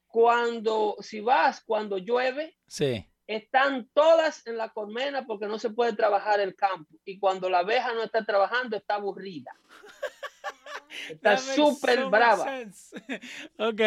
cuando, 0.07 0.97
si 1.01 1.21
vas 1.21 1.63
cuando 1.65 1.99
llueve, 1.99 2.57
sí. 2.67 3.05
están 3.27 3.91
todas 3.93 4.47
en 4.47 4.57
la 4.57 4.71
colmena 4.71 5.27
porque 5.27 5.47
no 5.47 5.59
se 5.59 5.71
puede 5.71 5.95
trabajar 5.95 6.39
el 6.39 6.55
campo. 6.55 6.95
Y 7.05 7.19
cuando 7.19 7.51
la 7.51 7.59
abeja 7.59 7.93
no 7.93 8.05
está 8.05 8.25
trabajando, 8.25 8.77
está 8.77 8.95
aburrida. 8.95 9.53
Está 11.11 11.37
súper 11.37 11.99
so 12.01 12.11
brava. 12.11 12.47
ok. 13.59 13.81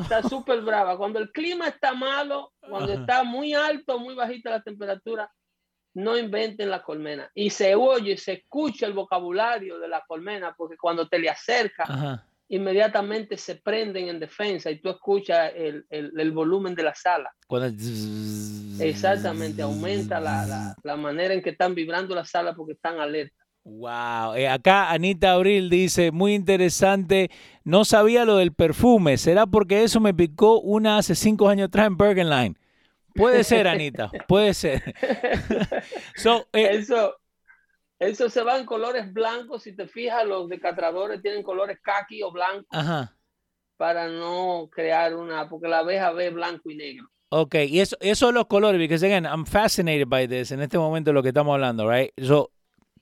Está 0.00 0.22
súper 0.28 0.60
brava. 0.62 0.96
Cuando 0.96 1.20
el 1.20 1.30
clima 1.30 1.68
está 1.68 1.94
malo, 1.94 2.52
cuando 2.58 2.92
está 2.92 3.22
muy 3.22 3.54
alto, 3.54 3.98
muy 3.98 4.14
bajita 4.14 4.50
la 4.50 4.62
temperatura, 4.62 5.32
no 5.94 6.18
inventen 6.18 6.70
la 6.70 6.82
colmena. 6.82 7.30
Y 7.34 7.50
se 7.50 7.76
oye, 7.76 8.16
se 8.16 8.32
escucha 8.32 8.86
el 8.86 8.94
vocabulario 8.94 9.78
de 9.78 9.86
la 9.86 10.04
colmena, 10.06 10.54
porque 10.56 10.76
cuando 10.76 11.08
te 11.08 11.20
le 11.20 11.30
acercas, 11.30 11.88
Ajá. 11.88 12.26
Inmediatamente 12.48 13.36
se 13.36 13.56
prenden 13.56 14.08
en 14.08 14.20
defensa 14.20 14.70
y 14.70 14.80
tú 14.80 14.90
escuchas 14.90 15.52
el, 15.54 15.84
el, 15.90 16.12
el 16.18 16.32
volumen 16.32 16.74
de 16.74 16.82
la 16.82 16.94
sala. 16.94 17.30
Exactamente, 18.78 19.62
aumenta 19.62 20.20
la, 20.20 20.46
la, 20.46 20.76
la 20.82 20.96
manera 20.96 21.34
en 21.34 21.42
que 21.42 21.50
están 21.50 21.74
vibrando 21.74 22.14
la 22.14 22.24
sala 22.24 22.54
porque 22.54 22.74
están 22.74 23.00
alerta. 23.00 23.46
Wow, 23.64 24.34
eh, 24.36 24.48
acá 24.48 24.92
Anita 24.92 25.32
Abril 25.32 25.68
dice, 25.68 26.12
muy 26.12 26.34
interesante, 26.34 27.32
no 27.64 27.84
sabía 27.84 28.24
lo 28.24 28.36
del 28.36 28.52
perfume, 28.52 29.16
¿será 29.16 29.44
porque 29.44 29.82
eso 29.82 29.98
me 29.98 30.14
picó 30.14 30.60
una 30.60 30.98
hace 30.98 31.16
cinco 31.16 31.48
años 31.48 31.66
atrás 31.66 31.88
en 31.88 31.96
Bergen 31.96 32.30
Line? 32.30 32.54
Puede 33.12 33.42
ser, 33.42 33.66
Anita, 33.66 34.08
puede 34.28 34.54
ser. 34.54 34.94
so, 36.14 36.46
eh, 36.52 36.68
eso, 36.74 37.16
eso 37.98 38.28
se 38.28 38.42
va 38.42 38.58
en 38.58 38.66
colores 38.66 39.12
blancos, 39.12 39.62
si 39.62 39.74
te 39.74 39.86
fijas, 39.88 40.24
los 40.26 40.48
decatradores 40.48 41.22
tienen 41.22 41.42
colores 41.42 41.78
kaki 41.82 42.22
o 42.22 42.30
blanco 42.30 42.66
Ajá. 42.70 43.16
para 43.76 44.08
no 44.08 44.68
crear 44.70 45.14
una, 45.14 45.48
porque 45.48 45.68
la 45.68 45.78
abeja 45.78 46.12
ve 46.12 46.30
blanco 46.30 46.70
y 46.70 46.76
negro. 46.76 47.08
Ok, 47.30 47.54
y 47.68 47.80
eso, 47.80 47.96
eso 48.00 48.30
los 48.32 48.46
colores, 48.46 48.78
because 48.78 49.04
again, 49.04 49.24
I'm 49.26 49.44
fascinated 49.46 50.08
by 50.08 50.28
this, 50.28 50.52
en 50.52 50.60
este 50.60 50.78
momento 50.78 51.12
lo 51.12 51.22
que 51.22 51.28
estamos 51.28 51.54
hablando, 51.54 51.88
right? 51.90 52.10
So, 52.22 52.50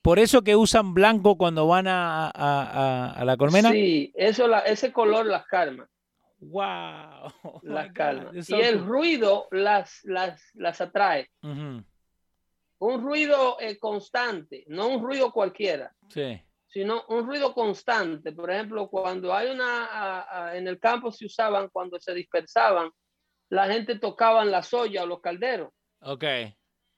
¿Por 0.00 0.18
eso 0.18 0.42
que 0.42 0.54
usan 0.54 0.92
blanco 0.92 1.36
cuando 1.38 1.66
van 1.66 1.86
a, 1.88 2.26
a, 2.26 2.30
a, 2.34 3.10
a 3.12 3.24
la 3.24 3.36
colmena? 3.38 3.70
Sí, 3.70 4.12
eso 4.14 4.46
la, 4.46 4.58
ese 4.60 4.92
color 4.92 5.24
las 5.24 5.46
calma. 5.46 5.88
Wow. 6.40 7.32
Oh 7.42 7.60
las 7.62 7.90
calma. 7.92 8.30
So 8.42 8.56
y 8.58 8.60
el 8.60 8.84
ruido 8.84 9.48
las, 9.50 10.00
las, 10.04 10.42
las 10.54 10.80
atrae. 10.82 11.30
Uh 11.42 11.48
-huh. 11.48 11.84
Un 12.84 13.02
ruido 13.02 13.58
eh, 13.60 13.78
constante, 13.78 14.64
no 14.68 14.88
un 14.88 15.02
ruido 15.02 15.32
cualquiera. 15.32 15.94
Sí. 16.08 16.40
Sino 16.66 17.04
un 17.08 17.26
ruido 17.26 17.54
constante. 17.54 18.32
Por 18.32 18.50
ejemplo, 18.50 18.88
cuando 18.88 19.32
hay 19.32 19.50
una, 19.50 20.52
en 20.54 20.66
el 20.66 20.78
campo 20.78 21.10
se 21.10 21.26
usaban, 21.26 21.68
cuando 21.68 21.98
se 22.00 22.12
dispersaban, 22.12 22.90
la 23.48 23.68
gente 23.68 23.98
tocaban 23.98 24.50
las 24.50 24.74
ollas 24.74 25.04
o 25.04 25.06
los 25.06 25.20
calderos. 25.20 25.70
Ok 26.00 26.24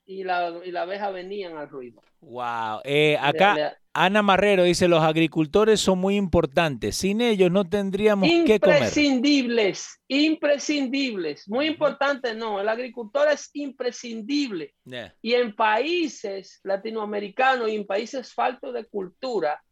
y 0.06 0.22
la, 0.22 0.60
y 0.64 0.70
la 0.70 0.82
abeja 0.82 1.10
venían 1.10 1.56
al 1.56 1.68
ruido. 1.68 2.02
Wow. 2.20 2.80
Eh, 2.84 3.18
acá 3.20 3.76
Ana 3.98 4.20
Marrero 4.20 4.64
dice, 4.64 4.88
los 4.88 5.02
agricultores 5.02 5.80
son 5.80 5.98
muy 5.98 6.16
importantes. 6.16 6.98
Sin 6.98 7.22
ellos 7.22 7.50
no 7.50 7.64
tendríamos 7.64 8.28
que 8.28 8.60
comer. 8.60 8.76
Imprescindibles, 8.76 10.00
imprescindibles. 10.06 11.48
Muy 11.48 11.66
importante, 11.66 12.34
no. 12.34 12.60
El 12.60 12.68
agricultor 12.68 13.28
es 13.32 13.48
imprescindible. 13.54 14.74
Y 15.22 15.32
en 15.32 15.56
países 15.56 16.60
latinoamericanos 16.62 17.70
y 17.70 17.76
en 17.76 17.86
países 17.86 18.34
faltos 18.34 18.74
de 18.74 18.84
cultura, 18.84 19.62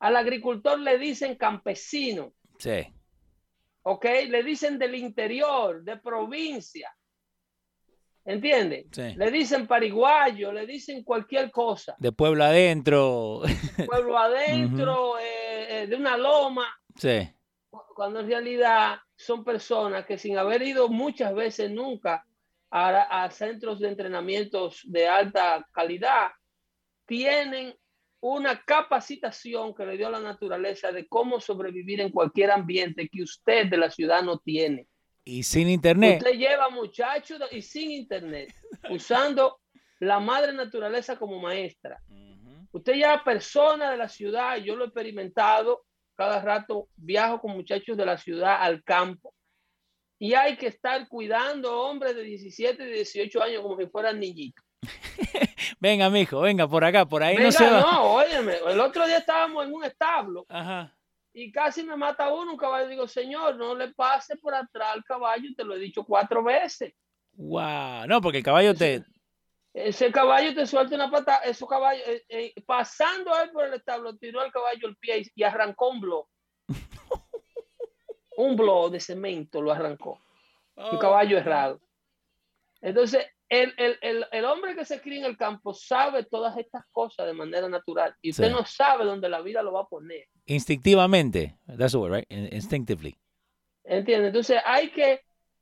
al 0.00 0.16
agricultor 0.16 0.78
le 0.78 0.98
dicen 0.98 1.36
campesino. 1.36 2.32
Sí. 2.58 2.86
¿Ok? 3.82 4.06
Le 4.30 4.42
dicen 4.42 4.78
del 4.78 4.94
interior, 4.94 5.84
de 5.84 5.98
provincia. 5.98 6.90
¿Entiende? 8.24 8.86
Le 9.16 9.30
dicen 9.30 9.66
pariguayo, 9.66 10.50
le 10.50 10.66
dicen 10.66 11.04
cualquier 11.04 11.50
cosa. 11.50 11.94
De 11.98 12.10
pueblo 12.10 12.44
adentro. 12.44 13.42
Pueblo 13.84 14.18
adentro, 14.18 15.18
eh, 15.18 15.82
eh, 15.82 15.86
de 15.86 15.96
una 15.96 16.16
loma. 16.16 16.66
Sí. 16.96 17.28
Cuando 17.70 18.20
en 18.20 18.28
realidad 18.28 18.96
son 19.14 19.44
personas 19.44 20.06
que 20.06 20.16
sin 20.16 20.38
haber 20.38 20.62
ido 20.62 20.88
muchas 20.88 21.34
veces 21.34 21.70
nunca 21.70 22.24
a, 22.70 23.24
a 23.24 23.30
centros 23.30 23.78
de 23.78 23.88
entrenamientos 23.88 24.80
de 24.84 25.06
alta 25.06 25.66
calidad, 25.70 26.28
tienen 27.06 27.74
una 28.20 28.64
capacitación 28.64 29.74
que 29.74 29.84
le 29.84 29.98
dio 29.98 30.08
la 30.08 30.20
naturaleza 30.20 30.90
de 30.92 31.06
cómo 31.06 31.40
sobrevivir 31.40 32.00
en 32.00 32.10
cualquier 32.10 32.52
ambiente 32.52 33.10
que 33.12 33.22
usted 33.22 33.66
de 33.66 33.76
la 33.76 33.90
ciudad 33.90 34.22
no 34.22 34.38
tiene. 34.38 34.88
Y 35.24 35.42
sin 35.42 35.68
internet. 35.68 36.18
Usted 36.18 36.38
lleva 36.38 36.68
muchachos 36.68 37.40
y 37.50 37.62
sin 37.62 37.90
internet, 37.90 38.54
usando 38.90 39.60
la 40.00 40.20
madre 40.20 40.52
naturaleza 40.52 41.16
como 41.16 41.40
maestra. 41.40 42.00
Usted 42.72 42.94
lleva 42.94 43.24
personas 43.24 43.92
de 43.92 43.96
la 43.96 44.08
ciudad, 44.08 44.56
yo 44.56 44.76
lo 44.76 44.84
he 44.84 44.86
experimentado, 44.88 45.84
cada 46.16 46.40
rato 46.42 46.88
viajo 46.96 47.40
con 47.40 47.52
muchachos 47.52 47.96
de 47.96 48.04
la 48.04 48.18
ciudad 48.18 48.58
al 48.60 48.82
campo. 48.82 49.32
Y 50.18 50.34
hay 50.34 50.56
que 50.56 50.66
estar 50.66 51.08
cuidando 51.08 51.80
hombres 51.82 52.16
de 52.16 52.22
17 52.22 52.82
y 52.82 52.92
18 52.92 53.42
años 53.42 53.62
como 53.62 53.78
si 53.78 53.86
fueran 53.86 54.20
niñitos. 54.20 54.64
venga, 55.80 56.10
mijo, 56.10 56.40
venga 56.40 56.68
por 56.68 56.84
acá, 56.84 57.06
por 57.06 57.22
ahí 57.22 57.36
no 57.36 57.50
se 57.50 57.64
va. 57.64 57.80
No, 57.80 58.14
óyeme, 58.14 58.56
el 58.66 58.80
otro 58.80 59.06
día 59.06 59.18
estábamos 59.18 59.64
en 59.64 59.72
un 59.72 59.84
establo. 59.84 60.44
Ajá 60.48 60.94
y 61.34 61.50
casi 61.50 61.82
me 61.82 61.96
mata 61.96 62.32
uno 62.32 62.52
un 62.52 62.56
caballo. 62.56 62.88
Digo, 62.88 63.08
señor, 63.08 63.56
no 63.56 63.74
le 63.74 63.92
pase 63.92 64.36
por 64.36 64.54
atrás 64.54 64.90
al 64.94 65.04
caballo, 65.04 65.50
te 65.56 65.64
lo 65.64 65.74
he 65.74 65.80
dicho 65.80 66.04
cuatro 66.04 66.44
veces. 66.44 66.94
Wow, 67.32 68.06
no, 68.06 68.20
porque 68.20 68.38
el 68.38 68.44
caballo 68.44 68.74
te. 68.74 69.02
Ese 69.74 70.12
caballo 70.12 70.54
te 70.54 70.64
suelta 70.66 70.94
una 70.94 71.10
pata, 71.10 71.38
ese 71.38 71.66
caballo, 71.66 72.00
eh, 72.06 72.24
eh, 72.28 72.54
pasando 72.64 73.32
él 73.42 73.50
por 73.50 73.64
el 73.64 73.74
establo, 73.74 74.16
tiró 74.16 74.40
al 74.40 74.52
caballo 74.52 74.86
el 74.86 74.96
pie 74.96 75.28
y, 75.34 75.42
arrancó 75.42 75.90
un 75.90 76.00
blog. 76.00 76.28
un 78.36 78.54
blog 78.54 78.92
de 78.92 79.00
cemento 79.00 79.60
lo 79.60 79.72
arrancó. 79.72 80.20
un 80.76 80.98
caballo 80.98 81.36
errado. 81.36 81.80
Entonces, 82.80 83.26
el, 83.62 83.98
el, 84.00 84.26
el, 84.30 84.44
hombre 84.44 84.74
que 84.74 84.84
se 84.84 85.00
cría 85.00 85.20
en 85.20 85.24
el 85.26 85.36
campo 85.36 85.74
sabe 85.74 86.24
todas 86.24 86.56
estas 86.56 86.84
cosas 86.90 87.26
de 87.26 87.32
manera 87.32 87.68
natural 87.68 88.14
y 88.20 88.30
usted 88.30 88.50
no 88.50 88.64
sabe 88.64 89.04
dónde 89.04 89.28
la 89.28 89.40
vida 89.40 89.62
lo 89.62 89.72
va 89.72 89.82
a 89.82 89.88
poner 89.88 90.26
instintivamente. 90.46 91.56
That's 91.66 91.92
the 91.92 91.98
word, 91.98 92.12
right? 92.12 92.26
Instinctively. 92.30 93.16
Entiende. 93.84 94.28
Entonces 94.28 94.60
hay 94.64 94.90
que 94.90 95.20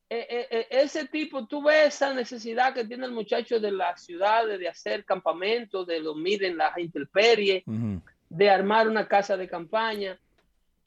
eh, 0.09 0.27
eh, 0.29 0.47
eh, 0.51 0.67
ese 0.71 1.07
tipo, 1.07 1.47
tú 1.47 1.63
ves 1.63 1.95
esa 1.95 2.13
necesidad 2.13 2.75
que 2.75 2.85
tiene 2.85 3.07
el 3.07 3.13
muchacho 3.13 3.59
de 3.59 3.73
las 3.73 4.05
ciudades 4.05 4.59
de 4.59 4.69
hacer 4.69 5.05
campamentos, 5.05 5.87
de 5.87 6.01
dormir 6.01 6.45
en 6.45 6.59
las 6.59 6.77
intemperies, 6.77 7.65
de 8.29 8.51
armar 8.51 8.89
una 8.89 9.09
casa 9.09 9.37
de 9.37 9.49
campaña. 9.49 10.19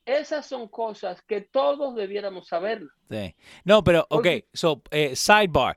Esas 0.05 0.45
son 0.45 0.67
cosas 0.67 1.23
que 1.23 1.41
todos 1.41 1.95
debiéramos 1.95 2.47
saber. 2.47 2.83
Sí. 3.09 3.35
No, 3.63 3.83
pero, 3.83 4.05
ok, 4.09 4.27
so, 4.53 4.83
sidebar. 5.15 5.75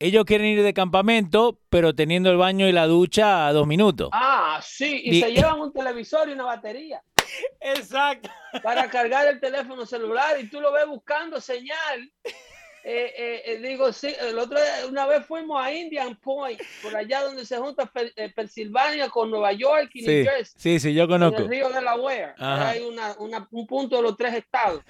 Ellos 0.00 0.24
quieren 0.24 0.46
ir 0.46 0.62
de 0.62 0.72
campamento, 0.72 1.58
pero 1.70 1.92
teniendo 1.92 2.30
el 2.30 2.36
baño 2.36 2.68
y 2.68 2.72
la 2.72 2.86
ducha 2.86 3.48
a 3.48 3.52
dos 3.52 3.66
minutos. 3.66 4.10
Ah, 4.12 4.60
sí, 4.62 5.00
y 5.04 5.20
se 5.20 5.32
llevan 5.32 5.60
un 5.60 5.72
televisor 5.72 6.28
y 6.28 6.32
una 6.32 6.44
batería. 6.44 7.02
Exacto. 7.60 8.30
Para 8.62 8.88
cargar 8.88 9.26
el 9.26 9.40
teléfono 9.40 9.84
celular 9.86 10.38
y 10.40 10.48
tú 10.48 10.60
lo 10.60 10.72
ves 10.72 10.86
buscando 10.86 11.40
señal. 11.40 12.12
Eh, 12.84 13.12
eh, 13.18 13.42
eh, 13.44 13.58
digo, 13.58 13.92
sí, 13.92 14.14
el 14.20 14.38
otro 14.38 14.58
una 14.88 15.04
vez 15.04 15.26
fuimos 15.26 15.60
a 15.60 15.72
Indian 15.72 16.16
Point, 16.16 16.60
por 16.80 16.96
allá 16.96 17.22
donde 17.22 17.44
se 17.44 17.58
junta 17.58 17.90
Pensilvania 18.34 19.08
con 19.08 19.30
Nueva 19.30 19.52
York 19.52 19.90
y 19.94 20.06
New 20.06 20.24
Jersey. 20.24 20.54
Sí, 20.56 20.80
sí, 20.80 20.94
yo 20.94 21.08
conozco. 21.08 21.38
En 21.38 21.42
el 21.42 21.48
río 21.50 21.70
Delaware. 21.70 22.34
Hay 22.38 22.80
una, 22.82 23.16
un 23.50 23.66
punto 23.66 23.96
de 23.96 24.02
los 24.02 24.16
tres 24.16 24.34
estados. 24.34 24.82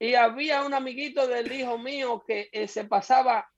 Y 0.00 0.14
había 0.14 0.62
un 0.62 0.72
amiguito 0.72 1.26
del 1.26 1.52
hijo 1.52 1.76
mío 1.76 2.24
que 2.26 2.48
se 2.66 2.84
pasaba 2.84 3.50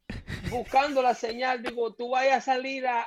buscando 0.51 1.03
la 1.03 1.15
señal, 1.15 1.63
digo, 1.63 1.93
tú 1.95 2.11
vayas 2.11 2.39
a 2.39 2.53
salir 2.53 2.87
a, 2.87 3.07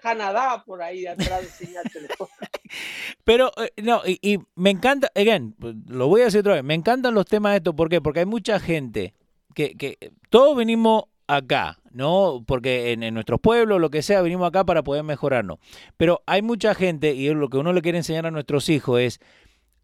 Canadá 0.00 0.62
por 0.64 0.82
ahí 0.82 1.06
atrás 1.06 1.42
de 1.42 1.48
señal 1.48 1.84
telefónica. 1.92 2.50
Pero, 3.24 3.52
eh, 3.56 3.70
no, 3.82 4.02
y, 4.06 4.38
me 4.54 4.70
encanta, 4.70 5.10
again, 5.14 5.54
lo 5.86 6.08
voy 6.08 6.22
a 6.22 6.24
decir 6.24 6.40
otra 6.40 6.54
vez, 6.54 6.64
me 6.64 6.74
encantan 6.74 7.14
los 7.14 7.26
temas 7.26 7.52
de 7.52 7.56
esto, 7.58 7.74
¿por 7.74 7.88
qué? 7.88 8.00
Porque 8.00 8.20
hay 8.20 8.26
mucha 8.26 8.60
gente 8.60 9.14
que, 9.54 9.76
que 9.76 9.98
todos 10.28 10.56
venimos 10.56 11.04
acá, 11.30 11.78
¿no? 11.92 12.44
Porque 12.46 12.92
en, 12.92 13.14
nuestros 13.14 13.40
pueblos, 13.40 13.80
lo 13.80 13.90
que 13.90 14.02
sea, 14.02 14.20
venimos 14.22 14.48
acá 14.48 14.64
para 14.64 14.82
poder 14.82 15.04
mejorarnos. 15.04 15.58
Pero 15.96 16.22
hay 16.26 16.42
mucha 16.42 16.74
gente, 16.74 17.14
y 17.14 17.32
lo 17.32 17.48
que 17.48 17.58
uno 17.58 17.72
le 17.72 17.82
quiere 17.82 17.98
enseñar 17.98 18.26
a 18.26 18.30
nuestros 18.30 18.68
hijos 18.68 19.00
es, 19.00 19.20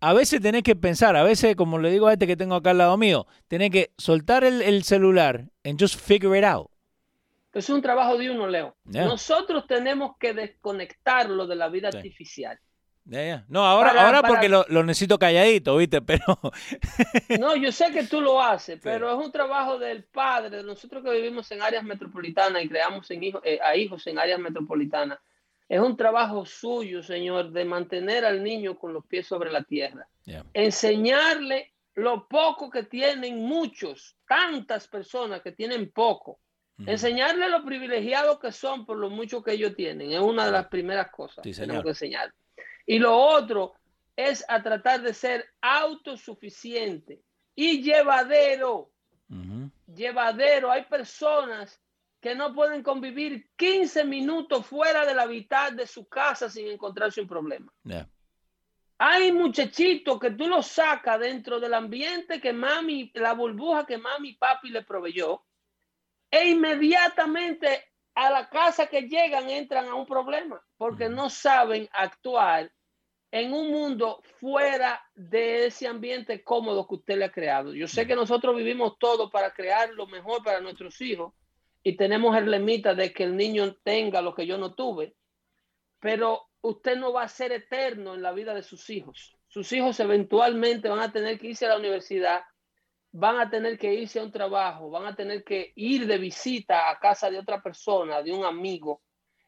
a 0.01 0.12
veces 0.12 0.40
tenés 0.40 0.62
que 0.62 0.76
pensar, 0.76 1.16
a 1.16 1.22
veces, 1.22 1.57
como 1.57 1.78
le 1.78 1.90
digo 1.90 2.07
a 2.07 2.12
este 2.12 2.26
que 2.26 2.36
tengo 2.36 2.55
acá 2.55 2.70
al 2.70 2.78
lado 2.78 2.97
mío, 2.97 3.26
tenés 3.49 3.70
que 3.70 3.92
soltar 3.97 4.44
el, 4.44 4.84
celular 4.84 5.47
and 5.64 5.80
just 5.80 5.99
figure 5.99 6.38
it 6.38 6.44
out. 6.44 6.70
Es 7.53 7.70
un 7.70 7.80
trabajo 7.80 8.18
de 8.18 8.30
uno, 8.30 8.47
Leo. 8.47 8.76
Nosotros 8.84 9.66
tenemos 9.66 10.16
que 10.18 10.34
desconectarlo 10.34 11.47
de 11.47 11.57
la 11.57 11.68
vida 11.68 11.88
artificial. 11.88 12.59
No, 13.49 13.64
ahora, 13.64 14.05
ahora 14.05 14.22
porque 14.22 14.49
lo, 14.49 14.64
necesito 14.82 15.18
calladito, 15.18 15.76
¿viste? 15.76 16.03
Pero. 16.03 16.24
no, 17.40 17.55
yo 17.55 17.70
sé 17.70 17.92
que 17.92 18.05
tú 18.05 18.20
lo 18.20 18.42
haces, 18.42 18.80
pero 18.82 19.09
es 19.09 19.24
un 19.24 19.30
trabajo 19.30 19.78
del 19.78 20.05
padre, 20.05 20.57
de 20.57 20.64
nosotros 20.64 21.05
que 21.05 21.12
vivimos 21.12 21.51
en 21.53 21.62
áreas 21.62 21.84
metropolitanas 21.84 22.64
y 22.64 22.68
creamos 22.68 23.09
en 23.12 23.22
eh, 23.22 23.61
a 23.62 23.76
hijos 23.76 24.07
en 24.09 24.18
áreas 24.18 24.40
metropolitanas. 24.40 25.20
Es 25.68 25.80
un 25.80 25.96
trabajo 25.96 26.46
suyo, 26.46 27.02
Señor, 27.02 27.50
de 27.50 27.64
mantener 27.64 28.24
al 28.24 28.42
niño 28.42 28.78
con 28.78 28.92
los 28.92 29.04
pies 29.04 29.26
sobre 29.26 29.50
la 29.50 29.64
tierra. 29.64 30.06
Enseñarle 30.54 31.72
lo 31.94 32.28
poco 32.28 32.70
que 32.70 32.84
tienen 32.84 33.38
muchos, 33.38 34.16
tantas 34.28 34.86
personas 34.86 35.42
que 35.42 35.52
tienen 35.52 35.90
poco. 35.90 36.38
Enseñarle 36.78 37.48
lo 37.48 37.64
privilegiados 37.64 38.38
que 38.38 38.52
son 38.52 38.84
por 38.84 38.98
lo 38.98 39.08
mucho 39.08 39.42
que 39.42 39.52
ellos 39.52 39.74
tienen. 39.74 40.12
Es 40.12 40.20
una 40.20 40.46
de 40.46 40.52
las 40.52 40.68
primeras 40.68 41.10
cosas 41.10 41.42
que 41.42 41.52
tenemos 41.52 41.82
que 41.82 41.90
enseñar. 41.90 42.32
Y 42.84 42.98
lo 42.98 43.16
otro 43.16 43.72
es 44.14 44.44
a 44.48 44.62
tratar 44.62 45.02
de 45.02 45.14
ser 45.14 45.46
autosuficiente 45.60 47.20
y 47.54 47.82
llevadero. 47.82 48.90
Llevadero. 49.86 50.70
Hay 50.70 50.84
personas 50.84 51.80
que 52.26 52.34
no 52.34 52.52
pueden 52.52 52.82
convivir 52.82 53.50
15 53.54 54.04
minutos 54.04 54.66
fuera 54.66 55.06
de 55.06 55.14
la 55.14 55.26
mitad 55.26 55.70
de 55.70 55.86
su 55.86 56.08
casa 56.08 56.50
sin 56.50 56.66
encontrarse 56.66 57.20
un 57.20 57.28
problema. 57.28 57.72
Hay 58.98 59.30
muchachitos 59.30 60.18
que 60.18 60.32
tú 60.32 60.48
los 60.48 60.66
sacas 60.66 61.20
dentro 61.20 61.60
del 61.60 61.72
ambiente 61.72 62.40
que 62.40 62.52
mami, 62.52 63.12
la 63.14 63.32
burbuja 63.32 63.86
que 63.86 63.96
mami 63.96 64.30
y 64.30 64.34
papi 64.34 64.70
le 64.70 64.82
proveyó, 64.82 65.44
e 66.28 66.48
inmediatamente 66.48 67.92
a 68.16 68.28
la 68.28 68.48
casa 68.48 68.88
que 68.88 69.02
llegan 69.02 69.48
entran 69.48 69.86
a 69.86 69.94
un 69.94 70.04
problema 70.04 70.60
porque 70.76 71.08
no 71.08 71.30
saben 71.30 71.88
actuar 71.92 72.72
en 73.30 73.52
un 73.52 73.70
mundo 73.70 74.20
fuera 74.40 75.00
de 75.14 75.66
ese 75.66 75.86
ambiente 75.86 76.42
cómodo 76.42 76.88
que 76.88 76.94
usted 76.96 77.18
le 77.18 77.26
ha 77.26 77.30
creado. 77.30 77.72
Yo 77.72 77.86
sé 77.86 78.04
que 78.04 78.16
nosotros 78.16 78.56
vivimos 78.56 78.98
todo 78.98 79.30
para 79.30 79.52
crear 79.54 79.90
lo 79.90 80.08
mejor 80.08 80.42
para 80.42 80.60
nuestros 80.60 81.00
hijos 81.00 81.32
y 81.87 81.97
tenemos 81.97 82.37
el 82.37 82.51
lemita 82.51 82.97
de 82.97 83.12
que 83.12 83.22
el 83.22 83.37
niño 83.37 83.76
tenga 83.84 84.20
lo 84.20 84.34
que 84.34 84.45
yo 84.45 84.59
no 84.59 84.74
tuve, 84.74 85.14
pero 86.01 86.49
usted 86.61 86.97
no 86.97 87.12
va 87.12 87.22
a 87.22 87.28
ser 87.28 87.53
eterno 87.53 88.16
en 88.16 88.22
la 88.22 88.32
vida 88.32 88.55
de 88.55 88.64
sus 88.64 88.91
hijos. 88.91 89.37
Sus 89.47 89.70
hijos 89.70 90.01
eventualmente 90.01 90.89
van 90.89 90.99
a 90.99 91.12
tener 91.12 91.39
que 91.39 91.47
irse 91.47 91.64
a 91.64 91.68
la 91.68 91.78
universidad, 91.78 92.41
van 93.12 93.39
a 93.39 93.49
tener 93.51 93.78
que 93.78 93.95
irse 93.95 94.18
a 94.18 94.24
un 94.24 94.32
trabajo, 94.32 94.91
van 94.91 95.07
a 95.07 95.14
tener 95.14 95.45
que 95.45 95.72
ir 95.76 96.09
de 96.09 96.18
visita 96.18 96.91
a 96.91 96.99
casa 96.99 97.30
de 97.30 97.39
otra 97.39 97.62
persona, 97.62 98.20
de 98.20 98.32
un 98.32 98.45
amigo, 98.45 99.03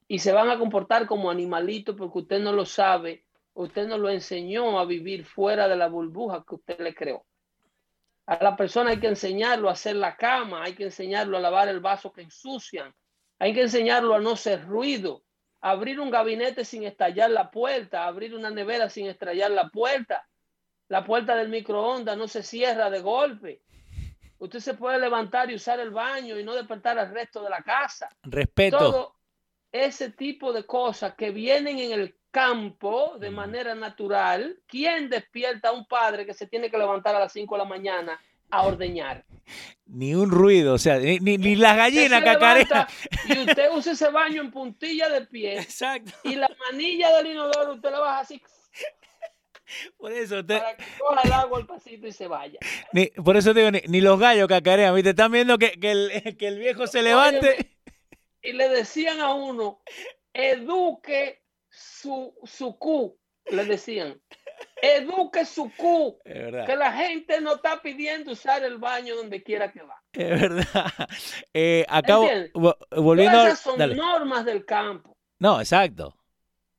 y 0.07 0.21
se 0.21 0.31
van 0.31 0.49
a 0.49 0.61
comportar 0.61 1.09
como 1.09 1.33
animalitos 1.33 1.97
porque 1.97 2.19
usted 2.19 2.39
no 2.39 2.53
lo 2.53 2.65
sabe 2.65 3.27
Usted 3.55 3.89
no 3.89 3.99
lo 3.99 4.09
enseñó 4.09 4.79
a 4.79 4.85
vivir 4.85 5.25
fuera 5.25 5.67
de 5.67 5.75
la 5.75 5.89
burbuja 5.89 6.45
que 6.49 6.55
usted 6.55 6.79
le 6.79 6.95
creó. 6.95 7.27
A 8.29 8.45
la 8.45 8.55
persona 8.57 8.91
hay 8.91 9.01
que 9.01 9.07
enseñarlo 9.07 9.71
a 9.71 9.73
hacer 9.73 9.97
la 9.97 10.15
cama, 10.15 10.63
hay 10.63 10.75
que 10.75 10.85
enseñarlo 10.85 11.39
a 11.39 11.41
lavar 11.41 11.69
el 11.69 11.81
vaso 11.81 12.13
que 12.13 12.21
ensucian, 12.21 12.95
Hay 13.39 13.55
que 13.55 13.63
enseñarlo 13.63 14.15
a 14.15 14.21
no 14.21 14.37
ser 14.37 14.67
ruido, 14.67 15.23
abrir 15.63 15.99
un 15.99 16.11
gabinete 16.11 16.63
sin 16.67 16.83
estallar 16.83 17.31
la 17.31 17.51
puerta, 17.51 18.05
abrir 18.05 18.35
una 18.35 18.51
nevera 18.51 18.91
sin 18.91 19.07
estallar 19.07 19.51
la 19.53 19.71
puerta. 19.71 20.29
La 20.89 21.07
puerta 21.07 21.37
del 21.37 21.49
microondas 21.49 22.19
no 22.19 22.29
se 22.29 22.43
cierra 22.43 22.91
de 22.91 23.01
golpe. 23.01 23.63
Usted 24.37 24.59
se 24.59 24.75
puede 24.75 24.99
levantar 24.99 25.51
y 25.51 25.55
usar 25.55 25.81
el 25.81 25.91
baño 25.91 26.39
y 26.39 26.45
no 26.45 26.55
despertar 26.55 26.99
al 26.99 27.15
resto 27.15 27.43
de 27.43 27.49
la 27.49 27.63
casa. 27.63 28.11
Respeto. 28.25 28.79
Todo 28.79 29.17
ese 29.73 30.11
tipo 30.11 30.53
de 30.53 30.67
cosas 30.67 31.15
que 31.15 31.31
vienen 31.31 31.79
en 31.79 31.93
el 31.93 32.18
campo 32.31 33.17
de 33.19 33.31
manera 33.31 33.75
natural. 33.75 34.61
¿Quién 34.67 35.09
despierta 35.09 35.69
a 35.69 35.73
un 35.73 35.87
padre 35.87 36.27
que 36.27 36.35
se 36.35 36.47
tiene 36.47 36.71
que 36.71 36.79
levantar 36.79 37.15
a 37.15 37.21
las 37.21 37.33
5 37.33 37.55
de 37.55 37.59
la 37.59 37.65
mañana 37.69 38.21
a 38.51 38.67
ordeñar? 38.67 39.25
Ni 39.87 40.15
un 40.15 40.31
ruido, 40.31 40.75
o 40.75 40.79
sea, 40.79 40.99
ni, 40.99 41.19
ni, 41.19 41.39
ni 41.39 41.57
las 41.57 41.77
gallinas 41.77 42.23
cacarean. 42.23 42.87
Y 43.27 43.39
usted 43.41 43.71
usa 43.73 43.93
ese 43.93 44.11
baño 44.11 44.43
en 44.43 44.51
puntilla 44.51 45.09
de 45.09 45.23
pie. 45.27 45.59
Exacto. 45.59 46.13
Y 46.25 46.35
la 46.35 46.51
manilla 46.71 47.17
del 47.17 47.29
inodoro 47.29 47.75
usted 47.75 47.91
la 47.91 48.01
baja 48.01 48.21
así. 48.21 48.43
Por 49.97 50.13
eso 50.13 50.45
te... 50.45 50.59
Para 50.59 50.77
que 50.77 50.85
coja 50.99 51.21
el 51.25 51.33
agua 51.33 51.59
al 51.59 51.67
pasito 51.67 52.07
y 52.07 52.13
se 52.13 52.27
vaya. 52.27 52.59
Ni, 52.93 53.07
por 53.07 53.37
eso 53.37 53.53
te 53.53 53.61
digo, 53.61 53.71
ni, 53.71 53.81
ni, 53.87 54.01
los 54.01 54.19
gallos 54.19 54.49
cacarean, 54.49 54.95
¿viste? 54.95 55.11
Están 55.11 55.33
viendo 55.33 55.59
que, 55.59 55.73
que, 55.73 55.91
el, 55.91 56.37
que 56.39 56.49
el 56.49 56.59
viejo 56.59 56.87
se 56.87 57.03
levante. 57.03 57.77
Y 58.43 58.53
le 58.53 58.69
decían 58.69 59.21
a 59.21 59.35
uno, 59.35 59.83
eduque 60.33 61.43
su, 61.79 62.35
su 62.45 62.77
Q, 62.79 63.17
le 63.51 63.65
decían. 63.65 64.21
Eduque 64.83 65.45
su 65.45 65.71
Q. 65.77 66.19
Que 66.25 66.77
la 66.77 66.93
gente 66.93 67.41
no 67.41 67.55
está 67.55 67.81
pidiendo 67.81 68.33
usar 68.33 68.65
el 68.65 68.79
baño 68.79 69.17
donde 69.17 69.43
quiera 69.43 69.73
que 69.73 69.83
va. 69.83 70.03
Es 70.13 70.41
verdad. 70.41 70.93
Eh, 71.55 71.85
acabo, 71.89 72.29
volviendo 72.97 73.47
esas 73.47 73.61
son 73.61 73.79
dale. 73.79 73.95
normas 73.95 74.45
del 74.45 74.65
campo. 74.65 75.17
No, 75.39 75.61
exacto. 75.61 76.19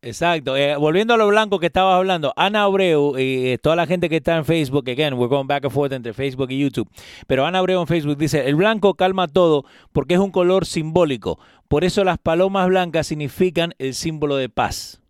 Exacto. 0.02 0.56
Eh, 0.56 0.78
volviendo 0.78 1.14
a 1.14 1.18
lo 1.18 1.28
blanco 1.28 1.60
que 1.60 1.66
estabas 1.66 1.96
hablando, 1.96 2.32
Ana 2.38 2.64
Abreu 2.64 3.18
y 3.18 3.50
eh, 3.50 3.58
toda 3.58 3.76
la 3.76 3.86
gente 3.86 4.08
que 4.08 4.18
está 4.18 4.38
en 4.38 4.46
Facebook, 4.46 4.90
again, 4.90 5.14
we're 5.16 5.28
going 5.28 5.48
back 5.48 5.66
and 5.66 5.74
forth 5.74 5.92
entre 5.92 6.14
Facebook 6.14 6.50
y 6.52 6.60
YouTube, 6.60 6.90
pero 7.28 7.46
Ana 7.46 7.60
Abreu 7.60 7.82
en 7.82 7.88
Facebook 7.88 8.18
dice, 8.18 8.48
el 8.48 8.56
blanco 8.56 8.94
calma 8.94 9.28
todo 9.28 9.66
porque 9.92 10.14
es 10.14 10.20
un 10.22 10.32
color 10.32 10.66
simbólico. 10.66 11.38
Por 11.70 11.84
eso 11.84 12.04
las 12.04 12.18
palomas 12.18 12.68
blancas 12.68 13.06
significan 13.08 13.76
el 13.78 13.94
símbolo 13.94 14.36
de 14.38 14.50
paz. 14.50 15.02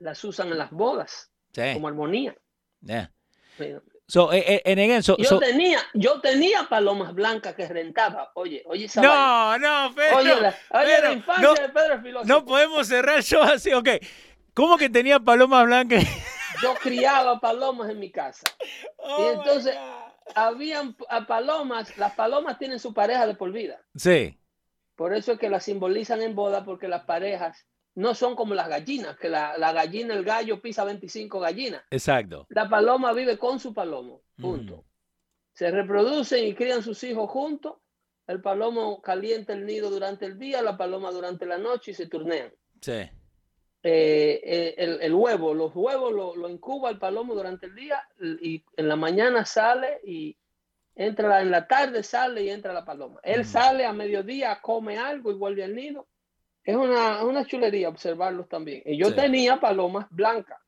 Las 0.00 0.22
usan 0.24 0.48
en 0.48 0.58
las 0.58 0.72
bodas 0.72 1.30
sí. 1.52 1.62
como 1.74 1.86
armonía. 1.86 2.36
Yeah. 2.82 3.12
So, 4.08 4.32
eh, 4.32 4.62
eh, 4.64 4.72
again, 4.72 5.02
so, 5.02 5.16
yo, 5.16 5.28
so, 5.28 5.38
tenía, 5.38 5.78
yo 5.94 6.20
tenía 6.20 6.64
palomas 6.68 7.14
blancas 7.14 7.54
que 7.54 7.68
rentaba. 7.68 8.32
Oye, 8.34 8.64
oye, 8.66 8.88
No, 8.96 9.02
vaina. 9.02 9.58
no, 9.58 9.94
Pedro. 9.94 10.16
Oye, 10.16 10.40
la, 10.40 10.56
oye, 10.70 10.86
Pedro, 10.86 11.08
la 11.08 11.12
infancia 11.12 11.46
no, 11.46 11.54
de 11.54 11.68
Pedro 11.68 11.94
el 11.94 12.02
filósofo. 12.02 12.28
no 12.28 12.44
podemos 12.44 12.88
cerrar 12.88 13.22
show 13.22 13.42
así, 13.42 13.72
ok. 13.72 13.88
¿Cómo 14.54 14.76
que 14.76 14.90
tenía 14.90 15.20
palomas 15.20 15.66
blancas? 15.66 16.02
Yo 16.62 16.74
criaba 16.82 17.38
palomas 17.38 17.90
en 17.90 18.00
mi 18.00 18.10
casa. 18.10 18.44
Oh 18.96 19.22
y 19.22 19.36
entonces, 19.36 19.76
habían 20.34 20.96
palomas, 21.28 21.96
las 21.96 22.14
palomas 22.14 22.58
tienen 22.58 22.80
su 22.80 22.92
pareja 22.92 23.24
de 23.24 23.34
por 23.34 23.52
vida. 23.52 23.80
Sí. 23.94 24.36
Por 24.98 25.14
eso 25.14 25.30
es 25.30 25.38
que 25.38 25.48
las 25.48 25.62
simbolizan 25.62 26.22
en 26.22 26.34
boda, 26.34 26.64
porque 26.64 26.88
las 26.88 27.04
parejas 27.04 27.64
no 27.94 28.16
son 28.16 28.34
como 28.34 28.54
las 28.54 28.68
gallinas, 28.68 29.16
que 29.16 29.28
la, 29.28 29.56
la 29.56 29.72
gallina, 29.72 30.12
el 30.12 30.24
gallo 30.24 30.60
pisa 30.60 30.82
25 30.82 31.38
gallinas. 31.38 31.84
Exacto. 31.92 32.46
La 32.48 32.68
paloma 32.68 33.12
vive 33.12 33.38
con 33.38 33.60
su 33.60 33.72
palomo, 33.72 34.22
punto. 34.36 34.78
Mm. 34.78 34.84
Se 35.52 35.70
reproducen 35.70 36.44
y 36.44 36.54
crían 36.56 36.82
sus 36.82 37.04
hijos 37.04 37.30
juntos. 37.30 37.76
El 38.26 38.42
palomo 38.42 39.00
calienta 39.00 39.52
el 39.52 39.66
nido 39.66 39.88
durante 39.88 40.26
el 40.26 40.36
día, 40.36 40.62
la 40.62 40.76
paloma 40.76 41.12
durante 41.12 41.46
la 41.46 41.58
noche 41.58 41.92
y 41.92 41.94
se 41.94 42.08
turnean. 42.08 42.52
Sí. 42.80 42.90
Eh, 42.90 43.10
eh, 43.84 44.74
el, 44.78 45.00
el, 45.00 45.14
huevo, 45.14 45.54
los 45.54 45.70
huevos 45.76 46.12
lo, 46.12 46.34
lo, 46.34 46.48
incuba 46.48 46.90
el 46.90 46.98
palomo 46.98 47.36
durante 47.36 47.66
el 47.66 47.76
día 47.76 48.02
y 48.42 48.64
en 48.76 48.88
la 48.88 48.96
mañana 48.96 49.44
sale 49.44 50.00
y 50.04 50.36
entra 50.98 51.40
en 51.40 51.52
la 51.52 51.66
tarde, 51.68 52.02
sale 52.02 52.42
y 52.42 52.50
entra 52.50 52.72
la 52.72 52.84
paloma. 52.84 53.20
Él 53.22 53.44
sale 53.44 53.86
a 53.86 53.92
mediodía, 53.92 54.58
come 54.60 54.98
algo 54.98 55.30
y 55.30 55.34
vuelve 55.34 55.62
al 55.62 55.74
nido. 55.74 56.08
Es 56.64 56.76
una, 56.76 57.24
una 57.24 57.46
chulería 57.46 57.88
observarlos 57.88 58.48
también. 58.48 58.82
Y 58.84 58.98
yo 58.98 59.06
sí. 59.06 59.14
tenía 59.14 59.60
palomas 59.60 60.08
blancas. 60.10 60.58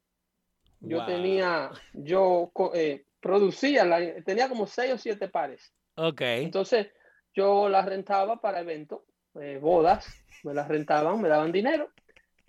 Yo 0.79 0.99
wow. 0.99 1.07
tenía, 1.07 1.71
yo 1.93 2.53
eh, 2.73 3.05
producía, 3.21 3.85
la, 3.85 4.23
tenía 4.23 4.49
como 4.49 4.67
seis 4.67 4.95
o 4.95 4.99
siete 4.99 5.29
pares. 5.29 5.75
Ok. 5.97 6.21
Entonces 6.21 6.87
yo 7.35 7.69
las 7.69 7.85
rentaba 7.85 8.41
para 8.41 8.61
eventos, 8.61 9.01
eh, 9.35 9.59
bodas, 9.61 10.07
me 10.45 10.55
las 10.55 10.69
rentaban, 10.69 11.21
me 11.21 11.29
daban 11.29 11.51
dinero 11.51 11.91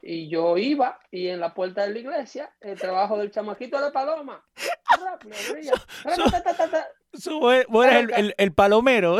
y 0.02 0.30
yo 0.30 0.58
iba 0.58 1.00
y 1.12 1.28
en 1.28 1.40
la 1.40 1.54
puerta 1.54 1.84
de 1.84 1.94
la 1.94 2.00
iglesia 2.00 2.52
el 2.60 2.80
trabajo 2.80 3.18
del 3.18 3.32
chamaquito 3.32 3.82
de 3.82 3.92
paloma. 3.92 4.44
Vos 7.68 7.86
eres 7.86 8.04
el, 8.04 8.14
el, 8.14 8.36
el, 8.38 8.54
palomero 8.54 9.18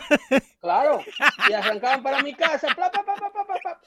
claro 0.60 1.00
y 1.48 1.52
arrancaban 1.52 2.02
para 2.02 2.22
mi 2.22 2.32
casa 2.32 2.68
pla, 2.74 2.90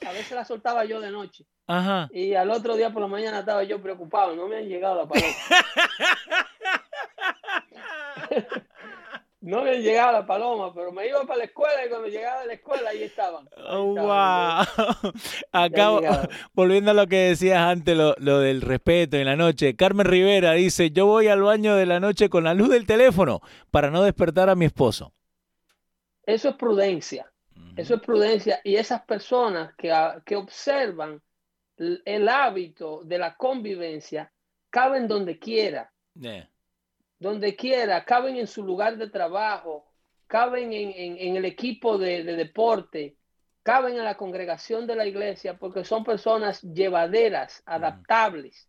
a 0.06 0.12
veces 0.12 0.32
la 0.32 0.44
soltaba 0.44 0.84
yo 0.84 1.00
de 1.00 1.10
noche. 1.10 1.46
Ajá. 1.66 2.08
y 2.12 2.34
al 2.34 2.50
otro 2.50 2.76
día 2.76 2.90
por 2.90 3.00
la 3.00 3.08
mañana 3.08 3.40
estaba 3.40 3.62
yo 3.62 3.80
preocupado 3.80 4.36
no 4.36 4.48
me 4.48 4.58
han 4.58 4.68
llegado 4.68 4.96
la 4.96 5.08
paloma 5.08 5.28
no 9.40 9.60
habían 9.60 9.82
llegado 9.82 10.12
la 10.12 10.26
paloma, 10.26 10.74
pero 10.74 10.90
me 10.90 11.06
iba 11.06 11.22
para 11.22 11.38
la 11.38 11.44
escuela 11.44 11.86
y 11.86 11.88
cuando 11.88 12.08
llegaba 12.08 12.40
de 12.40 12.46
la 12.48 12.52
escuela 12.54 12.90
ahí 12.90 13.02
estaban. 13.02 13.48
Ahí 13.56 13.64
oh, 13.68 13.94
wow. 13.94 15.12
Acabo, 15.52 16.00
volviendo 16.54 16.90
a 16.90 16.94
lo 16.94 17.06
que 17.06 17.30
decías 17.30 17.58
antes, 17.58 17.96
lo, 17.96 18.14
lo, 18.18 18.40
del 18.40 18.62
respeto 18.62 19.16
en 19.16 19.26
la 19.26 19.36
noche. 19.36 19.76
Carmen 19.76 20.06
Rivera 20.06 20.52
dice, 20.52 20.90
yo 20.90 21.06
voy 21.06 21.28
al 21.28 21.42
baño 21.42 21.76
de 21.76 21.86
la 21.86 22.00
noche 22.00 22.28
con 22.28 22.44
la 22.44 22.54
luz 22.54 22.70
del 22.70 22.86
teléfono 22.86 23.40
para 23.70 23.90
no 23.90 24.02
despertar 24.02 24.50
a 24.50 24.56
mi 24.56 24.64
esposo. 24.64 25.12
Eso 26.26 26.50
es 26.50 26.56
prudencia. 26.56 27.30
Uh 27.54 27.60
-huh. 27.60 27.74
Eso 27.76 27.94
es 27.94 28.00
prudencia. 28.02 28.60
Y 28.64 28.76
esas 28.76 29.02
personas 29.02 29.74
que, 29.76 29.94
que 30.26 30.36
observan 30.36 31.22
el 31.76 32.28
hábito 32.28 33.02
de 33.04 33.18
la 33.18 33.36
convivencia 33.36 34.32
caben 34.68 35.06
donde 35.06 35.38
quiera. 35.38 35.92
Yeah 36.14 36.50
donde 37.18 37.56
quiera, 37.56 38.04
caben 38.04 38.36
en 38.36 38.46
su 38.46 38.64
lugar 38.64 38.96
de 38.96 39.08
trabajo, 39.08 39.86
caben 40.26 40.72
en, 40.72 40.90
en, 40.90 41.18
en 41.18 41.36
el 41.36 41.44
equipo 41.44 41.98
de, 41.98 42.22
de, 42.22 42.36
deporte, 42.36 43.16
caben 43.62 43.96
en 43.96 44.04
la 44.04 44.16
congregación 44.16 44.86
de 44.86 44.96
la 44.96 45.06
iglesia, 45.06 45.58
porque 45.58 45.84
son 45.84 46.04
personas 46.04 46.62
llevaderas, 46.62 47.62
adaptables. 47.66 48.68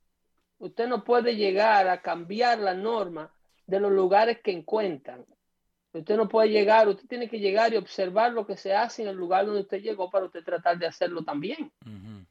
Mm. 0.60 0.64
Usted 0.66 0.88
no 0.88 1.04
puede 1.04 1.36
llegar 1.36 1.88
a 1.88 2.02
cambiar 2.02 2.60
la 2.60 2.74
norma 2.74 3.34
de 3.68 3.80
los 3.80 3.92
lugares 3.92 4.40
que 4.42 4.52
encuentran. 4.52 5.26
Usted 5.92 6.18
no 6.18 6.28
puede 6.28 6.50
llegar, 6.50 6.88
usted 6.88 7.08
tiene 7.08 7.30
que 7.30 7.40
llegar 7.40 7.74
y 7.74 7.78
observar 7.78 8.34
lo 8.34 8.46
que 8.46 8.58
se 8.58 8.76
hace 8.76 9.04
en 9.04 9.10
el 9.10 9.16
lugar 9.16 9.46
donde 9.46 9.62
usted 9.62 9.82
llegó 9.82 10.10
para 10.10 10.26
usted 10.26 10.44
tratar 10.44 10.78
de 10.78 10.88
hacerlo 10.88 11.24
también. 11.24 11.72
Uh 11.86 11.90
-huh. 11.90 12.26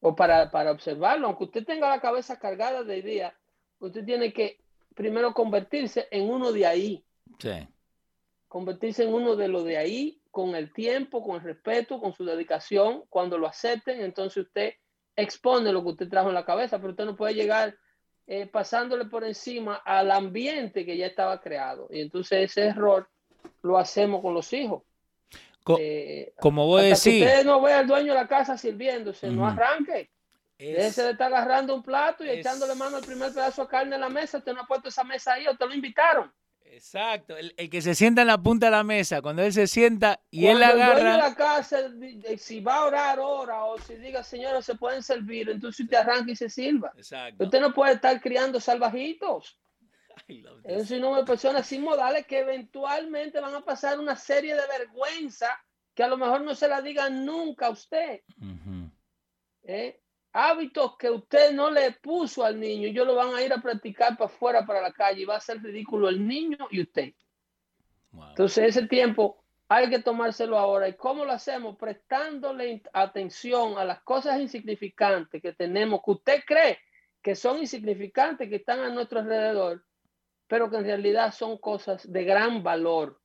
O 0.00 0.14
para, 0.14 0.50
para 0.50 0.70
observarlo, 0.70 1.26
aunque 1.26 1.44
usted 1.44 1.64
tenga 1.64 1.88
la 1.88 2.00
cabeza 2.00 2.38
cargada 2.38 2.84
de 2.84 2.98
ideas, 2.98 3.34
usted 3.78 4.04
tiene 4.04 4.32
que 4.32 4.60
primero 4.98 5.32
convertirse 5.32 6.08
en 6.10 6.28
uno 6.28 6.50
de 6.50 6.66
ahí. 6.66 7.04
Sí. 7.38 7.68
Convertirse 8.48 9.04
en 9.04 9.14
uno 9.14 9.36
de 9.36 9.46
lo 9.46 9.62
de 9.62 9.78
ahí 9.78 10.20
con 10.32 10.56
el 10.56 10.72
tiempo, 10.72 11.22
con 11.22 11.36
el 11.36 11.42
respeto, 11.42 12.00
con 12.00 12.12
su 12.12 12.24
dedicación. 12.24 13.04
Cuando 13.08 13.38
lo 13.38 13.46
acepten, 13.46 14.00
entonces 14.00 14.44
usted 14.46 14.74
expone 15.14 15.72
lo 15.72 15.84
que 15.84 15.90
usted 15.90 16.08
trajo 16.08 16.30
en 16.30 16.34
la 16.34 16.44
cabeza, 16.44 16.78
pero 16.78 16.90
usted 16.90 17.04
no 17.04 17.14
puede 17.14 17.34
llegar 17.34 17.76
eh, 18.26 18.46
pasándole 18.46 19.04
por 19.04 19.22
encima 19.22 19.76
al 19.76 20.10
ambiente 20.10 20.84
que 20.84 20.96
ya 20.96 21.06
estaba 21.06 21.40
creado. 21.40 21.86
Y 21.90 22.00
entonces 22.00 22.50
ese 22.50 22.66
error 22.66 23.08
lo 23.62 23.78
hacemos 23.78 24.20
con 24.20 24.34
los 24.34 24.52
hijos. 24.52 24.82
Co 25.62 25.76
eh, 25.78 26.32
como 26.40 26.66
vos 26.66 26.82
decís. 26.82 27.22
Usted 27.22 27.44
no 27.44 27.62
ve 27.62 27.72
al 27.72 27.86
dueño 27.86 28.14
de 28.14 28.18
la 28.18 28.26
casa 28.26 28.58
sirviéndose, 28.58 29.28
uh 29.28 29.30
-huh. 29.30 29.36
no 29.36 29.46
arranque. 29.46 30.10
Es, 30.58 30.86
Ese 30.86 31.04
de 31.04 31.10
estar 31.12 31.32
agarrando 31.32 31.74
un 31.74 31.82
plato 31.82 32.24
y 32.24 32.28
es, 32.28 32.38
echándole 32.38 32.74
mano 32.74 32.96
al 32.96 33.04
primer 33.04 33.32
pedazo 33.32 33.62
de 33.62 33.68
carne 33.68 33.94
en 33.94 34.00
la 34.00 34.08
mesa, 34.08 34.38
usted 34.38 34.52
no 34.52 34.62
ha 34.62 34.66
puesto 34.66 34.88
esa 34.88 35.04
mesa 35.04 35.34
ahí 35.34 35.46
o 35.46 35.56
te 35.56 35.66
lo 35.66 35.74
invitaron. 35.74 36.32
Exacto, 36.70 37.36
el, 37.36 37.54
el, 37.56 37.70
que 37.70 37.80
se 37.80 37.94
sienta 37.94 38.22
en 38.22 38.26
la 38.26 38.38
punta 38.38 38.66
de 38.66 38.72
la 38.72 38.84
mesa, 38.84 39.22
cuando 39.22 39.42
él 39.42 39.52
se 39.52 39.66
sienta 39.66 40.20
y 40.30 40.42
cuando 40.42 40.64
él 40.64 40.70
agarra. 40.70 41.12
De 41.12 41.18
la 41.18 41.34
casa, 41.34 41.78
si 42.36 42.60
va 42.60 42.76
a 42.76 42.84
orar, 42.86 43.18
ora, 43.20 43.64
o 43.64 43.78
si 43.78 43.96
diga, 43.96 44.22
señores, 44.22 44.66
se 44.66 44.74
pueden 44.74 45.02
servir, 45.02 45.48
entonces 45.48 45.84
usted 45.84 45.96
arranca 45.96 46.30
y 46.30 46.36
se 46.36 46.50
sirva. 46.50 46.92
Exacto. 46.96 47.44
Usted 47.44 47.60
no 47.60 47.72
puede 47.72 47.94
estar 47.94 48.20
criando 48.20 48.60
salvajitos. 48.60 49.58
Es 50.64 50.90
un 50.90 51.00
número 51.00 51.22
de 51.22 51.26
personas 51.26 51.66
sin 51.66 51.82
modales 51.82 52.26
que 52.26 52.40
eventualmente 52.40 53.40
van 53.40 53.54
a 53.54 53.64
pasar 53.64 53.98
una 53.98 54.16
serie 54.16 54.54
de 54.54 54.66
vergüenza 54.66 55.48
que 55.94 56.02
a 56.02 56.08
lo 56.08 56.16
mejor 56.16 56.42
no 56.42 56.54
se 56.54 56.68
la 56.68 56.82
digan 56.82 57.24
nunca 57.24 57.66
a 57.66 57.70
usted. 57.70 58.20
Uh 58.40 58.44
-huh. 58.44 58.90
¿Eh? 59.62 60.00
Hábitos 60.38 60.96
que 60.96 61.10
usted 61.10 61.52
no 61.52 61.70
le 61.70 61.90
puso 61.92 62.44
al 62.44 62.60
niño, 62.60 62.86
ellos 62.86 63.06
lo 63.06 63.16
van 63.16 63.34
a 63.34 63.42
ir 63.42 63.52
a 63.52 63.60
practicar 63.60 64.16
para 64.16 64.30
afuera, 64.30 64.64
para 64.64 64.80
la 64.80 64.92
calle, 64.92 65.22
y 65.22 65.24
va 65.24 65.36
a 65.36 65.40
ser 65.40 65.60
ridículo 65.60 66.08
el 66.08 66.26
niño 66.26 66.68
y 66.70 66.82
usted. 66.82 67.12
Wow. 68.12 68.28
Entonces, 68.28 68.76
ese 68.76 68.86
tiempo 68.86 69.42
hay 69.68 69.90
que 69.90 69.98
tomárselo 69.98 70.56
ahora. 70.56 70.88
¿Y 70.88 70.94
cómo 70.94 71.24
lo 71.24 71.32
hacemos? 71.32 71.76
Prestándole 71.76 72.82
atención 72.92 73.78
a 73.78 73.84
las 73.84 74.00
cosas 74.02 74.40
insignificantes 74.40 75.42
que 75.42 75.52
tenemos, 75.52 76.00
que 76.04 76.10
usted 76.12 76.44
cree 76.46 76.78
que 77.20 77.34
son 77.34 77.58
insignificantes, 77.58 78.48
que 78.48 78.56
están 78.56 78.80
a 78.80 78.90
nuestro 78.90 79.18
alrededor, 79.18 79.84
pero 80.46 80.70
que 80.70 80.76
en 80.76 80.84
realidad 80.84 81.34
son 81.34 81.58
cosas 81.58 82.10
de 82.10 82.24
gran 82.24 82.62
valor. 82.62 83.20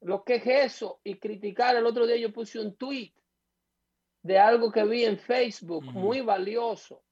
Lo 0.00 0.24
que 0.24 0.36
es 0.36 0.46
eso 0.46 1.00
y 1.04 1.18
criticar, 1.18 1.76
el 1.76 1.84
otro 1.84 2.06
día 2.06 2.16
yo 2.16 2.32
puse 2.32 2.58
un 2.58 2.74
tweet 2.74 3.12
de 4.22 4.38
algo 4.38 4.70
que 4.70 4.84
vi 4.84 5.04
en 5.04 5.18
Facebook, 5.18 5.84
muy 5.84 6.20
valioso, 6.20 7.02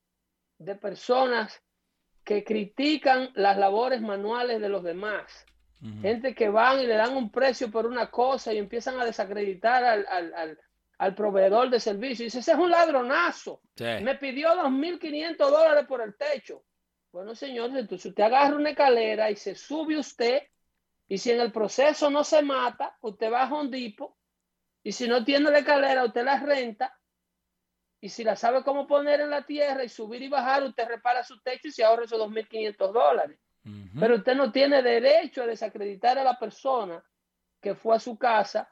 de 0.59 0.74
personas 0.74 1.62
que 2.24 2.44
critican 2.44 3.30
las 3.34 3.56
labores 3.56 4.02
manuales 4.02 4.61
de 4.61 4.68
los 4.68 4.82
demás. 4.82 5.46
Gente 6.02 6.34
que 6.34 6.48
van 6.48 6.80
y 6.80 6.86
le 6.86 6.96
dan 6.96 7.16
un 7.16 7.30
precio 7.30 7.70
por 7.70 7.86
una 7.86 8.11
cosa 8.11 8.52
y 8.52 8.59
empiezan 8.59 8.98
a 9.00 9.04
desacreditar 9.04 9.84
al, 9.84 11.14
proveedor 11.14 11.70
de 11.70 11.78
servicio. 11.78 12.24
Y 12.24 12.26
dice, 12.26 12.40
ese 12.40 12.52
es 12.52 12.59
un 12.59 12.70
ladronazo. 12.70 13.62
Me 13.78 14.16
pidió 14.16 14.48
2.500 14.56 15.36
dólares 15.36 15.86
por 15.86 16.02
el 16.02 16.16
techo. 16.16 16.64
Bueno, 17.12 17.34
señor, 17.36 17.70
entonces 17.76 18.06
usted 18.06 18.24
agarra 18.24 18.56
una 18.56 18.70
escalera 18.70 19.30
y 19.30 19.36
se 19.36 19.54
sube 19.54 19.96
usted. 19.96 20.42
Y 21.06 21.16
si 21.16 21.30
en 21.30 21.40
el 21.40 21.52
proceso 21.52 22.11
no 22.11 22.24
se 22.24 22.42
mata, 22.42 22.96
usted 23.00 23.32
va 23.32 23.44
a 23.44 23.54
Hondipo. 23.54 24.18
Y 24.82 24.90
si 24.90 25.06
no 25.06 25.24
tiene 25.24 25.50
la 25.50 25.61
escalera, 25.61 26.04
usted 26.04 26.24
la 26.24 26.40
renta 26.40 26.97
y 28.01 28.09
si 28.09 28.22
la 28.22 28.36
sabe 28.36 28.62
cómo 28.62 28.86
poner 28.86 29.20
en 29.20 29.30
la 29.30 29.44
tierra 29.44 29.82
y 29.82 29.88
subir 29.88 30.22
y 30.22 30.28
bajar, 30.28 30.62
usted 30.62 30.86
repara 30.86 31.24
su 31.24 31.40
techo 31.40 31.68
y 31.68 31.72
se 31.72 31.84
ahorra 31.84 32.05
esos 32.05 32.20
2.500 32.20 32.92
dólares. 32.92 33.38
Pero 34.01 34.16
usted 34.16 34.34
no 34.34 34.51
tiene 34.51 34.82
derecho 34.82 35.42
a 35.42 35.46
desacreditar 35.46 36.16
a 36.18 36.24
la 36.24 36.38
persona 36.38 37.05
que 37.61 37.74
fue 37.74 37.96
a 37.96 38.01
su 38.01 38.16
casa 38.16 38.70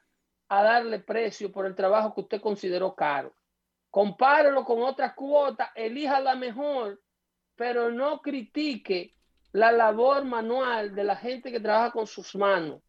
a 0.49 0.63
darle 0.63 1.01
precio 1.01 1.53
por 1.53 1.67
el 1.67 1.75
trabajo 1.75 2.15
que 2.15 2.23
usted 2.23 2.41
consideró 2.41 2.95
caro. 2.95 3.35
Compárelo 3.91 4.65
con 4.65 4.83
otras 4.83 5.13
cuotas, 5.15 5.71
elija 5.75 6.21
la 6.21 6.35
mejor, 6.35 7.03
pero 7.57 7.91
no 7.91 8.21
critique 8.23 9.15
la 9.53 9.73
labor 9.73 10.25
manual 10.25 10.95
de 10.95 11.05
la 11.05 11.17
gente 11.17 11.51
que 11.51 11.61
trabaja 11.61 11.91
con 11.91 12.07
sus 12.07 12.35
manos. 12.35 12.81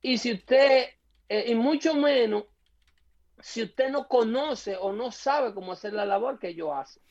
Y 0.00 0.16
si 0.18 0.32
usted, 0.32 0.88
eh, 1.28 1.44
y 1.48 1.54
mucho 1.54 1.94
menos 1.94 2.44
si 3.44 3.62
usted 3.62 3.90
no 3.90 4.08
conoce 4.08 4.74
o 4.74 4.94
no 4.94 5.12
sabe 5.12 5.52
cómo 5.52 5.72
hacer 5.72 5.92
la 5.92 6.06
labor 6.06 6.38
que 6.38 6.48
ellos 6.48 6.70
hacen. 6.72 7.02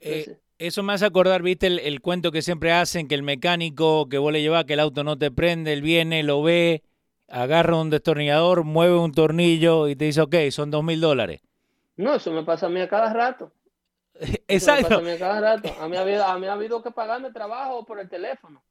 Eh, 0.00 0.38
eso 0.58 0.82
me 0.82 0.92
hace 0.92 1.06
acordar, 1.06 1.40
viste, 1.40 1.66
el, 1.66 2.00
cuento 2.02 2.30
que 2.30 2.42
siempre 2.42 2.72
hacen, 2.72 3.08
que 3.08 3.14
el 3.14 3.22
mecánico 3.22 4.06
que 4.06 4.18
vos 4.18 4.30
le 4.30 4.42
llevas, 4.42 4.66
que 4.66 4.74
el 4.74 4.80
auto 4.80 5.02
no 5.02 5.16
te 5.16 5.30
prende, 5.30 5.72
él 5.72 5.80
viene, 5.80 6.24
lo 6.24 6.42
ve, 6.42 6.82
agarra 7.26 7.76
un 7.76 7.88
destornillador, 7.88 8.64
mueve 8.64 8.98
un 8.98 9.12
tornillo 9.12 9.88
y 9.88 9.96
te 9.96 10.04
dice, 10.04 10.20
ok, 10.20 10.34
son 10.50 10.70
dos 10.70 10.84
mil 10.84 11.00
dólares. 11.00 11.40
No, 11.96 12.16
eso 12.16 12.30
me 12.32 12.42
pasa 12.42 12.66
a 12.66 12.68
mí 12.68 12.78
a 12.78 12.88
cada 12.88 13.10
rato. 13.10 13.50
Exacto. 14.48 14.98
a 14.98 15.00
mí 15.00 15.10
a 15.10 15.18
cada 15.18 15.40
rato. 15.40 15.74
A 15.80 15.88
mí, 15.88 15.96
ha 15.96 16.02
habido, 16.02 16.22
a 16.22 16.38
mí 16.38 16.48
ha 16.48 16.52
habido 16.52 16.82
que 16.82 16.90
pagarme 16.90 17.32
trabajo 17.32 17.86
por 17.86 17.98
el 17.98 18.10
teléfono. 18.10 18.62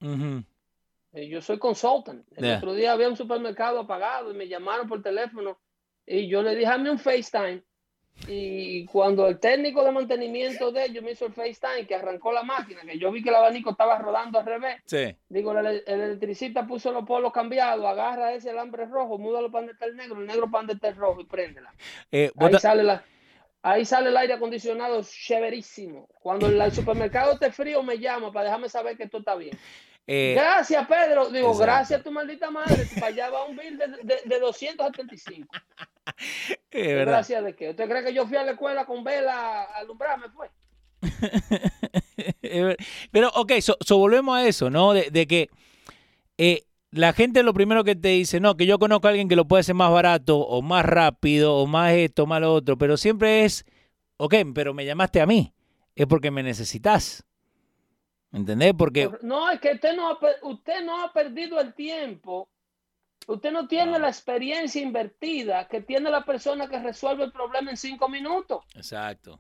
Eh, 1.14 1.28
yo 1.28 1.42
soy 1.42 1.58
consultant. 1.58 2.24
El 2.36 2.58
otro 2.58 2.76
día 2.76 2.92
había 2.92 3.10
un 3.10 3.18
supermercado 3.18 3.80
apagado 3.80 4.30
y 4.32 4.36
me 4.36 4.48
llamaron 4.48 4.88
por 4.88 5.02
teléfono 5.02 5.58
y 6.12 6.28
yo 6.28 6.42
le 6.42 6.56
dije, 6.56 6.68
hazme 6.68 6.92
un 6.92 7.00
FaceTime. 7.00 7.64
Y 8.28 8.86
cuando 8.86 9.28
el 9.28 9.40
técnico 9.40 9.84
de 9.84 9.92
mantenimiento 9.92 10.72
de 10.72 10.86
ellos 10.86 11.04
me 11.04 11.12
hizo 11.12 11.26
el 11.26 11.34
FaceTime, 11.34 11.88
que 11.88 11.96
arrancó 11.96 12.32
la 12.32 12.44
máquina, 12.44 12.82
que 12.82 13.00
yo 13.00 13.12
vi 13.12 13.24
que 13.24 13.30
el 13.30 13.36
abanico 13.36 13.72
estaba 13.72 13.98
rodando 13.98 14.38
al 14.38 14.46
revés, 14.46 14.82
digo, 15.30 15.58
el, 15.58 15.84
electricista 15.88 16.68
puso 16.68 16.92
los 16.92 17.06
polos 17.06 17.32
cambiados, 17.32 17.84
agarra 17.86 18.34
ese 18.34 18.52
alambre 18.52 18.86
rojo, 18.86 19.18
múdalo 19.18 19.50
para 19.50 19.62
donde 19.62 19.74
está 19.74 19.86
el 19.86 19.96
negro, 19.96 20.20
el 20.20 20.28
negro 20.28 20.52
para 20.52 20.60
donde 20.60 20.74
está 20.74 20.90
el 20.90 20.96
rojo 20.98 21.22
y 21.22 21.26
préndela. 21.26 21.74
Eh, 22.12 22.32
ahí, 22.38 22.54
sale 22.60 22.84
la, 22.84 23.04
ahí 23.64 23.86
sale 23.86 24.10
el 24.10 24.18
aire 24.18 24.34
acondicionado 24.34 25.02
chéverísimo. 25.04 26.08
Cuando 26.22 26.48
el, 26.48 26.72
supermercado 26.72 27.34
esté 27.34 27.52
frío, 27.52 27.82
me 27.82 27.98
llama 27.98 28.32
para 28.32 28.46
dejarme 28.46 28.70
saber 28.70 28.98
que 28.98 29.04
esto 29.04 29.20
está 29.20 29.36
bien. 29.36 29.58
Eh, 30.14 30.34
gracias, 30.36 30.86
Pedro. 30.88 31.30
Digo, 31.30 31.58
gracias 31.58 32.02
a 32.02 32.04
tu 32.04 32.12
maldita 32.12 32.52
madre. 32.52 32.86
Para 32.96 33.08
allá 33.08 33.30
va 33.30 33.46
un 33.46 33.56
bill 33.56 33.78
de, 33.78 33.88
de, 34.04 34.20
de 34.26 34.40
275. 34.42 35.48
gracias 36.70 37.42
de 37.46 37.56
qué. 37.56 37.70
¿Usted 37.70 37.88
cree 37.88 38.04
que 38.04 38.14
yo 38.14 38.28
fui 38.28 38.36
a 38.36 38.44
la 38.44 38.52
escuela 38.52 38.86
con 38.86 39.06
vela 39.06 39.62
a 39.62 39.78
alumbrarme? 39.78 40.28
Fue. 40.32 40.50
Pero, 43.12 43.30
ok, 43.36 43.54
so, 43.62 43.98
volvemos 43.98 44.38
a 44.38 44.46
eso, 44.46 44.70
¿no? 44.70 44.92
De, 44.92 45.28
que 45.28 45.50
eh, 46.38 46.66
la 46.92 47.14
gente 47.14 47.42
lo 47.42 47.54
primero 47.54 47.86
que 47.86 47.96
te 47.96 48.10
dice, 48.10 48.42
no, 48.42 48.58
que 48.58 48.66
yo 48.66 48.80
conozco 48.80 49.08
a 49.08 49.12
alguien 49.12 49.30
que 49.30 49.38
lo 49.38 49.48
puede 49.48 49.62
hacer 49.62 49.76
más 49.76 49.94
barato 49.94 50.40
o 50.40 50.62
más 50.62 50.84
rápido 50.84 51.56
o 51.56 51.68
más 51.68 51.94
esto, 51.94 52.26
más 52.26 52.42
lo 52.42 52.54
otro, 52.54 52.78
pero 52.78 52.98
siempre 52.98 53.46
es, 53.46 53.64
ok, 54.18 54.36
pero 54.54 54.74
me 54.74 54.86
llamaste 54.86 55.22
a 55.22 55.26
mí, 55.26 55.54
es 55.96 56.06
porque 56.06 56.32
me 56.32 56.44
necesitas. 56.44 57.24
¿Entendés? 58.32 58.74
Porque... 58.78 59.10
No, 59.22 59.50
es 59.50 59.60
que 59.60 59.72
usted 59.74 59.96
no, 59.96 60.10
ha, 60.10 60.20
usted 60.44 60.84
no 60.84 61.04
ha 61.04 61.12
perdido 61.12 61.60
el 61.60 61.74
tiempo. 61.74 62.50
Usted 63.28 63.52
no 63.52 63.68
tiene 63.68 64.00
la 64.00 64.08
experiencia 64.08 64.82
invertida 64.82 65.68
que 65.68 65.82
tiene 65.82 66.10
la 66.10 66.26
persona 66.26 66.68
que 66.68 66.80
resuelve 66.80 67.26
el 67.26 67.32
problema 67.32 67.72
en 67.72 67.78
cinco 67.78 68.10
minutos. 68.10 68.64
Exacto. 68.74 69.40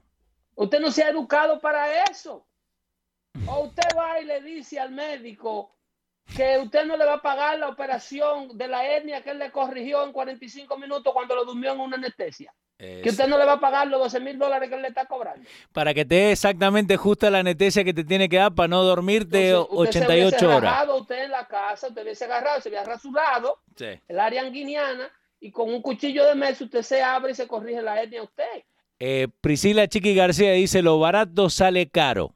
Usted 0.55 0.79
no 0.79 0.91
se 0.91 1.03
ha 1.03 1.09
educado 1.09 1.59
para 1.59 2.03
eso. 2.05 2.45
O 3.47 3.65
usted 3.65 3.83
va 3.97 4.19
y 4.19 4.25
le 4.25 4.41
dice 4.41 4.79
al 4.79 4.91
médico 4.91 5.75
que 6.35 6.57
usted 6.59 6.85
no 6.85 6.97
le 6.97 7.05
va 7.05 7.15
a 7.15 7.21
pagar 7.21 7.59
la 7.59 7.69
operación 7.69 8.57
de 8.57 8.67
la 8.67 8.85
hernia 8.85 9.21
que 9.21 9.31
él 9.31 9.39
le 9.39 9.51
corrigió 9.51 10.03
en 10.05 10.11
45 10.11 10.77
minutos 10.77 11.13
cuando 11.13 11.35
lo 11.35 11.45
durmió 11.45 11.73
en 11.73 11.79
una 11.79 11.97
anestesia. 11.97 12.53
Que 12.77 13.09
usted 13.09 13.27
no 13.27 13.37
le 13.37 13.45
va 13.45 13.53
a 13.53 13.59
pagar 13.59 13.87
los 13.87 13.99
12 13.99 14.19
mil 14.21 14.39
dólares 14.39 14.67
que 14.67 14.73
él 14.73 14.81
le 14.81 14.87
está 14.87 15.05
cobrando. 15.05 15.47
Para 15.71 15.93
que 15.93 16.03
te 16.03 16.15
dé 16.15 16.31
exactamente 16.31 16.97
justa 16.97 17.29
la 17.29 17.39
anestesia 17.39 17.83
que 17.83 17.93
te 17.93 18.03
tiene 18.03 18.27
que 18.27 18.37
dar 18.37 18.55
para 18.55 18.69
no 18.69 18.81
dormirte 18.81 19.53
88 19.53 20.39
se 20.39 20.45
horas. 20.47 20.57
Agarrado 20.57 20.97
usted 20.97 21.25
en 21.25 21.31
la 21.31 21.45
casa, 21.45 21.89
usted 21.89 22.01
hubiese 22.01 22.25
agarrado, 22.25 22.59
se 22.59 22.69
hubiera 22.69 22.83
rasurado 22.83 23.59
el 24.07 24.19
área 24.19 24.41
anguiniana 24.41 25.11
y 25.39 25.51
con 25.51 25.71
un 25.71 25.83
cuchillo 25.83 26.25
de 26.25 26.33
mesa 26.33 26.63
usted 26.63 26.81
se 26.81 27.03
abre 27.03 27.33
y 27.33 27.35
se 27.35 27.47
corrige 27.47 27.83
la 27.83 28.01
hernia 28.01 28.21
a 28.21 28.23
usted. 28.23 28.63
Eh, 28.97 29.27
Priscila 29.41 29.87
Chiqui 29.87 30.15
García 30.15 30.51
dice, 30.53 30.81
lo 30.81 30.97
barato 30.97 31.51
sale 31.51 31.87
caro. 31.87 32.33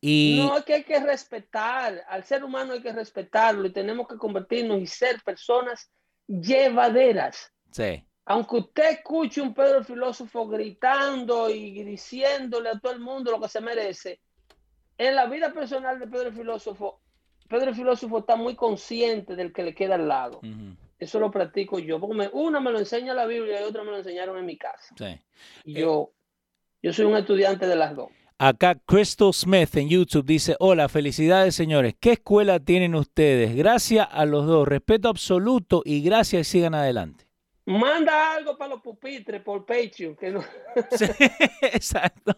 Y... 0.00 0.42
No, 0.42 0.56
es 0.56 0.64
que 0.64 0.74
hay 0.74 0.84
que 0.84 0.98
respetar, 0.98 2.02
al 2.08 2.24
ser 2.24 2.42
humano 2.42 2.72
hay 2.72 2.82
que 2.82 2.92
respetarlo 2.92 3.66
y 3.66 3.72
tenemos 3.72 4.08
que 4.08 4.16
convertirnos 4.16 4.80
y 4.80 4.86
ser 4.86 5.20
personas 5.22 5.90
llevaderas. 6.26 7.52
Sí 7.70 8.04
aunque 8.30 8.58
usted 8.58 8.90
escuche 8.92 9.40
un 9.40 9.52
Pedro 9.52 9.82
filósofo 9.82 10.46
gritando 10.46 11.50
y 11.50 11.82
diciéndole 11.82 12.68
a 12.68 12.78
todo 12.78 12.92
el 12.92 13.00
mundo 13.00 13.32
lo 13.32 13.40
que 13.40 13.48
se 13.48 13.60
merece, 13.60 14.20
en 14.96 15.16
la 15.16 15.26
vida 15.26 15.52
personal 15.52 15.98
de 15.98 16.06
Pedro 16.06 16.30
filósofo, 16.30 17.00
Pedro 17.48 17.74
filósofo 17.74 18.20
está 18.20 18.36
muy 18.36 18.54
consciente 18.54 19.34
del 19.34 19.52
que 19.52 19.64
le 19.64 19.74
queda 19.74 19.96
al 19.96 20.06
lado. 20.06 20.40
Eso 20.96 21.18
lo 21.18 21.32
practico 21.32 21.80
yo, 21.80 21.98
porque 21.98 22.30
una 22.32 22.60
me 22.60 22.70
lo 22.70 22.78
enseña 22.78 23.14
la 23.14 23.26
Biblia 23.26 23.62
y 23.62 23.64
otra 23.64 23.82
me 23.82 23.90
lo 23.90 23.96
enseñaron 23.96 24.38
en 24.38 24.46
mi 24.46 24.56
casa. 24.56 24.94
yo, 25.64 26.12
yo 26.80 26.92
soy 26.92 27.06
un 27.06 27.16
estudiante 27.16 27.66
de 27.66 27.74
las 27.74 27.96
dos. 27.96 28.10
Acá 28.42 28.74
Crystal 28.86 29.34
Smith 29.34 29.76
en 29.76 29.90
YouTube 29.90 30.24
dice, 30.24 30.56
hola, 30.60 30.88
felicidades 30.88 31.54
señores, 31.54 31.94
¿qué 32.00 32.12
escuela 32.12 32.58
tienen 32.58 32.94
ustedes? 32.94 33.54
Gracias 33.54 34.08
a 34.10 34.24
los 34.24 34.46
dos, 34.46 34.66
respeto 34.66 35.10
absoluto 35.10 35.82
y 35.84 36.00
gracias 36.00 36.48
y 36.48 36.50
sigan 36.50 36.74
adelante. 36.74 37.26
Manda 37.66 38.32
algo 38.32 38.56
para 38.56 38.70
los 38.70 38.80
pupitres 38.80 39.42
por 39.42 39.66
Patreon. 39.66 40.16
Que 40.16 40.30
no... 40.30 40.42
exacto. 41.60 42.34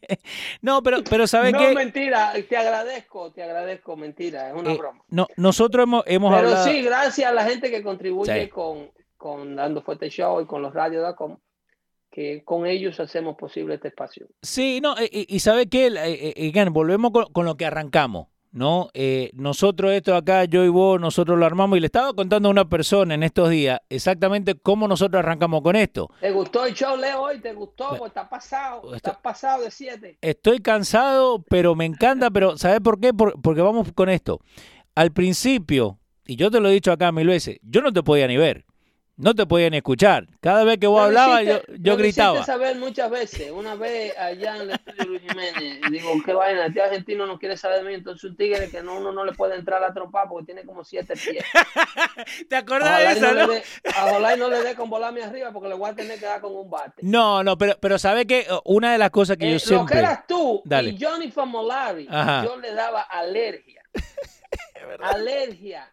no, 0.62 0.82
pero, 0.82 1.04
pero 1.04 1.26
¿sabes 1.26 1.52
qué? 1.52 1.68
No, 1.68 1.74
mentira, 1.74 2.32
te 2.48 2.56
agradezco, 2.56 3.30
te 3.30 3.42
agradezco, 3.42 3.94
mentira, 3.94 4.48
es 4.48 4.54
una 4.54 4.72
eh, 4.72 4.78
broma. 4.78 5.04
No, 5.10 5.28
nosotros 5.36 5.84
hemos, 5.84 6.02
hemos 6.06 6.34
pero 6.34 6.48
hablado... 6.48 6.64
sí, 6.64 6.80
gracias 6.80 7.30
a 7.30 7.34
la 7.34 7.44
gente 7.44 7.70
que 7.70 7.82
contribuye 7.82 8.48
con, 8.48 8.90
con 9.18 9.54
Dando 9.54 9.82
Fuerte 9.82 10.08
Show 10.08 10.40
y 10.40 10.46
con 10.46 10.62
los 10.62 10.72
radios.com 10.72 11.36
que 12.12 12.44
con 12.44 12.66
ellos 12.66 13.00
hacemos 13.00 13.36
posible 13.36 13.74
este 13.74 13.88
espacio. 13.88 14.28
Sí, 14.42 14.80
no, 14.82 14.94
y, 15.00 15.26
y, 15.34 15.40
¿sabe 15.40 15.66
qué? 15.66 15.86
Eh, 15.86 16.70
volvemos 16.70 17.10
con, 17.10 17.24
con, 17.32 17.46
lo 17.46 17.56
que 17.56 17.64
arrancamos. 17.64 18.28
¿no? 18.52 18.90
Eh, 18.92 19.30
nosotros 19.32 19.92
esto 19.92 20.14
acá, 20.14 20.44
yo 20.44 20.62
y 20.64 20.68
vos, 20.68 21.00
nosotros 21.00 21.38
lo 21.38 21.46
armamos 21.46 21.78
y 21.78 21.80
le 21.80 21.86
estaba 21.86 22.12
contando 22.12 22.48
a 22.48 22.52
una 22.52 22.68
persona 22.68 23.14
en 23.14 23.22
estos 23.22 23.48
días 23.48 23.80
exactamente 23.88 24.54
cómo 24.54 24.86
nosotros 24.86 25.20
arrancamos 25.20 25.62
con 25.62 25.74
esto. 25.74 26.10
¿Te 26.20 26.30
gustó 26.30 26.66
el 26.66 26.74
show, 26.74 26.96
Leo, 26.96 27.22
hoy? 27.22 27.40
¿Te 27.40 27.54
gustó? 27.54 28.06
está 28.06 28.28
pasado? 28.28 28.94
¿Estás 28.94 29.16
pasado 29.16 29.64
de 29.64 29.70
siete? 29.70 30.18
Estoy 30.20 30.60
cansado, 30.60 31.42
pero 31.48 31.74
me 31.74 31.86
encanta, 31.86 32.30
pero 32.30 32.58
¿sabes 32.58 32.80
por 32.80 33.00
qué? 33.00 33.12
porque 33.14 33.62
vamos 33.62 33.90
con 33.94 34.10
esto. 34.10 34.40
Al 34.94 35.12
principio, 35.12 35.98
y 36.26 36.36
yo 36.36 36.50
te 36.50 36.60
lo 36.60 36.68
he 36.68 36.72
dicho 36.72 36.92
acá 36.92 37.10
mil 37.10 37.26
veces, 37.26 37.58
yo 37.62 37.80
no 37.80 37.92
te 37.92 38.02
podía 38.02 38.26
ni 38.28 38.36
ver. 38.36 38.66
No 39.22 39.36
te 39.36 39.46
podían 39.46 39.72
escuchar. 39.74 40.26
Cada 40.40 40.64
vez 40.64 40.78
que 40.78 40.88
vos 40.88 41.00
hablabas, 41.00 41.44
yo, 41.44 41.60
yo 41.78 41.96
gritaba. 41.96 42.42
saber 42.44 42.76
muchas 42.76 43.08
veces. 43.08 43.52
Una 43.52 43.76
vez 43.76 44.18
allá 44.18 44.56
en 44.56 44.62
el 44.62 44.70
estudio 44.70 45.04
Luis 45.04 45.22
Jiménez, 45.22 45.80
digo, 45.92 46.10
qué 46.24 46.34
vaina, 46.34 46.66
este 46.66 46.82
argentino 46.82 47.24
no 47.24 47.38
quiere 47.38 47.56
saber 47.56 47.84
de 47.84 47.88
mí, 47.88 47.94
entonces 47.94 48.24
un 48.24 48.36
tigre 48.36 48.68
que 48.68 48.82
no, 48.82 48.96
uno 48.96 49.12
no 49.12 49.24
le 49.24 49.32
puede 49.32 49.54
entrar 49.54 49.80
a 49.80 49.88
la 49.88 49.94
trompa 49.94 50.28
porque 50.28 50.46
tiene 50.46 50.64
como 50.64 50.82
siete 50.82 51.14
pies. 51.14 51.44
¿Te 52.48 52.56
acuerdas 52.56 52.98
de 52.98 53.12
eso, 53.12 53.32
no? 53.32 53.52
a 53.94 54.36
no 54.36 54.48
le 54.48 54.62
dé 54.64 54.74
con 54.74 54.90
volarme 54.90 55.22
arriba 55.22 55.52
porque 55.52 55.68
le 55.68 55.76
voy 55.76 55.90
a 55.90 55.94
tener 55.94 56.18
que 56.18 56.26
dar 56.26 56.40
con 56.40 56.56
un 56.56 56.68
bate. 56.68 57.02
No, 57.02 57.44
no, 57.44 57.56
pero, 57.56 57.76
pero 57.78 58.00
¿sabes 58.00 58.26
que 58.26 58.44
Una 58.64 58.90
de 58.90 58.98
las 58.98 59.10
cosas 59.10 59.36
que 59.36 59.52
yo 59.52 59.60
siempre... 59.60 59.84
Lo 59.84 59.86
que 59.86 59.98
eras 59.98 60.26
tú 60.26 60.62
y 60.66 60.98
Johnny 61.00 61.30
Famolari, 61.30 62.08
yo 62.08 62.56
le 62.56 62.74
daba 62.74 63.02
alergia. 63.02 63.82
alergia 65.00 65.88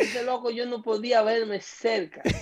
ese 0.00 0.22
loco 0.22 0.50
yo 0.50 0.66
no 0.66 0.82
podía 0.82 1.22
verme 1.22 1.60
cerca. 1.60 2.22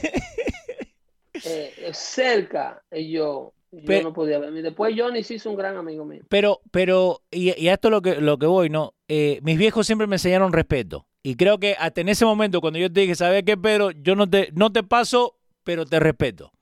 Eh, 1.44 1.90
cerca, 1.92 2.82
y 2.90 3.12
yo, 3.12 3.52
yo 3.70 4.02
no 4.02 4.12
podía 4.12 4.40
verme. 4.40 4.60
Después 4.60 4.92
Johnny 4.98 5.22
se 5.22 5.34
hizo 5.34 5.50
un 5.50 5.56
gran 5.56 5.76
amigo 5.76 6.04
mío. 6.04 6.22
Pero, 6.28 6.60
pero, 6.72 7.22
y, 7.30 7.56
y 7.56 7.68
a 7.68 7.74
esto 7.74 7.90
lo 7.90 8.02
que, 8.02 8.16
lo 8.16 8.38
que 8.38 8.46
voy, 8.46 8.70
¿no? 8.70 8.94
Eh, 9.06 9.38
mis 9.42 9.56
viejos 9.56 9.86
siempre 9.86 10.08
me 10.08 10.16
enseñaron 10.16 10.52
respeto. 10.52 11.06
Y 11.22 11.36
creo 11.36 11.58
que 11.58 11.76
hasta 11.78 12.00
en 12.00 12.08
ese 12.08 12.24
momento, 12.24 12.60
cuando 12.60 12.80
yo 12.80 12.92
te 12.92 13.02
dije, 13.02 13.14
¿sabes 13.14 13.44
qué, 13.44 13.56
Pedro? 13.56 13.92
Yo 13.92 14.16
no 14.16 14.28
te, 14.28 14.50
no 14.52 14.72
te 14.72 14.82
paso, 14.82 15.36
pero 15.62 15.84
te 15.84 16.00
respeto. 16.00 16.52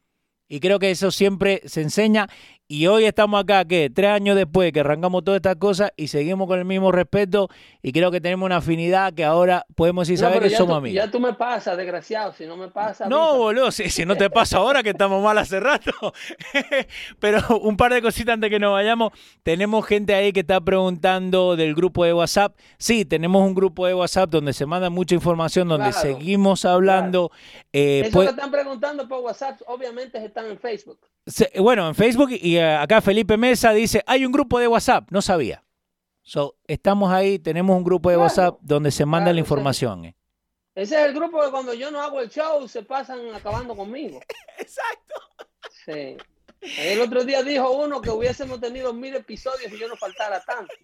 Y 0.48 0.60
creo 0.60 0.78
que 0.78 0.90
eso 0.90 1.10
siempre 1.10 1.62
se 1.64 1.82
enseña. 1.82 2.28
Y 2.68 2.88
hoy 2.88 3.04
estamos 3.04 3.40
acá, 3.40 3.64
que 3.64 3.90
tres 3.90 4.10
años 4.10 4.34
después 4.34 4.72
que 4.72 4.80
arrancamos 4.80 5.22
todas 5.22 5.38
estas 5.38 5.54
cosas 5.54 5.92
y 5.96 6.08
seguimos 6.08 6.48
con 6.48 6.58
el 6.58 6.64
mismo 6.64 6.90
respeto. 6.90 7.48
Y 7.80 7.92
creo 7.92 8.10
que 8.10 8.20
tenemos 8.20 8.44
una 8.44 8.56
afinidad 8.56 9.14
que 9.14 9.24
ahora 9.24 9.64
podemos 9.76 10.08
decir, 10.08 10.18
saber 10.18 10.42
que 10.42 10.50
somos 10.50 10.76
amigos. 10.76 10.96
Ya 10.96 11.08
tú 11.08 11.20
me 11.20 11.32
pasas, 11.34 11.76
desgraciado. 11.76 12.32
Si 12.32 12.44
no 12.44 12.56
me 12.56 12.66
pasa. 12.66 13.08
No, 13.08 13.36
boludo, 13.36 13.70
si, 13.70 13.88
si, 13.88 14.04
no 14.04 14.16
te 14.16 14.30
pasa 14.30 14.56
ahora 14.58 14.82
que 14.82 14.90
estamos 14.90 15.22
mal 15.22 15.38
hace 15.38 15.60
rato. 15.60 15.92
Pero 17.20 17.40
un 17.60 17.76
par 17.76 17.94
de 17.94 18.02
cositas 18.02 18.34
antes 18.34 18.50
que 18.50 18.58
nos 18.58 18.72
vayamos. 18.72 19.12
Tenemos 19.44 19.86
gente 19.86 20.16
ahí 20.16 20.32
que 20.32 20.40
está 20.40 20.60
preguntando 20.60 21.54
del 21.54 21.72
grupo 21.72 22.04
de 22.04 22.14
WhatsApp. 22.14 22.56
Sí, 22.78 23.04
tenemos 23.04 23.46
un 23.46 23.54
grupo 23.54 23.86
de 23.86 23.94
WhatsApp 23.94 24.28
donde 24.28 24.52
se 24.52 24.66
manda 24.66 24.90
mucha 24.90 25.14
información, 25.14 25.68
donde 25.68 25.92
seguimos 25.92 26.64
hablando. 26.64 27.30
Eh, 27.72 28.02
Eso 28.06 28.12
pues... 28.12 28.30
están 28.30 28.50
preguntando 28.50 29.06
por 29.06 29.20
WhatsApp, 29.20 29.60
obviamente 29.68 30.24
están 30.24 30.46
en 30.46 30.58
Facebook. 30.58 30.98
Bueno, 31.58 31.88
en 31.88 31.94
Facebook 31.94 32.30
y 32.30 32.56
eh, 32.56 32.74
acá 32.74 33.00
Felipe 33.00 33.36
Mesa 33.36 33.72
dice, 33.72 34.02
hay 34.06 34.24
un 34.24 34.32
grupo 34.32 34.58
de 34.58 34.68
WhatsApp, 34.68 35.10
no 35.10 35.20
sabía. 35.20 35.62
So, 36.22 36.56
estamos 36.66 37.12
ahí, 37.12 37.38
tenemos 37.38 37.76
un 37.76 37.84
grupo 37.84 38.10
de 38.10 38.16
WhatsApp 38.16 38.58
donde 38.60 38.90
se 38.90 39.06
manda 39.06 39.32
la 39.32 39.40
información. 39.40 40.06
Eh. 40.06 40.16
Ese 40.74 41.00
es 41.00 41.06
el 41.06 41.14
grupo 41.14 41.40
que 41.42 41.50
cuando 41.50 41.72
yo 41.72 41.90
no 41.90 42.02
hago 42.02 42.20
el 42.20 42.28
show 42.28 42.66
se 42.68 42.82
pasan 42.82 43.34
acabando 43.34 43.76
conmigo. 43.76 44.20
Exacto. 44.58 45.14
Sí. 45.84 46.16
El 46.78 47.00
otro 47.00 47.24
día 47.24 47.42
dijo 47.42 47.70
uno 47.70 48.00
que 48.00 48.10
hubiésemos 48.10 48.60
tenido 48.60 48.92
mil 48.92 49.14
episodios 49.14 49.72
y 49.72 49.78
yo 49.78 49.88
no 49.88 49.96
faltara 49.96 50.40
tanto. 50.40 50.74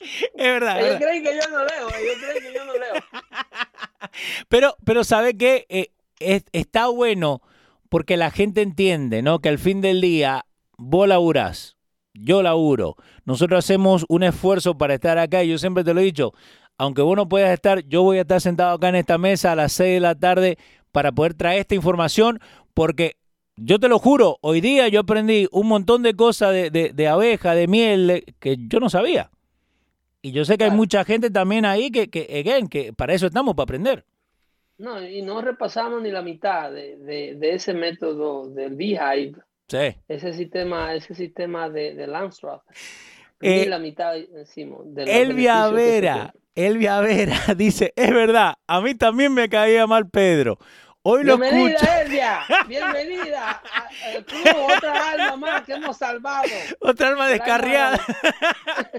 Es 0.00 0.30
verdad. 0.34 0.80
Ellos 0.80 0.96
creen 0.96 1.22
que 1.22 1.34
yo 1.34 1.48
no 1.50 1.64
leo, 1.64 1.88
ellos 1.98 2.16
creen 2.24 2.42
que 2.42 2.54
yo 2.54 2.64
no 2.64 2.72
leo. 2.72 2.94
Pero, 4.48 4.76
pero 4.84 5.04
¿sabe 5.04 5.36
qué? 5.36 5.66
Eh, 5.68 6.42
está 6.52 6.88
bueno 6.88 7.42
porque 7.90 8.16
la 8.16 8.30
gente 8.30 8.62
entiende, 8.62 9.20
¿no? 9.20 9.40
Que 9.40 9.50
al 9.50 9.58
fin 9.58 9.82
del 9.82 10.00
día 10.00 10.46
vos 10.78 11.06
laburás, 11.06 11.76
yo 12.14 12.42
laburo, 12.42 12.96
nosotros 13.26 13.58
hacemos 13.58 14.06
un 14.08 14.22
esfuerzo 14.22 14.78
para 14.78 14.94
estar 14.94 15.18
acá 15.18 15.44
y 15.44 15.50
yo 15.50 15.58
siempre 15.58 15.84
te 15.84 15.92
lo 15.92 16.00
he 16.00 16.04
dicho, 16.04 16.32
aunque 16.78 17.02
vos 17.02 17.16
no 17.16 17.28
puedas 17.28 17.52
estar, 17.52 17.84
yo 17.86 18.02
voy 18.02 18.16
a 18.16 18.22
estar 18.22 18.40
sentado 18.40 18.74
acá 18.74 18.88
en 18.88 18.94
esta 18.94 19.18
mesa 19.18 19.52
a 19.52 19.56
las 19.56 19.72
6 19.72 19.94
de 19.94 20.00
la 20.00 20.14
tarde 20.14 20.56
para 20.92 21.12
poder 21.12 21.34
traer 21.34 21.60
esta 21.60 21.74
información 21.74 22.40
porque 22.72 23.16
yo 23.56 23.78
te 23.78 23.88
lo 23.88 23.98
juro, 23.98 24.38
hoy 24.40 24.60
día 24.62 24.88
yo 24.88 25.00
aprendí 25.00 25.46
un 25.52 25.66
montón 25.66 26.02
de 26.02 26.14
cosas 26.14 26.52
de, 26.52 26.70
de, 26.70 27.08
abeja, 27.08 27.54
de 27.54 27.66
miel, 27.66 28.24
que 28.38 28.56
yo 28.56 28.80
no 28.80 28.88
sabía. 28.88 29.30
Y 30.22 30.32
yo 30.32 30.44
sé 30.44 30.56
que 30.56 30.64
hay 30.64 30.70
mucha 30.70 31.04
gente 31.04 31.30
también 31.30 31.64
ahí 31.66 31.90
que, 31.90 32.08
que, 32.08 32.22
again, 32.40 32.68
que 32.68 32.92
para 32.92 33.12
eso 33.12 33.26
estamos, 33.26 33.54
para 33.54 33.64
aprender. 33.64 34.06
No, 34.80 35.06
y 35.06 35.20
no 35.20 35.42
repasamos 35.42 36.00
ni 36.00 36.10
la 36.10 36.22
mitad 36.22 36.72
de, 36.72 36.96
de, 36.96 37.54
ese 37.54 37.74
método 37.74 38.48
del 38.48 38.76
Beehive. 38.76 39.34
Sí. 39.68 39.94
Ese 40.08 40.32
sistema, 40.32 40.94
ese 40.94 41.14
sistema 41.14 41.68
de, 41.68 41.94
de 41.94 42.06
Landstroth. 42.06 42.62
Eh, 43.42 43.66
la 43.68 43.78
mitad 43.78 44.16
encima. 44.16 44.78
Elvia 44.96 45.68
Vera, 45.68 46.32
Elvia 46.54 47.00
Vera 47.02 47.54
dice, 47.54 47.92
es 47.94 48.10
verdad, 48.10 48.54
a 48.66 48.80
mí 48.80 48.94
también 48.94 49.34
me 49.34 49.50
caía 49.50 49.86
mal 49.86 50.08
Pedro. 50.08 50.58
Hoy 51.02 51.24
lo 51.24 51.38
bienvenida, 51.38 52.02
Elvia, 52.02 52.40
bienvenida 52.68 53.62
al 54.04 54.22
club, 54.22 54.44
otra 54.76 55.12
alma 55.12 55.36
más 55.36 55.62
que 55.62 55.72
hemos 55.72 55.96
salvado. 55.96 56.50
Otra 56.78 57.08
alma 57.08 57.26
descarriada. 57.26 57.98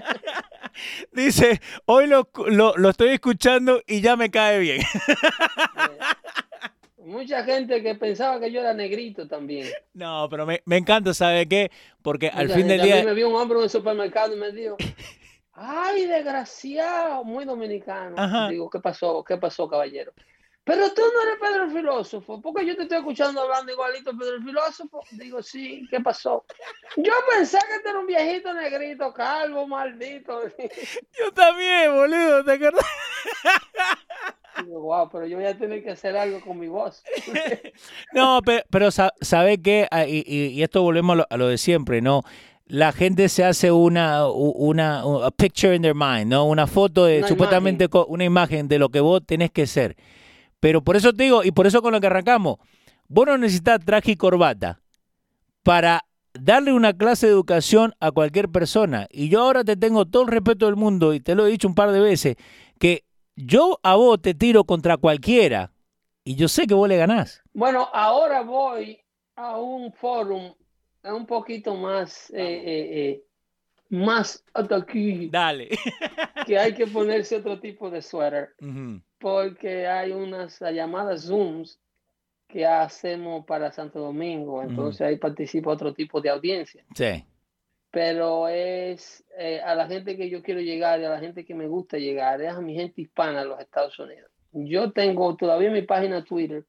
Dice, 1.12 1.60
hoy 1.84 2.08
lo, 2.08 2.28
lo, 2.48 2.88
estoy 2.88 3.10
escuchando 3.10 3.82
y 3.86 4.00
ya 4.00 4.16
me 4.16 4.32
cae 4.32 4.58
bien. 4.58 4.82
Mucha 6.98 7.44
gente 7.44 7.80
que 7.84 7.94
pensaba 7.94 8.40
que 8.40 8.50
yo 8.50 8.62
era 8.62 8.74
negrito 8.74 9.28
también. 9.28 9.68
No, 9.94 10.26
pero 10.28 10.44
me, 10.44 10.60
me 10.64 10.78
encanta, 10.78 11.14
¿sabe 11.14 11.46
qué? 11.46 11.70
Porque 12.02 12.30
al 12.30 12.50
fin 12.50 12.66
del 12.66 12.82
día... 12.82 12.96
A 12.96 13.00
mí 13.00 13.06
me 13.06 13.14
vio 13.14 13.28
un 13.28 13.36
hombre 13.36 13.58
en 13.58 13.64
el 13.64 13.70
supermercado 13.70 14.34
y 14.34 14.40
me 14.40 14.50
dijo, 14.50 14.76
¡ay, 15.52 16.06
desgraciado! 16.06 17.22
Muy 17.22 17.44
dominicano. 17.44 18.48
Digo, 18.48 18.68
¿qué 18.68 18.80
pasó? 18.80 19.22
¿Qué 19.22 19.36
pasó, 19.36 19.68
caballero? 19.68 20.12
Pero 20.64 20.94
tú 20.94 21.02
no 21.02 21.22
eres 21.22 21.40
Pedro 21.40 21.64
el 21.64 21.72
filósofo, 21.72 22.40
porque 22.40 22.64
yo 22.64 22.76
te 22.76 22.82
estoy 22.82 22.98
escuchando 22.98 23.40
hablando 23.40 23.72
igualito 23.72 24.16
Pedro 24.16 24.36
el 24.36 24.44
filósofo. 24.44 25.02
Digo, 25.10 25.42
sí, 25.42 25.88
¿qué 25.90 26.00
pasó? 26.00 26.44
Yo 26.96 27.12
pensé 27.30 27.58
que 27.58 27.80
tú 27.82 27.88
eras 27.88 28.00
un 28.00 28.06
viejito 28.06 28.54
negrito, 28.54 29.12
calvo, 29.12 29.66
maldito. 29.66 30.40
Yo 31.18 31.32
también, 31.34 31.92
boludo, 31.92 32.44
¿te 32.44 32.52
acuerdas? 32.52 32.86
Digo, 34.64 34.80
wow, 34.82 35.08
pero 35.10 35.26
yo 35.26 35.38
voy 35.38 35.46
a 35.46 35.56
tener 35.56 35.82
que 35.82 35.90
hacer 35.90 36.16
algo 36.16 36.40
con 36.40 36.58
mi 36.58 36.68
voz. 36.68 37.02
no, 38.12 38.40
pero, 38.44 38.62
pero 38.70 38.90
¿sabe 38.90 39.60
qué? 39.60 39.88
Ah, 39.90 40.06
y, 40.06 40.22
y, 40.26 40.62
esto 40.62 40.82
volvemos 40.82 41.26
a 41.28 41.36
lo, 41.36 41.48
de 41.48 41.58
siempre, 41.58 42.00
¿no? 42.00 42.22
la 42.66 42.92
gente 42.92 43.28
se 43.28 43.44
hace 43.44 43.72
una, 43.72 44.28
una, 44.28 45.02
picture 45.36 45.74
in 45.74 45.82
their 45.82 45.94
mind, 45.94 46.26
¿no? 46.26 46.44
Una 46.44 46.66
foto 46.66 47.06
de 47.06 47.26
supuestamente 47.26 47.88
una 48.06 48.24
imagen 48.24 48.68
de 48.68 48.78
lo 48.78 48.88
que 48.88 49.00
vos 49.00 49.20
tenés 49.26 49.50
que 49.50 49.66
ser. 49.66 49.96
Pero 50.62 50.80
por 50.80 50.94
eso 50.94 51.12
te 51.12 51.24
digo, 51.24 51.42
y 51.42 51.50
por 51.50 51.66
eso 51.66 51.82
con 51.82 51.90
lo 51.90 52.00
que 52.00 52.06
arrancamos, 52.06 52.58
vos 53.08 53.26
no 53.26 53.36
necesitas 53.36 53.84
traje 53.84 54.12
y 54.12 54.16
corbata 54.16 54.80
para 55.64 56.04
darle 56.34 56.72
una 56.72 56.96
clase 56.96 57.26
de 57.26 57.32
educación 57.32 57.94
a 57.98 58.12
cualquier 58.12 58.48
persona. 58.48 59.08
Y 59.10 59.28
yo 59.28 59.40
ahora 59.40 59.64
te 59.64 59.76
tengo 59.76 60.06
todo 60.06 60.22
el 60.22 60.28
respeto 60.28 60.66
del 60.66 60.76
mundo, 60.76 61.14
y 61.14 61.18
te 61.18 61.34
lo 61.34 61.44
he 61.44 61.50
dicho 61.50 61.66
un 61.66 61.74
par 61.74 61.90
de 61.90 61.98
veces, 61.98 62.36
que 62.78 63.02
yo 63.34 63.80
a 63.82 63.96
vos 63.96 64.22
te 64.22 64.34
tiro 64.34 64.62
contra 64.62 64.98
cualquiera, 64.98 65.72
y 66.22 66.36
yo 66.36 66.46
sé 66.46 66.68
que 66.68 66.74
vos 66.74 66.88
le 66.88 66.96
ganás. 66.96 67.42
Bueno, 67.52 67.88
ahora 67.92 68.42
voy 68.42 69.00
a 69.34 69.58
un 69.58 69.92
foro 69.92 70.56
un 71.02 71.26
poquito 71.26 71.74
más, 71.74 72.30
eh, 72.30 72.36
eh, 72.38 73.00
eh, 73.00 73.24
más. 73.88 74.44
Dale. 75.28 75.70
que 76.46 76.56
hay 76.56 76.72
que 76.72 76.86
ponerse 76.86 77.34
otro 77.34 77.58
tipo 77.58 77.90
de 77.90 78.00
suéter 78.00 78.54
porque 79.22 79.86
hay 79.86 80.10
unas 80.10 80.58
llamadas 80.60 81.26
Zooms 81.26 81.80
que 82.48 82.66
hacemos 82.66 83.46
para 83.46 83.70
Santo 83.70 84.00
Domingo, 84.00 84.62
entonces 84.62 85.00
ahí 85.00 85.16
participa 85.16 85.70
otro 85.70 85.94
tipo 85.94 86.20
de 86.20 86.28
audiencia. 86.28 86.84
Sí. 86.94 87.24
Pero 87.92 88.48
es 88.48 89.24
eh, 89.38 89.60
a 89.60 89.76
la 89.76 89.86
gente 89.86 90.16
que 90.16 90.28
yo 90.28 90.42
quiero 90.42 90.60
llegar 90.60 91.00
y 91.00 91.04
a 91.04 91.10
la 91.10 91.20
gente 91.20 91.44
que 91.44 91.54
me 91.54 91.68
gusta 91.68 91.98
llegar, 91.98 92.42
es 92.42 92.52
a 92.52 92.60
mi 92.60 92.74
gente 92.74 93.00
hispana 93.00 93.42
en 93.42 93.48
los 93.48 93.60
Estados 93.60 93.96
Unidos. 93.98 94.30
Yo 94.50 94.90
tengo 94.90 95.36
todavía 95.36 95.70
mi 95.70 95.82
página 95.82 96.24
Twitter 96.24 96.66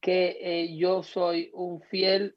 que 0.00 0.36
eh, 0.40 0.76
yo 0.76 1.02
soy 1.02 1.50
un 1.54 1.80
fiel 1.80 2.36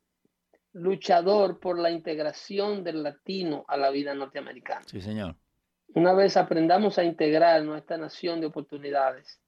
luchador 0.74 1.60
por 1.60 1.80
la 1.80 1.90
integración 1.90 2.84
del 2.84 3.04
latino 3.04 3.66
a 3.68 3.76
la 3.76 3.90
vida 3.90 4.14
norteamericana. 4.14 4.84
Sí, 4.86 5.02
señor. 5.02 5.36
Una 5.94 6.14
vez 6.14 6.38
aprendamos 6.38 6.98
a 6.98 7.04
integrar 7.04 7.64
nuestra 7.64 7.98
nación 7.98 8.40
de 8.40 8.48
oportunidades, 8.48 9.42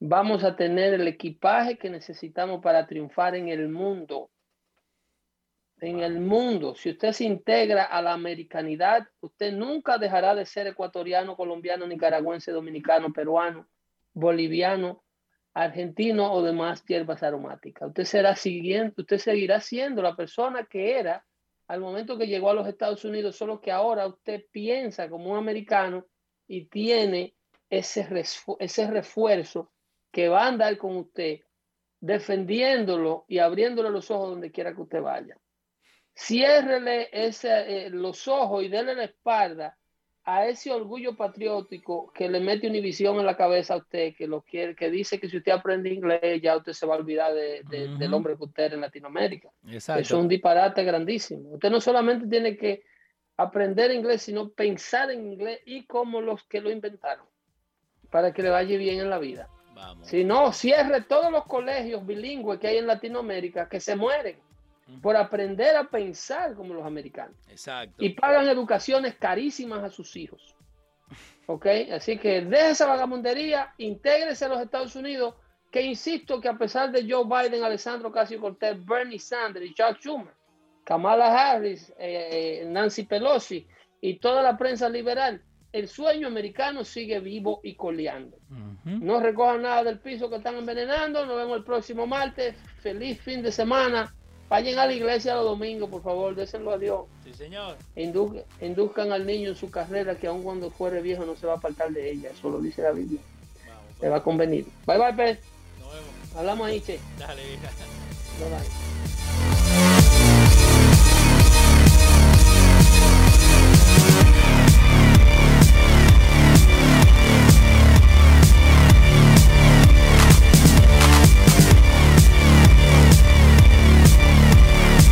vamos 0.00 0.42
a 0.42 0.56
tener 0.56 0.94
el 0.94 1.06
equipaje 1.06 1.76
que 1.76 1.90
necesitamos 1.90 2.62
para 2.62 2.86
triunfar 2.86 3.34
en 3.34 3.48
el 3.48 3.68
mundo. 3.68 4.30
En 5.80 6.00
el 6.00 6.18
mundo, 6.20 6.74
si 6.74 6.90
usted 6.90 7.12
se 7.12 7.24
integra 7.24 7.84
a 7.84 8.00
la 8.00 8.14
americanidad, 8.14 9.06
usted 9.20 9.52
nunca 9.52 9.98
dejará 9.98 10.34
de 10.34 10.46
ser 10.46 10.66
ecuatoriano, 10.66 11.36
colombiano, 11.36 11.86
nicaragüense, 11.86 12.52
dominicano, 12.52 13.12
peruano, 13.12 13.68
boliviano, 14.14 15.02
argentino 15.52 16.32
o 16.32 16.42
demás 16.42 16.82
hierbas 16.86 17.22
aromáticas. 17.22 17.88
Usted 17.88 18.04
será 18.04 18.34
siguiente, 18.34 19.02
usted 19.02 19.18
seguirá 19.18 19.60
siendo 19.60 20.00
la 20.00 20.16
persona 20.16 20.64
que 20.64 20.98
era 20.98 21.26
al 21.68 21.80
momento 21.80 22.18
que 22.18 22.26
llegó 22.26 22.50
a 22.50 22.54
los 22.54 22.66
Estados 22.66 23.04
Unidos, 23.04 23.36
solo 23.36 23.60
que 23.60 23.70
ahora 23.70 24.06
usted 24.06 24.44
piensa 24.50 25.08
como 25.08 25.30
un 25.30 25.38
americano 25.38 26.06
y 26.46 26.66
tiene 26.66 27.34
ese, 27.70 28.06
ese 28.58 28.90
refuerzo 28.90 29.72
que 30.10 30.28
va 30.28 30.44
a 30.44 30.48
andar 30.48 30.76
con 30.76 30.96
usted 30.96 31.40
defendiéndolo 32.00 33.24
y 33.28 33.38
abriéndole 33.38 33.88
los 33.88 34.10
ojos 34.10 34.30
donde 34.30 34.50
quiera 34.50 34.74
que 34.74 34.82
usted 34.82 35.00
vaya. 35.00 35.38
Ciérrele 36.14 37.08
ese, 37.12 37.86
eh, 37.86 37.90
los 37.90 38.28
ojos 38.28 38.64
y 38.64 38.68
déle 38.68 38.94
la 38.94 39.04
espalda 39.04 39.78
a 40.24 40.46
ese 40.46 40.70
orgullo 40.70 41.16
patriótico 41.16 42.12
que 42.12 42.28
le 42.28 42.38
mete 42.38 42.68
Univisión 42.68 43.18
en 43.18 43.26
la 43.26 43.36
cabeza 43.36 43.74
a 43.74 43.78
usted, 43.78 44.14
que 44.14 44.28
lo 44.28 44.42
quiere, 44.42 44.76
que 44.76 44.88
dice 44.90 45.18
que 45.18 45.28
si 45.28 45.36
usted 45.36 45.52
aprende 45.52 45.90
inglés 45.90 46.40
ya 46.40 46.56
usted 46.56 46.72
se 46.72 46.86
va 46.86 46.94
a 46.94 46.98
olvidar 46.98 47.34
de, 47.34 47.62
del 47.64 48.14
hombre 48.14 48.36
que 48.36 48.44
usted 48.44 48.64
es 48.66 48.72
en 48.74 48.80
Latinoamérica. 48.82 49.50
Eso 49.66 49.96
es 49.96 50.10
un 50.12 50.28
disparate 50.28 50.84
grandísimo. 50.84 51.50
Usted 51.54 51.70
no 51.70 51.80
solamente 51.80 52.28
tiene 52.28 52.56
que 52.56 52.84
aprender 53.36 53.90
inglés, 53.90 54.22
sino 54.22 54.50
pensar 54.50 55.10
en 55.10 55.32
inglés 55.32 55.60
y 55.66 55.86
como 55.86 56.20
los 56.20 56.44
que 56.44 56.60
lo 56.60 56.70
inventaron, 56.70 57.26
para 58.10 58.32
que 58.32 58.42
le 58.42 58.50
vaya 58.50 58.76
bien 58.76 59.00
en 59.00 59.10
la 59.10 59.18
vida. 59.18 59.48
Si 60.02 60.22
no, 60.22 60.52
cierre 60.52 61.02
todos 61.02 61.32
los 61.32 61.44
colegios 61.46 62.06
bilingües 62.06 62.60
que 62.60 62.68
hay 62.68 62.76
en 62.76 62.86
Latinoamérica, 62.86 63.68
que 63.68 63.80
se 63.80 63.96
mueren 63.96 64.36
por 65.00 65.16
aprender 65.16 65.76
a 65.76 65.84
pensar 65.84 66.54
como 66.54 66.74
los 66.74 66.84
americanos. 66.84 67.36
Exacto. 67.48 68.04
Y 68.04 68.10
pagan 68.10 68.48
educaciones 68.48 69.14
carísimas 69.16 69.82
a 69.82 69.90
sus 69.90 70.16
hijos. 70.16 70.54
¿Ok? 71.46 71.66
Así 71.92 72.18
que 72.18 72.42
deje 72.42 72.70
esa 72.70 72.86
vagabundería, 72.86 73.74
intégrese 73.78 74.44
a 74.44 74.48
los 74.48 74.60
Estados 74.60 74.94
Unidos, 74.96 75.34
que 75.70 75.82
insisto 75.82 76.40
que 76.40 76.48
a 76.48 76.58
pesar 76.58 76.92
de 76.92 77.06
Joe 77.08 77.24
Biden, 77.24 77.64
Alessandro 77.64 78.12
Casio 78.12 78.40
Cortez, 78.40 78.76
Bernie 78.84 79.18
Sanders 79.18 79.66
y 79.66 79.74
Chuck 79.74 79.98
Schumer, 79.98 80.34
Kamala 80.84 81.52
Harris, 81.52 81.90
eh, 81.98 82.60
eh, 82.60 82.64
Nancy 82.66 83.04
Pelosi 83.04 83.66
y 84.00 84.18
toda 84.18 84.42
la 84.42 84.56
prensa 84.56 84.88
liberal, 84.88 85.42
el 85.72 85.88
sueño 85.88 86.26
americano 86.26 86.84
sigue 86.84 87.18
vivo 87.20 87.60
y 87.62 87.74
coleando. 87.74 88.36
No 88.84 89.20
recojan 89.20 89.62
nada 89.62 89.84
del 89.84 90.00
piso 90.00 90.28
que 90.28 90.36
están 90.36 90.56
envenenando. 90.56 91.24
Nos 91.24 91.36
vemos 91.36 91.56
el 91.56 91.64
próximo 91.64 92.06
martes. 92.06 92.54
Feliz 92.80 93.20
fin 93.22 93.42
de 93.42 93.50
semana. 93.50 94.14
Vayan 94.52 94.78
a 94.80 94.84
la 94.84 94.92
iglesia 94.92 95.34
los 95.36 95.46
domingos, 95.46 95.88
por 95.88 96.02
favor, 96.02 96.34
désenlo 96.34 96.72
a 96.72 96.78
Dios. 96.78 97.06
Sí, 97.24 97.32
señor. 97.32 97.78
induzcan 97.96 99.10
al 99.10 99.26
niño 99.26 99.48
en 99.48 99.56
su 99.56 99.70
carrera, 99.70 100.14
que 100.16 100.26
aun 100.26 100.42
cuando 100.42 100.70
fuere 100.70 101.00
viejo 101.00 101.24
no 101.24 101.34
se 101.36 101.46
va 101.46 101.54
a 101.54 101.56
apartar 101.56 101.90
de 101.90 102.10
ella. 102.10 102.28
Eso 102.28 102.50
lo 102.50 102.60
dice 102.60 102.82
la 102.82 102.92
Biblia. 102.92 103.20
Le 104.02 104.10
va 104.10 104.18
a 104.18 104.22
convenir. 104.22 104.66
Bye 104.86 104.98
bye, 104.98 105.14
pez. 105.14 105.38
Nos 105.80 105.90
vemos. 105.94 106.36
Hablamos 106.36 106.66
ahí, 106.66 106.82
che. 106.82 107.00
Dale, 107.18 107.42
Bye 107.42 108.50
bye. 108.50 108.91